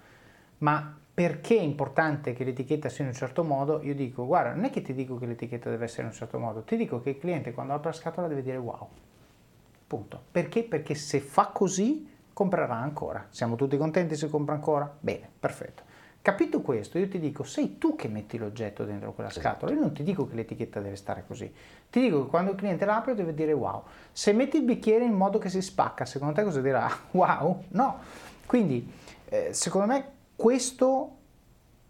ma 0.58 0.94
perché 1.14 1.56
è 1.56 1.62
importante 1.62 2.34
che 2.34 2.44
l'etichetta 2.44 2.90
sia 2.90 3.06
in 3.06 3.12
un 3.12 3.16
certo 3.16 3.46
modo, 3.46 3.82
io 3.84 3.96
dico 3.96 4.26
guarda 4.26 4.54
non 4.54 4.66
è 4.66 4.70
che 4.70 4.82
ti 4.82 4.94
dico 4.94 5.18
che 5.18 5.26
l'etichetta 5.26 5.70
deve 5.70 5.86
essere 5.86 6.02
in 6.02 6.08
un 6.10 6.14
certo 6.14 6.38
modo, 6.40 6.64
ti 6.64 6.76
dico 6.76 7.00
che 7.00 7.12
il 7.12 7.18
cliente 7.18 7.54
quando 7.54 7.72
apre 7.72 7.92
la 7.92 7.96
scatola 7.96 8.28
deve 8.28 8.42
dire 8.42 8.58
wow, 8.58 8.86
punto. 9.88 10.22
Perché? 10.30 10.64
Perché 10.64 10.94
se 10.94 11.22
fa 11.22 11.52
così 11.54 12.11
comprerà 12.34 12.76
ancora. 12.76 13.26
Siamo 13.30 13.56
tutti 13.56 13.78
contenti 13.78 14.16
se 14.16 14.30
compra 14.30 14.56
ancora? 14.56 14.92
Bene, 15.00 15.30
perfetto. 15.40 15.84
Capito 16.22 16.62
questo, 16.62 17.00
io 17.00 17.08
ti 17.08 17.20
dico, 17.20 17.44
sei 17.44 17.80
tu 17.80 17.96
che 17.96 18.08
metti 18.08 18.38
l'oggetto 18.38 18.86
dentro 18.86 19.12
quella 19.12 19.32
scatola, 19.32 19.72
io 19.72 19.80
non 19.80 19.92
ti 19.92 20.04
dico 20.04 20.28
che 20.28 20.36
l'etichetta 20.36 20.80
deve 20.80 20.96
stare 20.96 21.24
così, 21.26 21.52
ti 21.90 22.00
dico 22.00 22.24
che 22.24 22.30
quando 22.30 22.52
il 22.52 22.58
cliente 22.58 22.86
l'apre 22.86 23.16
deve 23.16 23.34
dire 23.34 23.54
wow. 23.54 23.82
Se 24.12 24.32
metti 24.32 24.58
il 24.58 24.64
bicchiere 24.64 25.04
in 25.04 25.14
modo 25.14 25.40
che 25.40 25.50
si 25.50 25.64
spacca, 25.64 26.06
secondo 26.06 26.36
te 26.36 26.44
cosa 26.44 26.62
dirà? 26.62 26.88
Wow? 27.12 27.64
No. 27.70 27.98
Quindi, 28.46 28.88
eh, 29.30 29.50
secondo 29.52 29.88
me, 29.88 30.06
questo 30.36 31.16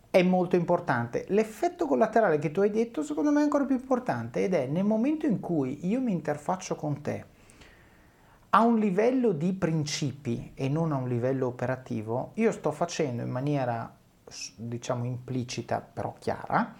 è 0.09 0.23
molto 0.23 0.55
importante. 0.55 1.25
L'effetto 1.27 1.85
collaterale 1.85 2.39
che 2.39 2.51
tu 2.51 2.61
hai 2.61 2.69
detto, 2.69 3.03
secondo 3.03 3.31
me, 3.31 3.41
è 3.41 3.43
ancora 3.43 3.65
più 3.65 3.75
importante 3.75 4.45
ed 4.45 4.53
è 4.53 4.65
nel 4.65 4.85
momento 4.85 5.25
in 5.25 5.41
cui 5.41 5.85
io 5.87 5.99
mi 5.99 6.13
interfaccio 6.13 6.75
con 6.75 7.01
te, 7.01 7.25
a 8.53 8.61
un 8.61 8.79
livello 8.79 9.31
di 9.31 9.53
principi 9.53 10.51
e 10.55 10.67
non 10.67 10.91
a 10.91 10.97
un 10.97 11.07
livello 11.07 11.47
operativo, 11.47 12.31
io 12.35 12.51
sto 12.51 12.71
facendo 12.71 13.21
in 13.21 13.29
maniera 13.29 13.93
diciamo 14.55 15.05
implicita 15.05 15.79
però 15.81 16.15
chiara 16.19 16.73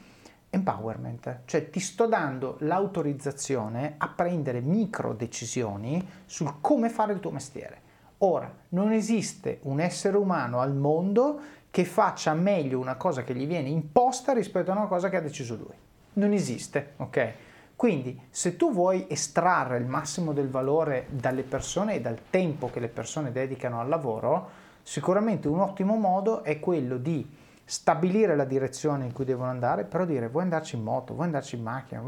empowerment, 0.54 1.44
cioè 1.46 1.70
ti 1.70 1.80
sto 1.80 2.08
dando 2.08 2.58
l'autorizzazione 2.60 3.96
a 3.98 4.10
prendere 4.10 4.60
micro 4.60 5.14
decisioni 5.14 6.06
sul 6.26 6.56
come 6.60 6.90
fare 6.90 7.14
il 7.14 7.22
tuo 7.22 7.32
mestiere. 7.32 7.90
Ora, 8.20 8.54
non 8.70 8.92
esiste 8.92 9.60
un 9.64 9.80
essere 9.80 10.18
umano 10.18 10.60
al 10.60 10.76
mondo 10.76 11.40
che 11.72 11.86
faccia 11.86 12.34
meglio 12.34 12.80
una 12.80 12.96
cosa 12.96 13.24
che 13.24 13.34
gli 13.34 13.48
viene 13.48 13.70
imposta 13.70 14.34
rispetto 14.34 14.72
a 14.72 14.76
una 14.76 14.88
cosa 14.88 15.10
che 15.10 15.16
ha 15.16 15.22
deciso 15.22 15.56
lui. 15.56 15.74
Non 16.14 16.34
esiste, 16.34 16.94
ok? 16.98 17.34
Quindi 17.82 18.28
se 18.30 18.58
tu 18.58 18.72
vuoi 18.72 19.08
estrarre 19.10 19.80
il 19.80 19.88
massimo 19.88 20.34
del 20.34 20.52
valore 20.52 21.08
dalle 21.10 21.42
persone 21.42 21.96
e 21.96 22.00
dal 22.00 22.20
tempo 22.30 22.70
che 22.70 22.80
le 22.80 22.90
persone 22.90 23.32
dedicano 23.32 23.80
al 23.80 23.90
lavoro, 23.90 24.50
sicuramente 24.84 25.48
un 25.48 25.62
ottimo 25.62 25.96
modo 25.96 26.44
è 26.44 26.60
quello 26.60 26.98
di 26.98 27.28
stabilire 27.66 28.36
la 28.36 28.44
direzione 28.44 29.06
in 29.06 29.14
cui 29.14 29.26
devono 29.26 29.50
andare, 29.50 29.86
però 29.86 30.06
dire 30.06 30.28
vuoi 30.28 30.44
andarci 30.44 30.76
in 30.76 30.84
moto, 30.84 31.16
vuoi 31.16 31.26
andarci 31.26 31.56
in 31.56 31.64
macchina, 31.64 32.04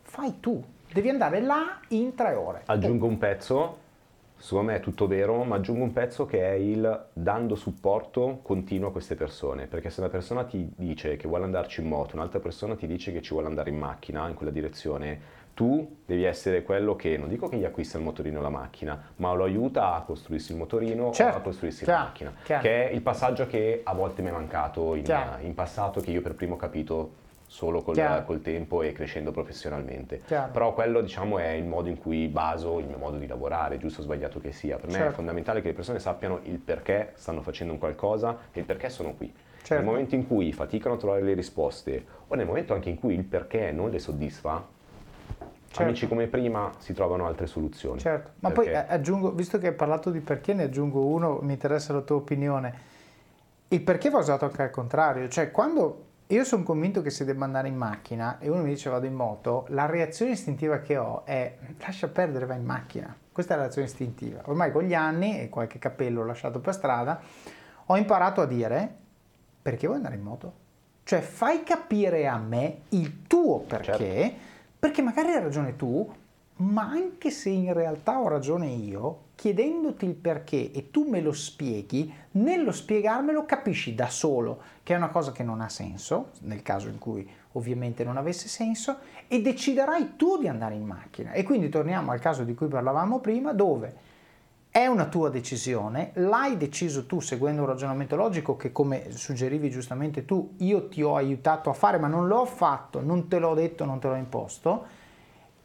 fai 0.00 0.40
tu, 0.40 0.64
devi 0.90 1.10
andare 1.10 1.42
là 1.42 1.80
in 1.88 2.14
tre 2.14 2.32
ore. 2.32 2.62
Aggiungo 2.64 3.04
un 3.04 3.18
pezzo, 3.18 3.76
secondo 4.40 4.72
me 4.72 4.78
è 4.78 4.80
tutto 4.80 5.06
vero, 5.06 5.44
ma 5.44 5.56
aggiungo 5.56 5.84
un 5.84 5.92
pezzo 5.92 6.24
che 6.24 6.40
è 6.40 6.52
il 6.52 7.06
dando 7.12 7.54
supporto 7.54 8.40
continuo 8.42 8.88
a 8.88 8.92
queste 8.92 9.14
persone, 9.14 9.66
perché 9.66 9.90
se 9.90 10.00
una 10.00 10.08
persona 10.08 10.44
ti 10.44 10.72
dice 10.76 11.16
che 11.16 11.28
vuole 11.28 11.44
andarci 11.44 11.82
in 11.82 11.88
moto, 11.88 12.16
un'altra 12.16 12.40
persona 12.40 12.74
ti 12.74 12.86
dice 12.86 13.12
che 13.12 13.20
ci 13.20 13.32
vuole 13.32 13.48
andare 13.48 13.68
in 13.68 13.76
macchina 13.76 14.26
in 14.28 14.34
quella 14.34 14.50
direzione, 14.50 15.38
tu 15.52 15.98
devi 16.06 16.24
essere 16.24 16.62
quello 16.62 16.96
che, 16.96 17.18
non 17.18 17.28
dico 17.28 17.48
che 17.48 17.58
gli 17.58 17.64
acquista 17.64 17.98
il 17.98 18.04
motorino 18.04 18.38
o 18.38 18.42
la 18.42 18.48
macchina, 18.48 19.12
ma 19.16 19.32
lo 19.34 19.44
aiuta 19.44 19.94
a 19.94 20.00
costruirsi 20.00 20.52
il 20.52 20.58
motorino 20.58 21.12
certo, 21.12 21.36
o 21.36 21.40
a 21.40 21.42
costruirsi 21.42 21.84
chiaro, 21.84 21.98
la 21.98 22.04
macchina, 22.06 22.32
chiaro. 22.42 22.62
che 22.62 22.88
è 22.88 22.92
il 22.92 23.02
passaggio 23.02 23.46
che 23.46 23.82
a 23.84 23.92
volte 23.92 24.22
mi 24.22 24.28
è 24.28 24.32
mancato 24.32 24.94
in, 24.94 25.04
in 25.42 25.54
passato, 25.54 26.00
che 26.00 26.12
io 26.12 26.22
per 26.22 26.34
primo 26.34 26.54
ho 26.54 26.56
capito 26.56 27.19
solo 27.50 27.82
col, 27.82 28.22
col, 28.24 28.40
tempo 28.42 28.80
e 28.80 28.92
crescendo 28.92 29.32
professionalmente. 29.32 30.22
Chiaro. 30.24 30.52
Però 30.52 30.72
quello 30.72 31.00
diciamo 31.00 31.38
è 31.38 31.48
il 31.48 31.64
modo 31.64 31.88
in 31.88 31.98
cui 31.98 32.28
baso 32.28 32.78
il 32.78 32.86
mio 32.86 32.96
modo 32.96 33.16
di 33.16 33.26
lavorare, 33.26 33.76
giusto 33.76 34.02
o 34.02 34.04
sbagliato 34.04 34.40
che 34.40 34.52
sia. 34.52 34.76
Per 34.76 34.84
certo. 34.84 34.92
me 34.92 34.98
è 34.98 35.00
certo. 35.00 35.16
fondamentale 35.16 35.60
che 35.60 35.66
le 35.66 35.74
persone 35.74 35.98
sappiano 35.98 36.38
il 36.44 36.58
perché 36.58 37.10
stanno 37.16 37.42
facendo 37.42 37.72
un 37.72 37.80
qualcosa 37.80 38.38
e 38.52 38.60
il 38.60 38.64
perché 38.64 38.88
sono 38.88 39.14
qui. 39.14 39.34
Certo. 39.62 39.74
Nel 39.74 39.84
momento 39.84 40.14
in 40.14 40.28
cui 40.28 40.52
faticano 40.52 40.94
a 40.94 40.98
trovare 40.98 41.22
le 41.22 41.34
risposte 41.34 42.04
o 42.28 42.36
nel 42.36 42.46
momento 42.46 42.72
anche 42.72 42.88
in 42.88 43.00
cui 43.00 43.14
il 43.14 43.24
perché 43.24 43.72
non 43.72 43.90
le 43.90 43.98
soddisfa, 43.98 44.78
Certo. 45.72 45.84
Amici 45.84 46.08
come 46.08 46.26
prima 46.26 46.72
si 46.78 46.92
trovano 46.92 47.26
altre 47.26 47.46
soluzioni. 47.46 48.00
Certo, 48.00 48.32
ma 48.40 48.50
perché... 48.50 48.72
poi 48.72 48.84
aggiungo, 48.88 49.30
visto 49.30 49.56
che 49.58 49.68
hai 49.68 49.72
parlato 49.72 50.10
di 50.10 50.18
perché, 50.18 50.52
ne 50.52 50.64
aggiungo 50.64 51.04
uno, 51.04 51.38
mi 51.42 51.52
interessa 51.52 51.92
la 51.92 52.00
tua 52.00 52.16
opinione. 52.16 52.74
Il 53.68 53.80
perché 53.80 54.10
va 54.10 54.18
usato 54.18 54.46
anche 54.46 54.62
al 54.62 54.70
contrario, 54.70 55.28
cioè 55.28 55.52
quando 55.52 56.06
io 56.34 56.44
sono 56.44 56.62
convinto 56.62 57.02
che 57.02 57.10
si 57.10 57.24
debba 57.24 57.44
andare 57.44 57.68
in 57.68 57.76
macchina 57.76 58.38
e 58.38 58.48
uno 58.48 58.62
mi 58.62 58.68
dice 58.70 58.90
vado 58.90 59.06
in 59.06 59.14
moto, 59.14 59.66
la 59.68 59.86
reazione 59.86 60.32
istintiva 60.32 60.80
che 60.80 60.96
ho 60.96 61.24
è 61.24 61.56
lascia 61.78 62.08
perdere, 62.08 62.46
vai 62.46 62.58
in 62.58 62.64
macchina. 62.64 63.14
Questa 63.32 63.54
è 63.54 63.56
la 63.56 63.62
reazione 63.62 63.88
istintiva. 63.88 64.42
Ormai 64.44 64.72
con 64.72 64.82
gli 64.82 64.94
anni 64.94 65.40
e 65.40 65.48
qualche 65.48 65.78
capello 65.78 66.24
lasciato 66.24 66.60
per 66.60 66.74
strada, 66.74 67.20
ho 67.86 67.96
imparato 67.96 68.40
a 68.40 68.46
dire 68.46 68.96
perché 69.62 69.86
vuoi 69.86 69.98
andare 69.98 70.16
in 70.16 70.22
moto? 70.22 70.52
Cioè 71.04 71.20
fai 71.20 71.62
capire 71.62 72.26
a 72.28 72.38
me 72.38 72.82
il 72.90 73.26
tuo 73.26 73.60
perché. 73.60 73.96
Certo 73.96 74.48
perché 74.80 75.02
magari 75.02 75.32
hai 75.32 75.42
ragione 75.42 75.76
tu, 75.76 76.10
ma 76.56 76.88
anche 76.88 77.30
se 77.30 77.50
in 77.50 77.74
realtà 77.74 78.18
ho 78.18 78.28
ragione 78.28 78.68
io, 78.68 79.24
chiedendoti 79.40 80.04
il 80.04 80.16
perché 80.16 80.70
e 80.70 80.90
tu 80.90 81.08
me 81.08 81.22
lo 81.22 81.32
spieghi, 81.32 82.12
nello 82.32 82.72
spiegarmelo 82.72 83.46
capisci 83.46 83.94
da 83.94 84.10
solo 84.10 84.60
che 84.82 84.92
è 84.92 84.98
una 84.98 85.08
cosa 85.08 85.32
che 85.32 85.42
non 85.42 85.62
ha 85.62 85.70
senso, 85.70 86.32
nel 86.40 86.60
caso 86.60 86.88
in 86.88 86.98
cui 86.98 87.26
ovviamente 87.52 88.04
non 88.04 88.18
avesse 88.18 88.48
senso, 88.48 88.98
e 89.28 89.40
deciderai 89.40 90.16
tu 90.16 90.36
di 90.36 90.46
andare 90.46 90.74
in 90.74 90.84
macchina. 90.84 91.32
E 91.32 91.42
quindi 91.42 91.70
torniamo 91.70 92.10
al 92.10 92.20
caso 92.20 92.44
di 92.44 92.52
cui 92.52 92.66
parlavamo 92.66 93.20
prima, 93.20 93.54
dove 93.54 93.94
è 94.68 94.84
una 94.84 95.06
tua 95.06 95.30
decisione, 95.30 96.10
l'hai 96.16 96.58
deciso 96.58 97.06
tu 97.06 97.20
seguendo 97.20 97.62
un 97.62 97.68
ragionamento 97.68 98.16
logico 98.16 98.56
che 98.58 98.72
come 98.72 99.10
suggerivi 99.10 99.70
giustamente 99.70 100.26
tu, 100.26 100.52
io 100.58 100.86
ti 100.88 101.00
ho 101.00 101.16
aiutato 101.16 101.70
a 101.70 101.72
fare, 101.72 101.96
ma 101.96 102.08
non 102.08 102.26
l'ho 102.26 102.44
fatto, 102.44 103.00
non 103.00 103.26
te 103.26 103.38
l'ho 103.38 103.54
detto, 103.54 103.86
non 103.86 104.00
te 104.00 104.08
l'ho 104.08 104.16
imposto, 104.16 104.98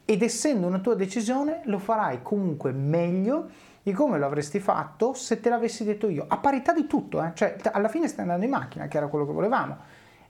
ed 0.06 0.22
essendo 0.22 0.66
una 0.66 0.78
tua 0.78 0.94
decisione 0.94 1.62
lo 1.64 1.78
farai 1.78 2.20
comunque 2.22 2.70
meglio 2.72 3.48
di 3.82 3.92
come 3.92 4.18
lo 4.18 4.26
avresti 4.26 4.60
fatto 4.60 5.12
se 5.14 5.40
te 5.40 5.48
l'avessi 5.48 5.84
detto 5.84 6.08
io, 6.08 6.24
a 6.26 6.38
parità 6.38 6.72
di 6.72 6.86
tutto, 6.86 7.22
eh? 7.22 7.32
cioè 7.34 7.56
alla 7.70 7.88
fine 7.88 8.08
stai 8.08 8.22
andando 8.22 8.44
in 8.44 8.50
macchina, 8.50 8.88
che 8.88 8.96
era 8.96 9.06
quello 9.08 9.26
che 9.26 9.32
volevamo. 9.32 9.76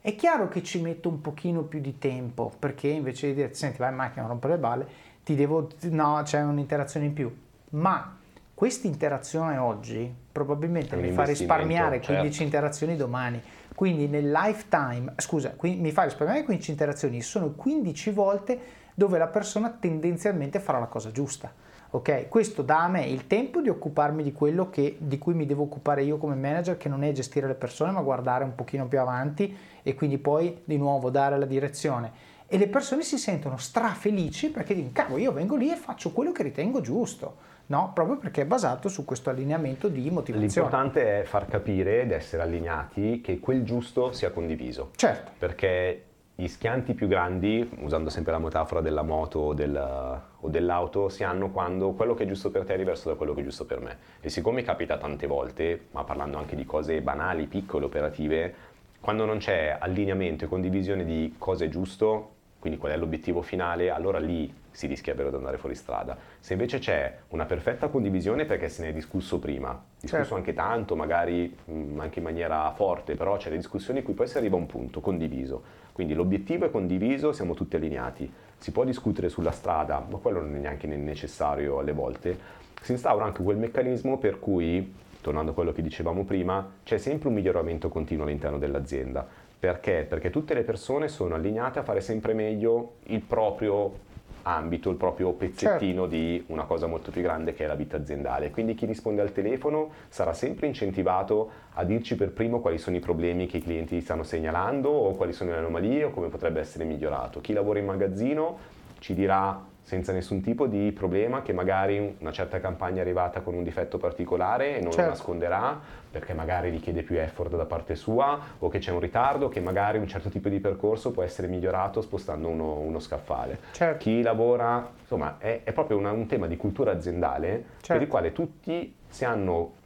È 0.01 0.15
chiaro 0.15 0.47
che 0.47 0.61
ci 0.61 0.81
metto 0.81 1.09
un 1.09 1.21
pochino 1.21 1.63
più 1.63 1.79
di 1.79 1.97
tempo, 1.97 2.51
perché 2.57 2.87
invece 2.87 3.27
di 3.27 3.33
dire, 3.33 3.53
senti 3.53 3.77
vai 3.77 3.89
in 3.89 3.95
macchina, 3.95 4.21
non 4.21 4.31
rompere 4.31 4.53
le 4.53 4.59
balle, 4.59 4.87
ti 5.23 5.35
devo, 5.35 5.69
no, 5.89 6.21
c'è 6.23 6.41
un'interazione 6.41 7.07
in 7.07 7.13
più, 7.13 7.35
ma 7.71 8.17
questa 8.53 8.87
interazione 8.87 9.57
oggi 9.57 10.11
probabilmente 10.31 10.95
mi 10.95 11.11
fa 11.11 11.23
risparmiare 11.23 11.99
15 11.99 12.27
certo. 12.29 12.43
interazioni 12.43 12.95
domani. 12.95 13.41
Quindi 13.73 14.07
nel 14.07 14.31
lifetime, 14.31 15.13
scusa, 15.17 15.53
mi 15.61 15.91
fa 15.91 16.03
risparmiare 16.03 16.43
15 16.43 16.71
interazioni, 16.71 17.21
sono 17.21 17.51
15 17.51 18.09
volte 18.11 18.59
dove 18.97 19.19
la 19.19 19.27
persona 19.27 19.69
tendenzialmente 19.69 20.59
farà 20.59 20.79
la 20.79 20.87
cosa 20.87 21.11
giusta. 21.11 21.53
Ok, 21.91 22.29
questo 22.29 22.63
dà 22.63 22.81
a 22.81 22.87
me 22.87 23.05
il 23.05 23.27
tempo 23.27 23.61
di 23.61 23.69
occuparmi 23.69 24.23
di 24.23 24.33
quello 24.33 24.71
che, 24.71 24.95
di 24.97 25.19
cui 25.19 25.35
mi 25.35 25.45
devo 25.45 25.61
occupare 25.61 26.01
io 26.01 26.17
come 26.17 26.33
manager, 26.33 26.77
che 26.77 26.89
non 26.89 27.03
è 27.03 27.11
gestire 27.11 27.45
le 27.45 27.53
persone, 27.53 27.91
ma 27.91 28.01
guardare 28.01 28.43
un 28.43 28.55
pochino 28.55 28.87
più 28.87 28.99
avanti 28.99 29.55
e 29.83 29.93
quindi 29.93 30.17
poi 30.17 30.61
di 30.63 30.77
nuovo 30.77 31.11
dare 31.11 31.37
la 31.37 31.45
direzione. 31.45 32.11
E 32.47 32.57
le 32.57 32.67
persone 32.67 33.03
si 33.03 33.19
sentono 33.19 33.57
strafelici 33.57 34.49
perché 34.49 34.73
dicono, 34.73 34.93
cavolo, 34.93 35.21
io 35.21 35.31
vengo 35.31 35.55
lì 35.55 35.71
e 35.71 35.75
faccio 35.75 36.11
quello 36.11 36.31
che 36.31 36.41
ritengo 36.41 36.81
giusto 36.81 37.35
no? 37.67 37.91
proprio 37.93 38.17
perché 38.17 38.41
è 38.41 38.45
basato 38.45 38.89
su 38.89 39.05
questo 39.05 39.29
allineamento 39.29 39.89
di 39.89 40.09
motivazione. 40.09 40.69
L'importante 40.69 41.21
è 41.21 41.23
far 41.23 41.45
capire 41.47 42.01
ed 42.01 42.11
essere 42.11 42.41
allineati 42.41 43.21
che 43.21 43.39
quel 43.39 43.63
giusto 43.63 44.11
sia 44.11 44.31
condiviso. 44.31 44.89
Certo. 44.95 45.33
Perché 45.37 46.03
gli 46.39 46.47
schianti 46.47 46.93
più 46.93 47.07
grandi, 47.07 47.67
usando 47.79 48.11
sempre 48.11 48.31
la 48.31 48.37
metafora 48.37 48.79
della 48.79 49.01
moto 49.01 49.39
o, 49.39 49.53
del, 49.55 49.75
o, 49.75 50.47
dell'auto, 50.49 51.09
si 51.09 51.23
hanno 51.23 51.49
quando 51.49 51.93
quello 51.93 52.13
che 52.13 52.25
è 52.25 52.27
giusto 52.27 52.51
per 52.51 52.63
te 52.63 52.75
è 52.75 52.77
diverso 52.77 53.09
da 53.09 53.15
quello 53.15 53.33
che 53.33 53.41
è 53.41 53.43
giusto 53.43 53.65
per 53.65 53.79
me. 53.79 53.97
E 54.21 54.29
siccome 54.29 54.61
capita 54.61 54.97
tante 54.97 55.25
volte, 55.25 55.87
ma 55.89 56.03
parlando 56.03 56.37
anche 56.37 56.55
di 56.55 56.63
cose 56.63 57.01
banali, 57.01 57.47
piccole, 57.47 57.85
operative, 57.85 58.53
quando 58.99 59.25
non 59.25 59.39
c'è 59.39 59.77
allineamento 59.79 60.45
e 60.45 60.47
condivisione 60.47 61.05
di 61.05 61.33
cosa 61.39 61.65
è 61.65 61.69
giusto, 61.69 62.33
quindi 62.59 62.79
qual 62.79 62.91
è 62.91 62.97
l'obiettivo 62.97 63.41
finale, 63.41 63.89
allora 63.89 64.19
lì 64.19 64.53
si 64.71 64.87
rischia 64.87 65.13
davvero 65.13 65.31
di 65.31 65.37
andare 65.37 65.57
fuori 65.57 65.75
strada. 65.75 66.17
Se 66.39 66.53
invece 66.53 66.79
c'è 66.79 67.17
una 67.29 67.45
perfetta 67.45 67.87
condivisione 67.87 68.45
perché 68.45 68.69
se 68.69 68.83
ne 68.83 68.89
è 68.89 68.93
discusso 68.93 69.39
prima, 69.39 69.79
discusso 69.93 70.15
certo. 70.15 70.35
anche 70.35 70.53
tanto, 70.53 70.95
magari 70.95 71.55
mh, 71.65 71.99
anche 71.99 72.19
in 72.19 72.25
maniera 72.25 72.71
forte, 72.71 73.15
però 73.15 73.37
c'è 73.37 73.49
le 73.49 73.57
discussioni 73.57 73.99
in 73.99 74.05
cui 74.05 74.13
poi 74.13 74.27
si 74.27 74.37
arriva 74.37 74.55
a 74.55 74.59
un 74.59 74.65
punto 74.65 74.99
condiviso. 74.99 75.63
Quindi 75.93 76.13
l'obiettivo 76.13 76.65
è 76.65 76.71
condiviso, 76.71 77.31
siamo 77.31 77.55
tutti 77.55 77.75
allineati. 77.75 78.31
Si 78.59 78.71
può 78.71 78.83
discutere 78.83 79.29
sulla 79.29 79.51
strada, 79.51 80.05
ma 80.07 80.17
quello 80.17 80.41
non 80.41 80.55
è 80.55 80.59
neanche 80.59 80.85
necessario 80.87 81.79
alle 81.79 81.93
volte. 81.93 82.37
Si 82.81 82.91
instaura 82.91 83.25
anche 83.25 83.41
quel 83.41 83.57
meccanismo 83.57 84.17
per 84.19 84.39
cui, 84.39 84.93
tornando 85.21 85.51
a 85.51 85.53
quello 85.55 85.71
che 85.71 85.81
dicevamo 85.81 86.23
prima, 86.23 86.73
c'è 86.83 86.97
sempre 86.99 87.29
un 87.29 87.33
miglioramento 87.33 87.89
continuo 87.89 88.25
all'interno 88.25 88.59
dell'azienda. 88.59 89.27
Perché? 89.59 90.05
Perché 90.07 90.29
tutte 90.29 90.53
le 90.53 90.63
persone 90.63 91.07
sono 91.07 91.35
allineate 91.35 91.79
a 91.79 91.83
fare 91.83 92.01
sempre 92.01 92.33
meglio 92.33 92.97
il 93.05 93.21
proprio 93.21 94.05
ambito, 94.43 94.89
il 94.89 94.95
proprio 94.95 95.33
pezzettino 95.33 96.01
certo. 96.03 96.07
di 96.07 96.43
una 96.47 96.63
cosa 96.63 96.87
molto 96.87 97.11
più 97.11 97.21
grande 97.21 97.53
che 97.53 97.65
è 97.65 97.67
la 97.67 97.75
vita 97.75 97.97
aziendale. 97.97 98.49
Quindi 98.49 98.75
chi 98.75 98.85
risponde 98.85 99.21
al 99.21 99.33
telefono 99.33 99.91
sarà 100.07 100.33
sempre 100.33 100.67
incentivato 100.67 101.49
a 101.73 101.83
dirci 101.83 102.15
per 102.15 102.31
primo 102.31 102.61
quali 102.61 102.77
sono 102.77 102.95
i 102.95 103.01
problemi 103.01 103.45
che 103.45 103.57
i 103.57 103.61
clienti 103.61 103.99
stanno 103.99 104.23
segnalando 104.23 104.89
o 104.89 105.11
quali 105.15 105.33
sono 105.33 105.51
le 105.51 105.57
anomalie 105.57 106.05
o 106.05 106.11
come 106.11 106.29
potrebbe 106.29 106.61
essere 106.61 106.85
migliorato. 106.85 107.41
Chi 107.41 107.51
lavora 107.51 107.79
in 107.79 107.85
magazzino 107.85 108.57
ci 108.99 109.13
dirà 109.13 109.75
senza 109.87 110.11
nessun 110.11 110.41
tipo 110.41 110.67
di 110.67 110.91
problema 110.91 111.41
che 111.41 111.53
magari 111.53 112.17
una 112.19 112.33
certa 112.33 112.59
campagna 112.59 112.97
è 112.97 112.99
arrivata 112.99 113.39
con 113.39 113.53
un 113.53 113.63
difetto 113.63 113.97
particolare 113.97 114.75
e 114.75 114.81
non 114.81 114.91
certo. 114.91 115.03
lo 115.03 115.07
nasconderà 115.11 115.79
perché 116.11 116.33
magari 116.33 116.69
richiede 116.69 117.03
più 117.03 117.17
effort 117.17 117.55
da 117.55 117.63
parte 117.63 117.95
sua 117.95 118.37
o 118.59 118.67
che 118.67 118.79
c'è 118.79 118.91
un 118.91 118.99
ritardo, 118.99 119.47
che 119.47 119.61
magari 119.61 119.97
un 119.97 120.05
certo 120.05 120.27
tipo 120.27 120.49
di 120.49 120.59
percorso 120.59 121.11
può 121.11 121.23
essere 121.23 121.47
migliorato 121.47 122.01
spostando 122.01 122.49
uno, 122.49 122.79
uno 122.79 122.99
scaffale. 122.99 123.59
Certo. 123.71 123.99
Chi 123.99 124.21
lavora, 124.21 124.91
insomma, 124.99 125.37
è, 125.37 125.61
è 125.63 125.71
proprio 125.71 125.95
una, 125.97 126.11
un 126.11 126.25
tema 126.25 126.47
di 126.47 126.57
cultura 126.57 126.91
aziendale 126.91 127.47
certo. 127.77 127.93
per 127.93 128.01
il 128.01 128.07
quale 128.09 128.33
tutti 128.33 128.93
si 129.07 129.23
hanno 129.23 129.76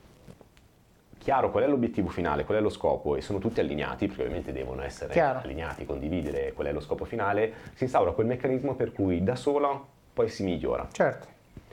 chiaro 1.22 1.52
qual 1.52 1.64
è 1.64 1.68
l'obiettivo 1.68 2.10
finale, 2.10 2.44
qual 2.46 2.58
è 2.58 2.62
lo 2.62 2.70
scopo 2.70 3.16
e 3.16 3.22
sono 3.22 3.38
tutti 3.38 3.60
allineati, 3.60 4.08
perché 4.08 4.24
ovviamente 4.24 4.52
devono 4.52 4.82
essere 4.82 5.14
chiaro. 5.14 5.40
allineati, 5.40 5.86
condividere 5.86 6.52
qual 6.54 6.68
è 6.68 6.72
lo 6.72 6.80
scopo 6.80 7.06
finale, 7.06 7.54
si 7.76 7.84
instaura 7.84 8.12
quel 8.12 8.26
meccanismo 8.26 8.74
per 8.74 8.92
cui 8.92 9.24
da 9.24 9.36
solo 9.36 9.88
poi 10.14 10.28
si 10.30 10.44
migliora. 10.44 10.88
Certo, 10.92 11.28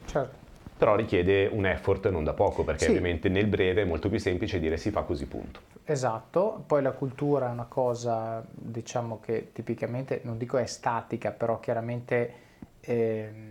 certo. 0.04 0.36
però 0.76 0.94
richiede 0.94 1.48
un 1.50 1.64
effort 1.64 2.10
non 2.10 2.24
da 2.24 2.34
poco, 2.34 2.62
perché 2.62 2.84
sì. 2.84 2.90
ovviamente 2.90 3.30
nel 3.30 3.46
breve 3.46 3.82
è 3.82 3.84
molto 3.86 4.10
più 4.10 4.18
semplice 4.18 4.60
dire 4.60 4.76
si 4.76 4.90
fa 4.90 5.02
così 5.02 5.26
punto. 5.26 5.60
Esatto, 5.84 6.62
poi 6.66 6.82
la 6.82 6.92
cultura 6.92 7.48
è 7.48 7.50
una 7.50 7.64
cosa, 7.66 8.44
diciamo 8.50 9.18
che 9.20 9.52
tipicamente, 9.52 10.20
non 10.24 10.36
dico 10.36 10.58
è 10.58 10.66
statica, 10.66 11.30
però 11.30 11.58
chiaramente 11.58 12.32
eh, 12.80 13.47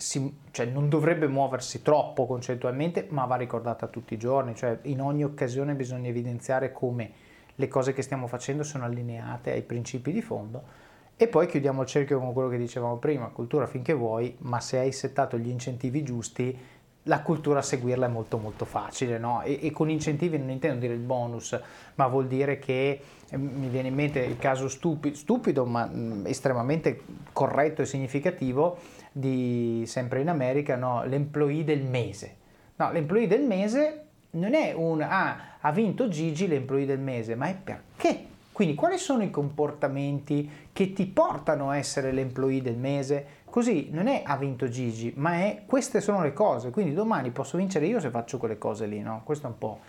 si, 0.00 0.38
cioè 0.50 0.66
non 0.66 0.88
dovrebbe 0.88 1.28
muoversi 1.28 1.82
troppo 1.82 2.26
concettualmente, 2.26 3.06
ma 3.10 3.26
va 3.26 3.36
ricordata 3.36 3.86
tutti 3.86 4.14
i 4.14 4.18
giorni, 4.18 4.54
cioè 4.54 4.78
in 4.82 5.00
ogni 5.00 5.24
occasione 5.24 5.74
bisogna 5.74 6.08
evidenziare 6.08 6.72
come 6.72 7.12
le 7.54 7.68
cose 7.68 7.92
che 7.92 8.02
stiamo 8.02 8.26
facendo 8.26 8.62
sono 8.62 8.84
allineate 8.84 9.52
ai 9.52 9.62
principi 9.62 10.12
di 10.12 10.22
fondo 10.22 10.88
e 11.16 11.28
poi 11.28 11.46
chiudiamo 11.46 11.82
il 11.82 11.86
cerchio 11.86 12.18
con 12.18 12.32
quello 12.32 12.48
che 12.48 12.56
dicevamo 12.56 12.96
prima, 12.96 13.26
cultura 13.26 13.66
finché 13.66 13.92
vuoi, 13.92 14.34
ma 14.38 14.58
se 14.58 14.78
hai 14.78 14.90
settato 14.90 15.36
gli 15.36 15.50
incentivi 15.50 16.02
giusti, 16.02 16.58
la 17.02 17.20
cultura 17.20 17.58
a 17.58 17.62
seguirla 17.62 18.06
è 18.06 18.08
molto 18.08 18.38
molto 18.38 18.64
facile, 18.64 19.18
no? 19.18 19.42
e, 19.42 19.58
e, 19.60 19.70
con 19.70 19.90
incentivi 19.90 20.38
non 20.38 20.48
intendo 20.48 20.80
dire 20.80 20.94
il 20.94 21.00
bonus, 21.00 21.60
ma 21.96 22.06
vuol 22.06 22.26
dire 22.26 22.58
che 22.58 23.02
eh, 23.28 23.36
mi 23.36 23.68
viene 23.68 23.88
in 23.88 23.94
mente 23.94 24.20
il 24.20 24.38
caso 24.38 24.66
stupido, 24.68 25.14
stupido 25.14 25.66
ma 25.66 25.84
mh, 25.84 26.24
estremamente 26.26 27.02
corretto 27.32 27.82
e 27.82 27.84
significativo 27.84 28.78
di 29.12 29.84
sempre 29.86 30.20
in 30.20 30.28
America, 30.28 30.76
no? 30.76 31.04
l'employee 31.04 31.64
del 31.64 31.82
mese. 31.82 32.36
No, 32.76 32.92
l'employee 32.92 33.26
del 33.26 33.42
mese 33.42 34.04
non 34.30 34.54
è 34.54 34.72
un 34.72 35.02
ah, 35.02 35.56
ha 35.60 35.72
vinto 35.72 36.08
Gigi 36.08 36.46
l'employee 36.46 36.86
del 36.86 37.00
mese, 37.00 37.34
ma 37.34 37.48
è 37.48 37.54
perché 37.54 38.28
quindi 38.60 38.76
quali 38.76 38.98
sono 38.98 39.22
i 39.22 39.30
comportamenti 39.30 40.68
che 40.72 40.92
ti 40.92 41.06
portano 41.06 41.70
a 41.70 41.78
essere 41.78 42.12
l'employee 42.12 42.60
del 42.60 42.76
mese? 42.76 43.38
Così 43.46 43.88
non 43.90 44.06
è 44.06 44.22
ha 44.24 44.36
vinto 44.36 44.68
Gigi, 44.68 45.14
ma 45.16 45.36
è 45.36 45.62
queste 45.64 46.02
sono 46.02 46.22
le 46.22 46.34
cose, 46.34 46.70
quindi 46.70 46.92
domani 46.92 47.30
posso 47.30 47.56
vincere 47.56 47.86
io 47.86 48.00
se 48.00 48.10
faccio 48.10 48.36
quelle 48.36 48.58
cose 48.58 48.84
lì, 48.84 49.00
no? 49.00 49.22
Questo 49.24 49.46
è 49.46 49.50
un 49.50 49.56
po' 49.56 49.80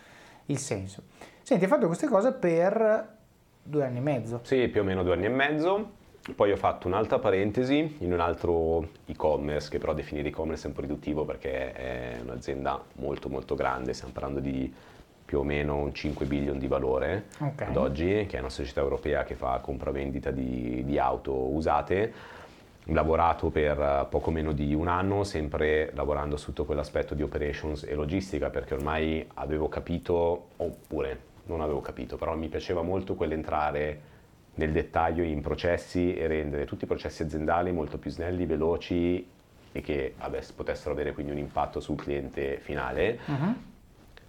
il 0.46 0.58
senso. 0.58 1.04
Senti, 1.42 1.66
hai 1.66 1.70
fatto 1.70 1.88
queste 1.88 2.08
cose 2.08 2.32
per 2.32 3.18
due 3.62 3.86
anni 3.86 3.98
e 3.98 4.02
mezzo. 4.02 4.40
Sì, 4.44 4.70
più 4.70 4.82
o 4.82 4.84
meno 4.86 5.04
due 5.04 5.16
anni 5.16 5.26
e 5.26 5.30
mezzo. 5.30 5.92
Poi 6.36 6.52
ho 6.52 6.58
fatto 6.58 6.88
un'altra 6.88 7.20
parentesi 7.20 7.98
in 8.00 8.14
un 8.14 8.20
altro 8.20 8.90
e-commerce, 9.06 9.70
che 9.70 9.78
però 9.78 9.94
definire 9.94 10.30
e-commerce 10.30 10.66
è 10.66 10.68
un 10.68 10.74
po' 10.74 10.82
riduttivo 10.82 11.26
perché 11.26 11.74
è 11.74 12.20
un'azienda 12.24 12.82
molto 12.96 13.30
molto 13.30 13.56
grande, 13.56 13.94
stiamo 13.94 14.14
parlando 14.14 14.40
di 14.40 14.74
più 15.24 15.40
o 15.40 15.44
meno 15.44 15.78
un 15.78 15.94
5 15.94 16.26
billion 16.26 16.60
di 16.60 16.68
valore 16.68 17.28
okay. 17.40 17.70
ad 17.70 17.78
oggi, 17.78 18.26
che 18.28 18.36
è 18.36 18.40
una 18.40 18.50
società 18.50 18.82
europea 18.82 19.24
che 19.24 19.36
fa 19.36 19.60
compravendita 19.60 20.30
di, 20.30 20.84
di 20.86 20.98
auto 20.98 21.34
usate. 21.34 22.14
Ho 22.86 22.94
lavorato 22.94 23.50
per 23.50 24.08
poco 24.10 24.30
meno 24.30 24.52
di 24.52 24.74
un 24.74 24.90
anno, 24.90 25.24
sempre 25.24 25.92
lavorando 25.94 26.36
su 26.36 26.48
tutto 26.48 26.66
quell'aspetto 26.66 27.14
di 27.14 27.24
operations 27.24 27.84
e 27.84 27.96
logistica, 27.96 28.50
perché 28.50 28.74
ormai 28.74 29.26
avevo 29.36 29.70
capito, 29.70 30.48
oppure 30.58 31.30
non 31.46 31.62
avevo 31.62 31.80
capito, 31.80 32.18
però 32.18 32.36
mi 32.36 32.50
piaceva 32.50 32.82
molto 32.82 33.16
quell'entrare 33.16 34.11
nel 34.56 34.72
dettaglio 34.72 35.24
in 35.24 35.42
processi 35.42 36.14
e 36.14 36.28
rendere 36.28 36.66
tutti 36.66 36.84
i 36.84 36.88
processi 36.88 37.24
aziendali 37.24 37.72
molto 37.72 37.98
più 37.98 38.12
snelli, 38.12 38.46
veloci 38.46 39.28
e 39.72 39.82
che 39.82 40.16
vabbè, 40.18 40.42
potessero 40.56 40.92
avere 40.92 41.14
quindi 41.14 41.32
un 41.32 41.38
impatto 41.38 41.80
sul 41.80 41.96
cliente 41.96 42.58
finale. 42.60 43.20
Uh-huh. 43.26 43.56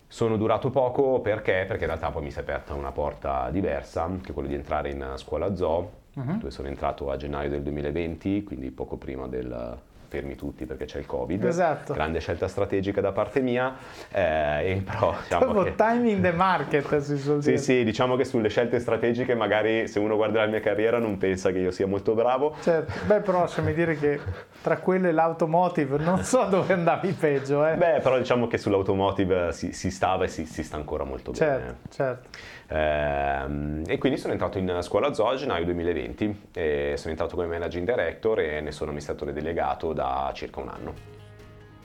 Sono 0.07 0.37
durato 0.37 0.71
poco 0.71 1.21
perché? 1.21 1.65
Perché 1.67 1.85
in 1.85 1.89
realtà 1.89 2.11
poi 2.11 2.23
mi 2.23 2.31
si 2.31 2.39
è 2.39 2.43
aperta 2.43 2.75
una 2.75 2.93
porta 2.93 3.51
diversa, 3.51 4.11
che 4.23 4.31
è 4.31 4.33
quella 4.33 4.49
di 4.49 4.55
entrare 4.55 4.91
in 4.91 5.15
scuola 5.17 5.55
zoo, 5.57 5.91
uh-huh. 6.15 6.39
dove 6.39 6.51
sono 6.51 6.69
entrato 6.69 7.11
a 7.11 7.17
gennaio 7.17 7.49
del 7.49 7.63
2020, 7.63 8.45
quindi 8.45 8.71
poco 8.71 8.97
prima 8.97 9.27
del, 9.27 9.79
fermi 10.13 10.35
tutti 10.37 10.67
perché 10.67 10.85
c'è 10.85 10.99
il 10.99 11.07
Covid. 11.07 11.43
Esatto. 11.45 11.95
Grande 11.95 12.21
scelta 12.21 12.47
strategica 12.47 13.01
da 13.01 13.13
parte 13.13 13.41
mia. 13.41 13.75
Eh, 14.11 14.83
però, 14.85 15.15
diciamo 15.23 15.63
che... 15.63 15.75
timing 15.75 16.21
the 16.21 16.33
market 16.33 16.99
si 16.99 17.17
suol 17.17 17.41
dire. 17.41 17.57
Sì, 17.57 17.65
sì, 17.65 17.85
diciamo 17.85 18.17
che 18.17 18.25
sulle 18.25 18.51
scelte 18.51 18.79
strategiche 18.79 19.35
magari 19.35 19.89
se 19.89 19.99
uno 19.99 20.17
guarda 20.17 20.41
la 20.41 20.47
mia 20.47 20.61
carriera 20.61 20.99
non 20.99 21.17
pensa 21.17 21.51
che 21.51 21.59
io 21.59 21.71
sia 21.71 21.87
molto 21.87 22.13
bravo. 22.15 22.55
Certo, 22.61 22.93
beh 23.07 23.21
però 23.21 23.41
lasciami 23.41 23.73
dire 23.73 23.97
che 23.97 24.21
tra 24.61 24.77
quello 24.77 25.09
e 25.09 25.13
l'automotive 25.13 25.97
non 25.97 26.23
so 26.23 26.45
dove 26.45 26.75
andavi 26.75 27.13
peggio. 27.13 27.67
Eh. 27.67 27.77
Beh, 27.77 28.01
però 28.03 28.19
diciamo 28.19 28.47
che 28.47 28.59
sull'automotive 28.59 29.53
si, 29.53 29.73
si 29.73 29.91
stava 29.91 30.25
e 30.25 30.29
si, 30.29 30.45
si, 30.45 30.63
sta 30.63 30.77
ancora 30.77 31.05
molto 31.05 31.33
certo, 31.33 31.59
bene. 31.59 31.77
Certo, 31.89 32.29
eh, 32.29 32.39
e 32.75 33.99
quindi 33.99 34.19
sono 34.19 34.33
entrato 34.33 34.59
in 34.59 34.79
scuola 34.83 35.13
Zoo 35.13 35.29
a 35.29 35.37
gennaio 35.37 35.65
2020 35.65 36.41
e 36.53 36.95
sono 36.97 37.11
entrato 37.11 37.37
come 37.37 37.49
managing 37.49 37.87
director 37.87 38.41
e 38.41 38.61
ne 38.61 38.73
sono 38.73 38.91
amministratore 38.91 39.33
delegato 39.33 39.93
da 39.93 40.31
circa 40.35 40.61
un 40.61 40.69
anno. 40.69 40.95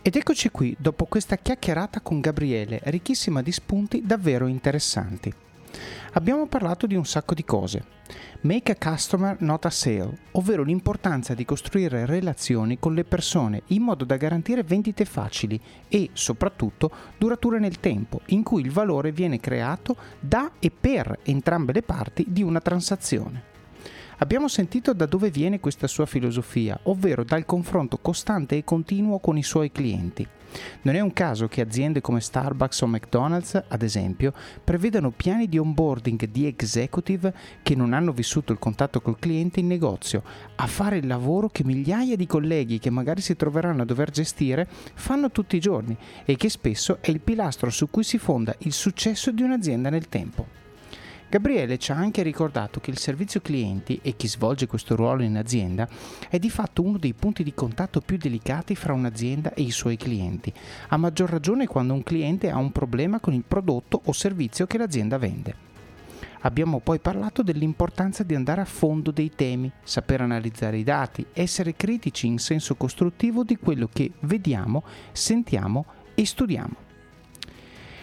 Ed 0.01 0.15
eccoci 0.15 0.49
qui, 0.49 0.73
dopo 0.79 1.05
questa 1.05 1.35
chiacchierata 1.35 1.99
con 1.99 2.21
Gabriele, 2.21 2.79
ricchissima 2.83 3.41
di 3.41 3.51
spunti 3.51 4.03
davvero 4.05 4.47
interessanti. 4.47 5.33
Abbiamo 6.17 6.47
parlato 6.47 6.87
di 6.87 6.95
un 6.95 7.05
sacco 7.05 7.35
di 7.35 7.45
cose. 7.45 7.85
Make 8.41 8.71
a 8.71 8.91
customer 8.91 9.39
not 9.41 9.65
a 9.65 9.69
sale, 9.69 10.17
ovvero 10.31 10.63
l'importanza 10.63 11.35
di 11.35 11.45
costruire 11.45 12.07
relazioni 12.07 12.79
con 12.79 12.95
le 12.95 13.03
persone 13.03 13.61
in 13.67 13.83
modo 13.83 14.03
da 14.03 14.17
garantire 14.17 14.63
vendite 14.63 15.05
facili 15.05 15.61
e 15.87 16.09
soprattutto 16.13 16.89
durature 17.19 17.59
nel 17.59 17.79
tempo, 17.79 18.21
in 18.27 18.41
cui 18.41 18.63
il 18.63 18.71
valore 18.71 19.11
viene 19.11 19.39
creato 19.39 19.95
da 20.19 20.53
e 20.57 20.71
per 20.71 21.19
entrambe 21.21 21.71
le 21.71 21.83
parti 21.83 22.25
di 22.27 22.41
una 22.41 22.61
transazione. 22.61 23.56
Abbiamo 24.19 24.47
sentito 24.47 24.93
da 24.93 25.05
dove 25.05 25.29
viene 25.29 25.59
questa 25.59 25.85
sua 25.85 26.07
filosofia, 26.07 26.79
ovvero 26.83 27.23
dal 27.23 27.45
confronto 27.45 27.99
costante 27.99 28.57
e 28.57 28.63
continuo 28.63 29.19
con 29.19 29.37
i 29.37 29.43
suoi 29.43 29.71
clienti. 29.71 30.27
Non 30.81 30.95
è 30.95 30.99
un 31.01 31.13
caso 31.13 31.47
che 31.47 31.61
aziende 31.61 32.01
come 32.01 32.19
Starbucks 32.19 32.81
o 32.81 32.87
McDonald's, 32.87 33.63
ad 33.67 33.83
esempio, 33.83 34.33
prevedano 34.63 35.11
piani 35.11 35.47
di 35.47 35.59
onboarding 35.59 36.25
di 36.29 36.47
executive 36.47 37.31
che 37.61 37.75
non 37.75 37.93
hanno 37.93 38.11
vissuto 38.11 38.51
il 38.53 38.57
contatto 38.57 39.01
col 39.01 39.19
cliente 39.19 39.59
in 39.59 39.67
negozio, 39.67 40.23
a 40.55 40.65
fare 40.65 40.97
il 40.97 41.05
lavoro 41.05 41.49
che 41.49 41.63
migliaia 41.63 42.15
di 42.15 42.25
colleghi 42.25 42.79
che 42.79 42.89
magari 42.89 43.21
si 43.21 43.35
troveranno 43.35 43.83
a 43.83 43.85
dover 43.85 44.09
gestire 44.09 44.67
fanno 44.95 45.29
tutti 45.29 45.57
i 45.57 45.59
giorni 45.59 45.95
e 46.25 46.35
che 46.37 46.49
spesso 46.49 46.97
è 47.01 47.11
il 47.11 47.19
pilastro 47.19 47.69
su 47.69 47.87
cui 47.91 48.03
si 48.03 48.17
fonda 48.17 48.55
il 48.59 48.73
successo 48.73 49.29
di 49.29 49.43
un'azienda 49.43 49.91
nel 49.91 50.09
tempo. 50.09 50.66
Gabriele 51.29 51.77
ci 51.77 51.91
ha 51.91 51.95
anche 51.95 52.23
ricordato 52.23 52.79
che 52.79 52.89
il 52.89 52.97
servizio 52.97 53.41
clienti 53.41 53.99
e 54.01 54.15
chi 54.15 54.29
svolge 54.29 54.65
questo 54.65 54.95
ruolo 54.95 55.23
in 55.23 55.35
azienda 55.35 55.85
è 56.29 56.39
di 56.39 56.49
fatto 56.49 56.81
uno 56.81 56.97
dei 56.97 57.13
punti 57.13 57.43
di 57.43 57.53
contatto 57.53 57.99
più 57.99 58.15
delicati 58.15 58.75
fra 58.75 58.93
un'azienda 58.93 59.53
e 59.53 59.61
i 59.61 59.71
suoi 59.71 59.97
clienti, 59.97 60.53
a 60.87 60.95
maggior 60.95 61.29
ragione 61.29 61.67
quando 61.67 61.93
un 61.93 62.03
cliente 62.03 62.49
ha 62.49 62.57
un 62.57 62.71
problema 62.71 63.19
con 63.19 63.33
il 63.33 63.43
prodotto 63.45 64.01
o 64.05 64.13
servizio 64.13 64.67
che 64.67 64.77
l'azienda 64.77 65.17
vende. 65.17 65.65
Abbiamo 66.41 66.79
poi 66.79 66.99
parlato 66.99 67.43
dell'importanza 67.43 68.23
di 68.23 68.33
andare 68.33 68.61
a 68.61 68.65
fondo 68.65 69.11
dei 69.11 69.31
temi, 69.35 69.69
saper 69.83 70.21
analizzare 70.21 70.77
i 70.77 70.83
dati, 70.83 71.25
essere 71.33 71.75
critici 71.75 72.27
in 72.27 72.37
senso 72.37 72.75
costruttivo 72.75 73.43
di 73.43 73.57
quello 73.57 73.89
che 73.91 74.11
vediamo, 74.21 74.83
sentiamo 75.11 75.85
e 76.15 76.25
studiamo. 76.25 76.86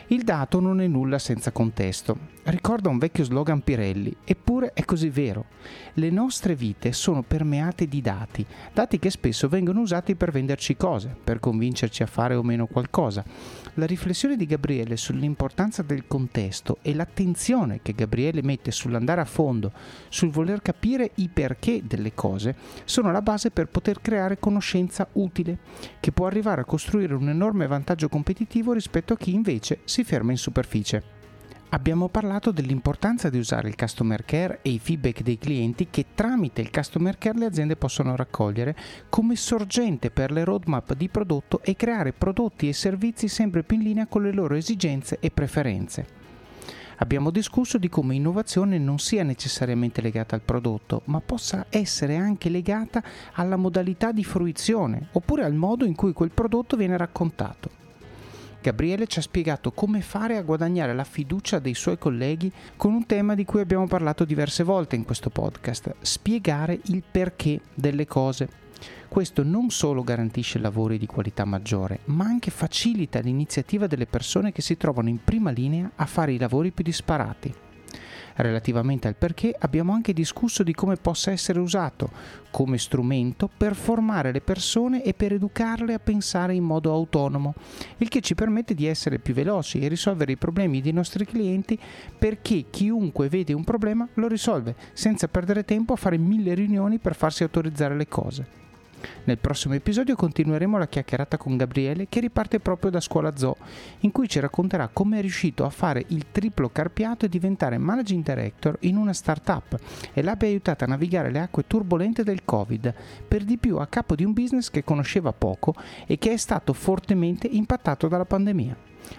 Il 0.09 0.23
dato 0.23 0.61
non 0.61 0.83
è 0.83 0.87
nulla 0.87 1.19
senza 1.19 1.51
contesto. 1.51 2.33
Ricorda 2.43 2.91
un 2.91 2.99
vecchio 2.99 3.25
slogan 3.25 3.63
Pirelli, 3.63 4.15
eppure 4.23 4.73
è 4.75 4.85
così 4.85 5.09
vero. 5.09 5.47
Le 5.95 6.11
nostre 6.11 6.55
vite 6.55 6.93
sono 6.93 7.23
permeate 7.23 7.89
di 7.89 8.03
dati, 8.03 8.45
dati 8.75 8.99
che 8.99 9.09
spesso 9.09 9.49
vengono 9.49 9.81
usati 9.81 10.15
per 10.15 10.31
venderci 10.31 10.77
cose, 10.77 11.17
per 11.25 11.41
convincerci 11.41 12.03
a 12.03 12.07
fare 12.07 12.35
o 12.35 12.43
meno 12.43 12.67
qualcosa. 12.67 13.25
La 13.77 13.87
riflessione 13.87 14.37
di 14.37 14.47
Gabriele 14.47 14.97
sull'importanza 14.97 15.83
del 15.83 16.07
contesto 16.07 16.79
e 16.83 16.95
l'attenzione 16.95 17.81
che 17.83 17.93
Gabriele 17.93 18.41
mette 18.41 18.71
sull'andare 18.71 19.21
a 19.21 19.25
fondo, 19.25 19.73
sul 20.09 20.31
voler 20.31 20.63
capire 20.63 21.11
i 21.17 21.29
perché 21.29 21.83
delle 21.85 22.15
cose, 22.15 22.55
sono 22.85 23.11
la 23.11 23.21
base 23.21 23.51
per 23.51 23.67
poter 23.67 24.01
creare 24.01 24.39
conoscenza 24.39 25.09
utile, 25.15 25.59
che 25.99 26.13
può 26.13 26.27
arrivare 26.27 26.61
a 26.61 26.65
costruire 26.65 27.15
un 27.15 27.29
enorme 27.29 27.67
vantaggio 27.67 28.09
competitivo 28.09 28.73
rispetto 28.73 29.15
a 29.15 29.17
chi 29.17 29.35
invece 29.35 29.81
si 29.83 30.05
ferma 30.05 30.31
in 30.31 30.39
superficie. 30.39 31.14
Abbiamo 31.75 32.07
parlato 32.09 32.53
dell'importanza 32.53 33.29
di 33.31 33.37
usare 33.37 33.67
il 33.67 33.75
customer 33.75 34.25
care 34.25 34.61
e 34.63 34.71
i 34.71 34.79
feedback 34.79 35.23
dei 35.23 35.39
clienti 35.39 35.89
che 35.91 36.07
tramite 36.15 36.61
il 36.61 36.71
customer 36.71 37.19
care 37.19 37.37
le 37.37 37.47
aziende 37.47 37.75
possono 37.75 38.15
raccogliere 38.15 38.77
come 39.09 39.35
sorgente 39.35 40.13
per 40.13 40.31
le 40.31 40.45
roadmap 40.45 40.95
di 40.95 41.09
prodotto 41.09 41.61
e 41.65 41.75
creare 41.75 42.13
prodotti 42.13 42.69
e 42.69 42.73
servizi 42.73 43.27
sempre 43.27 43.65
più 43.65 43.77
in 43.77 43.83
linea 43.83 44.07
con 44.07 44.23
le 44.23 44.33
loro 44.33 44.55
esigenze 44.55 45.17
e 45.19 45.33
preferenze. 45.33 46.07
Abbiamo 46.99 47.33
discusso 47.33 47.77
di 47.77 47.89
come 47.89 48.15
innovazione 48.15 48.79
non 48.79 49.01
sia 49.01 49.25
necessariamente 49.25 50.01
legata 50.01 50.37
al 50.37 50.43
prodotto, 50.43 51.03
ma 51.07 51.21
possa 51.21 51.67
essere 51.71 52.15
anche 52.15 52.51
legata 52.51 53.03
alla 53.33 53.57
modalità 53.57 54.13
di 54.13 54.23
fruizione 54.23 55.09
oppure 55.11 55.43
al 55.43 55.55
modo 55.55 55.85
in 55.85 55.97
cui 55.97 56.13
quel 56.13 56.31
prodotto 56.31 56.77
viene 56.77 56.97
raccontato. 56.97 57.83
Gabriele 58.65 59.07
ci 59.07 59.19
ha 59.19 59.23
spiegato 59.23 59.73
come 59.73 60.01
fare 60.01 60.39
a 60.39 60.43
guadagnare 60.43 60.95
la 60.95 61.05
fiducia 61.05 61.59
dei 61.59 61.75
suoi 61.75 61.99
colleghi 61.99 62.51
con 62.79 62.95
un 62.95 63.05
tema 63.05 63.35
di 63.35 63.45
cui 63.45 63.61
abbiamo 63.61 63.87
parlato 63.87 64.25
diverse 64.25 64.63
volte 64.63 64.97
in 64.97 65.05
questo 65.05 65.29
podcast, 65.29 65.97
spiegare 66.01 66.81
il 66.85 67.03
perché 67.09 67.61
delle 67.75 68.07
cose. 68.07 68.49
Questo 69.07 69.43
non 69.43 69.69
solo 69.69 70.03
garantisce 70.03 70.59
lavori 70.59 70.97
di 70.97 71.05
qualità 71.05 71.45
maggiore, 71.45 72.01
ma 72.07 72.25
anche 72.25 72.51
facilita 72.51 73.21
l'iniziativa 73.21 73.87
delle 73.87 74.07
persone 74.07 74.51
che 74.51 74.63
si 74.63 74.79
trovano 74.79 75.11
in 75.11 75.23
prima 75.23 75.51
linea 75.51 75.91
a 75.97 76.07
fare 76.07 76.33
i 76.33 76.39
lavori 76.39 76.71
più 76.71 76.85
disparati. 76.85 77.55
Relativamente 78.37 79.07
al 79.07 79.15
perché 79.15 79.55
abbiamo 79.57 79.93
anche 79.93 80.13
discusso 80.13 80.63
di 80.63 80.75
come 80.75 80.97
possa 80.97 81.31
essere 81.31 81.61
usato 81.61 82.11
come 82.51 82.79
strumento 82.79 83.49
per 83.55 83.75
formare 83.75 84.33
le 84.33 84.41
persone 84.41 85.03
e 85.03 85.13
per 85.15 85.33
educarle 85.33 85.95
a 85.95 85.99
pensare 85.99 86.55
in 86.55 86.63
modo 86.63 86.93
autonomo, 86.93 87.55
il 87.99 88.09
che 88.09 88.21
ci 88.21 88.35
permette 88.35 88.75
di 88.75 88.87
essere 88.87 89.19
più 89.19 89.35
veloci 89.35 89.81
e 89.81 89.89
risolvere 89.89 90.33
i 90.33 90.37
problemi 90.37 90.81
dei 90.81 90.93
nostri 90.93 91.25
clienti 91.25 91.79
perché 92.17 92.67
chiunque 92.71 93.29
vede 93.29 93.53
un 93.53 93.65
problema 93.65 94.07
lo 94.15 94.29
risolve 94.29 94.77
senza 94.93 95.29
perdere 95.29 95.65
tempo 95.65 95.93
a 95.93 95.97
fare 95.97 96.17
mille 96.17 96.55
riunioni 96.55 96.99
per 96.99 97.15
farsi 97.15 97.43
autorizzare 97.43 97.97
le 97.97 98.09
cose. 98.09 98.64
Nel 99.25 99.39
prossimo 99.39 99.75
episodio 99.75 100.17
continueremo 100.17 100.79
la 100.79 100.89
chiacchierata 100.89 101.37
con 101.37 101.57
Gabriele 101.57 102.07
che 102.09 102.21
riparte 102.21 102.61
proprio 102.61 102.91
da 102.91 103.01
scuola 103.01 103.37
zoo, 103.37 103.57
in 104.01 104.13
cui 104.13 104.29
ci 104.29 104.41
racconterà 104.41 104.89
come 104.93 105.19
è 105.19 105.21
riuscito 105.21 105.65
a 105.65 105.71
fare 105.71 106.05
il 106.09 106.27
triplo 106.31 106.71
carpiato 106.71 107.25
e 107.25 107.29
diventare 107.29 107.79
managing 107.79 108.23
director 108.23 108.77
in 108.81 108.97
una 108.97 109.13
startup 109.13 109.79
e 110.13 110.23
l'abbia 110.23 110.49
aiutata 110.49 110.85
a 110.85 110.89
navigare 110.89 111.31
le 111.31 111.41
acque 111.41 111.67
turbolente 111.67 112.25
del 112.25 112.45
Covid, 112.45 112.95
per 113.27 113.45
di 113.45 113.59
più 113.59 113.79
a 113.79 113.87
capo 113.87 114.15
di 114.15 114.25
un 114.25 114.33
business 114.33 114.71
che 114.71 114.85
conosceva 114.85 115.33
poco 115.33 115.75
e 116.07 116.19
che 116.19 116.33
è 116.33 116.37
stato 116.37 116.73
fortemente 116.73 117.47
impattato 117.47 118.09
dalla 118.09 118.25
pandemia. 118.25 118.77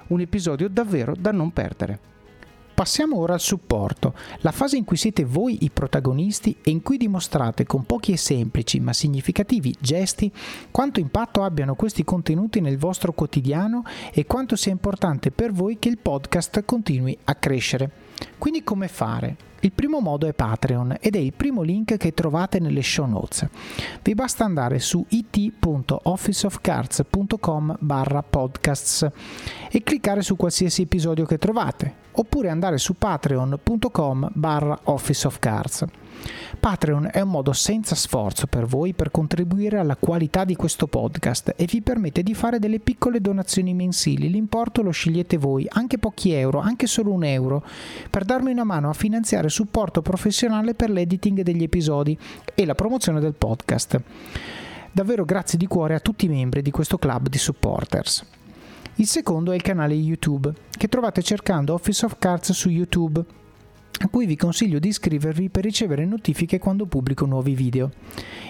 Un 0.08 0.20
episodio 0.20 0.70
davvero 0.70 1.14
da 1.18 1.32
non 1.32 1.52
perdere. 1.52 2.15
Passiamo 2.76 3.20
ora 3.20 3.36
al 3.36 3.40
supporto, 3.40 4.14
la 4.40 4.52
fase 4.52 4.76
in 4.76 4.84
cui 4.84 4.98
siete 4.98 5.24
voi 5.24 5.60
i 5.62 5.70
protagonisti 5.70 6.58
e 6.62 6.72
in 6.72 6.82
cui 6.82 6.98
dimostrate 6.98 7.66
con 7.66 7.86
pochi 7.86 8.12
e 8.12 8.18
semplici 8.18 8.82
ma 8.82 8.92
significativi 8.92 9.74
gesti 9.80 10.30
quanto 10.72 11.00
impatto 11.00 11.42
abbiano 11.42 11.76
questi 11.76 12.04
contenuti 12.04 12.60
nel 12.60 12.78
vostro 12.78 13.14
quotidiano 13.14 13.86
e 14.12 14.26
quanto 14.26 14.58
sia 14.58 14.74
importante 14.74 15.32
per 15.32 15.54
voi 15.54 15.80
che 15.80 15.88
il 15.88 16.00
podcast 16.00 16.66
continui 16.66 17.18
a 17.24 17.36
crescere. 17.36 17.90
Quindi 18.38 18.62
come 18.66 18.90
fare? 18.90 19.38
Il 19.66 19.72
primo 19.72 20.00
modo 20.00 20.28
è 20.28 20.34
Patreon 20.34 20.98
ed 21.00 21.16
è 21.16 21.18
il 21.18 21.34
primo 21.34 21.64
link 21.64 21.98
che 21.98 22.14
trovate 22.14 22.60
nelle 22.60 22.84
show 22.84 23.08
notes. 23.08 23.48
Vi 24.04 24.14
basta 24.14 24.44
andare 24.44 24.78
su 24.78 25.04
it.officeofcards.com 25.10 27.78
barra 27.80 28.22
podcasts 28.22 29.10
e 29.72 29.82
cliccare 29.82 30.22
su 30.22 30.36
qualsiasi 30.36 30.84
episodio 30.84 31.26
che 31.26 31.40
trovate 31.40 31.96
oppure 32.12 32.50
andare 32.50 32.78
su 32.78 32.94
patreon.com 32.94 34.30
barra 34.34 34.80
officeofcards. 34.84 35.86
Patreon 36.60 37.10
è 37.12 37.22
un 37.22 37.30
modo 37.30 37.54
senza 37.54 37.96
sforzo 37.96 38.48
per 38.48 38.66
voi 38.66 38.94
per 38.94 39.12
contribuire 39.12 39.78
alla 39.78 39.96
qualità 39.96 40.44
di 40.46 40.56
questo 40.56 40.88
podcast 40.88 41.54
e 41.56 41.66
vi 41.66 41.82
permette 41.82 42.24
di 42.24 42.34
fare 42.34 42.60
delle 42.60 42.80
piccole 42.80 43.22
donazioni 43.22 43.74
mensili. 43.74 44.30
L'importo 44.30 44.82
lo 44.82 44.92
scegliete 44.92 45.38
voi, 45.38 45.68
anche 45.70 45.98
pochi 45.98 46.32
euro, 46.32 46.60
anche 46.60 46.88
solo 46.88 47.12
un 47.12 47.24
euro, 47.24 47.64
per 48.10 48.26
darmi 48.26 48.52
una 48.52 48.64
mano 48.64 48.90
a 48.90 48.94
finanziare 48.94 49.50
supporto 49.50 50.02
professionale 50.02 50.74
per 50.74 50.90
l'editing 50.90 51.42
degli 51.42 51.64
episodi 51.64 52.18
e 52.54 52.66
la 52.66 52.76
promozione 52.76 53.20
del 53.20 53.34
podcast. 53.34 54.02
Davvero 54.92 55.26
grazie 55.26 55.58
di 55.58 55.68
cuore 55.68 55.96
a 55.96 56.00
tutti 56.00 56.26
i 56.26 56.30
membri 56.30 56.62
di 56.62 56.72
questo 56.72 56.98
club 56.98 57.28
di 57.28 57.38
supporters. 57.38 58.26
Il 58.96 59.08
secondo 59.08 59.52
è 59.52 59.56
il 59.56 59.62
canale 59.62 59.94
YouTube, 59.94 60.54
che 60.72 60.88
trovate 60.88 61.22
cercando 61.22 61.74
Office 61.74 62.06
of 62.06 62.16
Cards 62.18 62.54
su 62.54 62.70
YouTube 62.70 63.44
a 64.00 64.08
cui 64.10 64.26
vi 64.26 64.36
consiglio 64.36 64.80
di 64.80 64.90
iscrivervi 64.90 65.50
per 65.50 65.64
ricevere 65.64 66.06
notifiche 66.06 66.60
quando 66.60 66.86
pubblico 66.86 67.26
nuovi 67.26 67.56
video. 67.56 67.92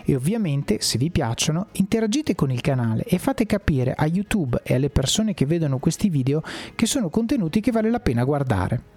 E 0.04 0.16
ovviamente, 0.16 0.82
se 0.82 0.98
vi 0.98 1.12
piacciono, 1.12 1.68
interagite 1.74 2.36
con 2.36 2.52
il 2.52 2.62
canale 2.62 3.04
e 3.04 3.18
fate 3.18 3.46
capire 3.46 3.94
a 3.96 4.06
YouTube 4.06 4.60
e 4.64 4.74
alle 4.74 4.90
persone 4.90 5.34
che 5.34 5.46
vedono 5.46 5.78
questi 5.78 6.10
video 6.10 6.42
che 6.74 6.86
sono 6.86 7.10
contenuti 7.10 7.62
che 7.62 7.72
vale 7.72 7.90
la 7.90 8.00
pena 8.00 8.24
guardare. 8.24 8.94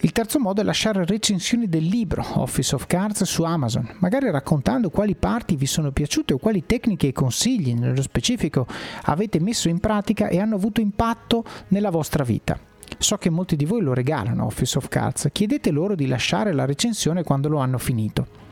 Il 0.00 0.12
terzo 0.12 0.38
modo 0.38 0.60
è 0.60 0.64
lasciare 0.64 1.06
recensioni 1.06 1.68
del 1.68 1.84
libro 1.84 2.24
Office 2.34 2.74
of 2.74 2.86
Cards 2.86 3.24
su 3.24 3.42
Amazon, 3.44 3.96
magari 3.98 4.30
raccontando 4.30 4.90
quali 4.90 5.14
parti 5.14 5.56
vi 5.56 5.66
sono 5.66 5.90
piaciute 5.90 6.34
o 6.34 6.38
quali 6.38 6.64
tecniche 6.66 7.08
e 7.08 7.12
consigli 7.12 7.74
nello 7.74 8.02
specifico 8.02 8.66
avete 9.04 9.40
messo 9.40 9.68
in 9.68 9.80
pratica 9.80 10.28
e 10.28 10.38
hanno 10.38 10.56
avuto 10.56 10.82
impatto 10.82 11.44
nella 11.68 11.90
vostra 11.90 12.24
vita. 12.24 12.75
So 12.98 13.18
che 13.18 13.30
molti 13.30 13.56
di 13.56 13.64
voi 13.64 13.82
lo 13.82 13.92
regalano 13.92 14.46
Office 14.46 14.78
of 14.78 14.88
Cards, 14.88 15.28
chiedete 15.30 15.70
loro 15.70 15.94
di 15.94 16.06
lasciare 16.06 16.52
la 16.52 16.64
recensione 16.64 17.22
quando 17.22 17.48
lo 17.48 17.58
hanno 17.58 17.78
finito. 17.78 18.44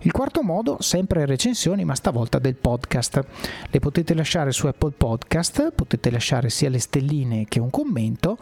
Il 0.00 0.12
quarto 0.12 0.42
modo, 0.42 0.76
sempre 0.80 1.26
recensioni, 1.26 1.84
ma 1.84 1.94
stavolta 1.94 2.38
del 2.38 2.54
podcast. 2.54 3.24
Le 3.68 3.78
potete 3.80 4.14
lasciare 4.14 4.52
su 4.52 4.66
Apple 4.66 4.92
Podcast, 4.96 5.72
potete 5.72 6.10
lasciare 6.10 6.48
sia 6.48 6.68
le 6.68 6.78
stelline 6.78 7.44
che 7.46 7.60
un 7.60 7.70
commento, 7.70 8.38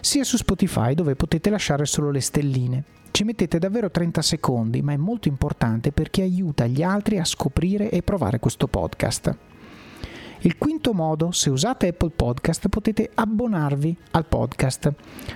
sia 0.00 0.24
su 0.24 0.36
Spotify 0.36 0.94
dove 0.94 1.16
potete 1.16 1.50
lasciare 1.50 1.84
solo 1.84 2.10
le 2.10 2.20
stelline. 2.20 2.84
Ci 3.10 3.24
mettete 3.24 3.58
davvero 3.58 3.90
30 3.90 4.22
secondi, 4.22 4.82
ma 4.82 4.92
è 4.92 4.96
molto 4.96 5.28
importante 5.28 5.90
perché 5.90 6.22
aiuta 6.22 6.66
gli 6.66 6.82
altri 6.82 7.18
a 7.18 7.24
scoprire 7.24 7.90
e 7.90 8.02
provare 8.02 8.38
questo 8.38 8.68
podcast. 8.68 9.36
Il 10.42 10.56
quinto 10.56 10.94
modo, 10.94 11.32
se 11.32 11.50
usate 11.50 11.88
Apple 11.88 12.12
Podcast 12.16 12.70
potete 12.70 13.10
abbonarvi 13.12 13.94
al 14.12 14.24
podcast. 14.24 14.90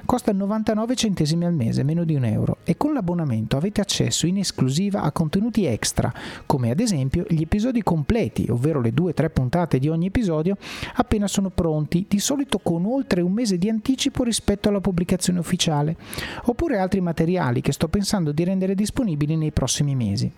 Costa 0.06 0.32
99 0.32 0.94
centesimi 0.94 1.44
al 1.44 1.52
mese, 1.52 1.82
meno 1.82 2.04
di 2.04 2.14
un 2.14 2.24
euro, 2.24 2.56
e 2.64 2.78
con 2.78 2.94
l'abbonamento 2.94 3.58
avete 3.58 3.82
accesso 3.82 4.26
in 4.26 4.38
esclusiva 4.38 5.02
a 5.02 5.12
contenuti 5.12 5.66
extra, 5.66 6.10
come 6.46 6.70
ad 6.70 6.80
esempio 6.80 7.26
gli 7.28 7.42
episodi 7.42 7.82
completi, 7.82 8.46
ovvero 8.48 8.80
le 8.80 8.94
2-3 8.94 9.30
puntate 9.30 9.78
di 9.78 9.90
ogni 9.90 10.06
episodio, 10.06 10.56
appena 10.94 11.26
sono 11.26 11.50
pronti, 11.50 12.06
di 12.08 12.18
solito 12.18 12.58
con 12.60 12.86
oltre 12.86 13.20
un 13.20 13.32
mese 13.32 13.58
di 13.58 13.68
anticipo 13.68 14.24
rispetto 14.24 14.70
alla 14.70 14.80
pubblicazione 14.80 15.38
ufficiale, 15.38 15.96
oppure 16.44 16.78
altri 16.78 17.02
materiali 17.02 17.60
che 17.60 17.72
sto 17.72 17.88
pensando 17.88 18.32
di 18.32 18.42
rendere 18.42 18.74
disponibili 18.74 19.36
nei 19.36 19.52
prossimi 19.52 19.94
mesi. 19.94 20.32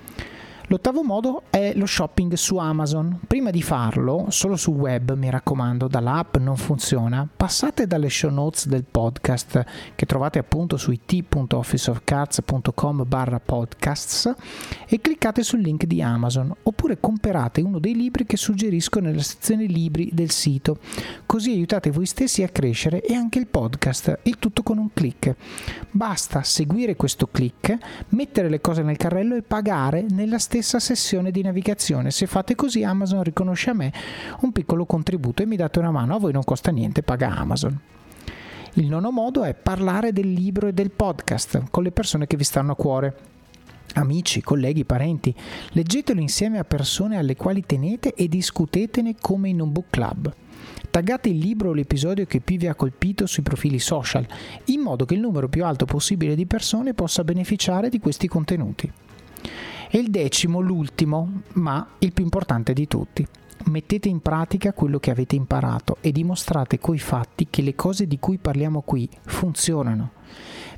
L'ottavo 0.72 1.04
modo 1.04 1.44
è 1.50 1.74
lo 1.76 1.86
shopping 1.86 2.32
su 2.36 2.56
Amazon. 2.56 3.20
Prima 3.28 3.50
di 3.50 3.62
farlo, 3.62 4.28
solo 4.30 4.56
sul 4.56 4.76
web, 4.76 5.18
mi 5.18 5.30
raccomando, 5.30 5.90
dall'app 5.90 6.38
non 6.38 6.56
funziona, 6.56 7.28
passate 7.36 7.88
dalle 7.88 8.10
show 8.10 8.32
notes 8.32 8.68
del 8.68 8.86
podcast 8.90 9.66
che 9.96 10.06
trovate 10.06 10.40
appunto 10.40 10.78
su 10.78 10.92
it.officeofcards.com 10.92 13.04
barra 13.06 13.42
podcasts 13.42 14.34
e 14.88 15.02
cliccate 15.02 15.44
sul 15.44 15.60
link 15.60 15.84
di 15.84 16.02
Amazon 16.02 16.56
oppure 16.64 17.02
comprate 17.02 17.60
uno 17.60 17.80
dei 17.80 17.94
libri 17.94 18.26
che 18.26 18.38
suggerisco 18.38 19.02
nella 19.02 19.24
sezione 19.24 19.66
libri 19.66 20.10
del 20.14 20.32
sito. 20.32 20.78
Così 21.26 21.52
aiutate 21.52 21.92
voi 21.92 22.06
stessi 22.06 22.44
a 22.44 22.48
crescere 22.48 23.02
e 23.02 23.14
anche 23.14 23.40
il 23.40 23.48
podcast, 23.48 24.20
il 24.24 24.40
tutto 24.40 24.64
con 24.64 24.78
un 24.78 24.94
clic. 24.94 25.36
Basta 25.92 26.44
seguire 26.44 26.96
questo 26.96 27.28
clic, 27.30 27.78
mettere 28.12 28.48
le 28.48 28.62
cose 28.62 28.84
nel 28.84 28.96
carrello 28.96 29.36
e 29.36 29.42
pagare 29.42 30.06
nella 30.08 30.40
stessa 30.40 30.60
stessa 30.62 30.80
sessione 30.80 31.32
di 31.32 31.42
navigazione. 31.42 32.12
Se 32.12 32.28
fate 32.28 32.54
così 32.54 32.84
Amazon 32.84 33.24
riconosce 33.24 33.72
a 33.72 33.74
me 33.74 33.92
un 34.42 34.52
piccolo 34.52 34.86
contributo 34.86 35.42
e 35.42 35.48
mi 35.48 35.56
date 35.56 35.80
una 35.80 35.90
mano, 35.90 36.16
a 36.16 36.20
voi 36.20 36.32
non 36.32 36.44
costa 36.44 36.70
niente, 36.70 37.02
paga 37.02 37.36
Amazon. 37.36 37.78
Il 38.74 38.88
nono 38.88 39.10
modo 39.10 39.44
è 39.44 39.56
parlare 39.56 40.14
del 40.14 40.32
libro 40.32 40.68
e 40.68 40.74
del 40.74 40.92
podcast 40.92 41.64
con 41.72 41.82
le 41.82 41.92
persone 41.92 42.28
che 42.28 42.38
vi 42.38 42.44
stanno 42.44 42.74
a 42.74 42.76
cuore. 42.76 43.16
Amici, 43.96 44.42
colleghi, 44.42 44.86
parenti, 44.86 45.36
leggetelo 45.72 46.22
insieme 46.22 46.60
a 46.60 46.64
persone 46.64 47.18
alle 47.18 47.36
quali 47.36 47.66
tenete 47.66 48.14
e 48.14 48.28
discutetene 48.28 49.16
come 49.20 49.50
in 49.50 49.62
un 49.62 49.72
book 49.72 49.88
club. 49.90 50.34
Taggate 50.92 51.30
il 51.30 51.40
libro 51.40 51.70
o 51.70 51.74
l'episodio 51.74 52.26
che 52.26 52.40
più 52.40 52.58
vi 52.58 52.68
ha 52.68 52.76
colpito 52.76 53.26
sui 53.26 53.44
profili 53.44 53.80
social, 53.80 54.26
in 54.66 54.80
modo 54.82 55.06
che 55.06 55.16
il 55.16 55.20
numero 55.22 55.50
più 55.50 55.66
alto 55.66 55.86
possibile 55.86 56.36
di 56.36 56.46
persone 56.46 56.94
possa 56.94 57.24
beneficiare 57.24 57.90
di 57.90 58.00
questi 58.00 58.28
contenuti. 58.28 58.92
E 59.94 59.98
il 59.98 60.10
decimo, 60.10 60.62
l'ultimo, 60.62 61.42
ma 61.56 61.86
il 62.00 62.14
più 62.14 62.24
importante 62.24 62.72
di 62.72 62.88
tutti. 62.88 63.28
Mettete 63.66 64.08
in 64.08 64.22
pratica 64.22 64.72
quello 64.72 65.00
che 65.00 65.12
avete 65.12 65.36
imparato 65.36 65.98
e 66.00 66.14
dimostrate 66.14 66.80
coi 66.80 66.98
fatti 66.98 67.48
che 67.50 67.62
le 67.62 67.76
cose 67.76 68.08
di 68.08 68.18
cui 68.18 68.38
parliamo 68.38 68.84
qui 68.84 69.10
funzionano 69.26 70.12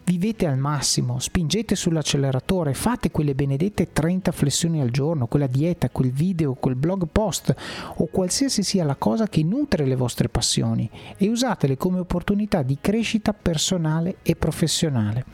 vivete 0.06 0.45
al 0.45 0.58
massimo, 0.58 1.20
spingete 1.20 1.76
sull'acceleratore, 1.76 2.74
fate 2.74 3.12
quelle 3.12 3.36
benedette 3.36 3.91
30 3.93 4.32
flessioni 4.32 4.82
al 4.82 4.89
giorno, 4.89 5.28
quella 5.28 5.47
dieta, 5.47 5.89
quel 5.89 6.12
video, 6.12 6.54
quel 6.54 6.76
blog 6.76 7.08
post 7.12 7.56
o 7.95 8.06
qualsiasi 8.08 8.64
sia 8.64 8.84
la 8.84 8.95
cosa 8.95 9.28
che 9.28 9.43
nutre 9.43 9.86
le 9.86 9.95
vostre 9.95 10.30
passioni 10.30 10.89
e 11.18 11.30
usatele 11.30 11.78
come 11.78 11.99
opportunità 11.99 12.62
di 12.62 12.78
crescita 12.82 13.34
personale 13.34 14.18
e 14.24 14.36
professionale. 14.36 15.26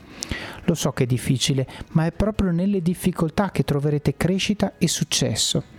Lo 0.64 0.74
so 0.74 0.92
che 0.92 1.04
è 1.04 1.06
difficile, 1.06 1.66
ma 1.92 2.06
è 2.06 2.12
proprio 2.12 2.50
nelle 2.52 2.82
difficoltà 2.82 3.50
che 3.50 3.64
troverete 3.64 4.16
crescita 4.16 4.74
e 4.78 4.86
successo. 4.88 5.78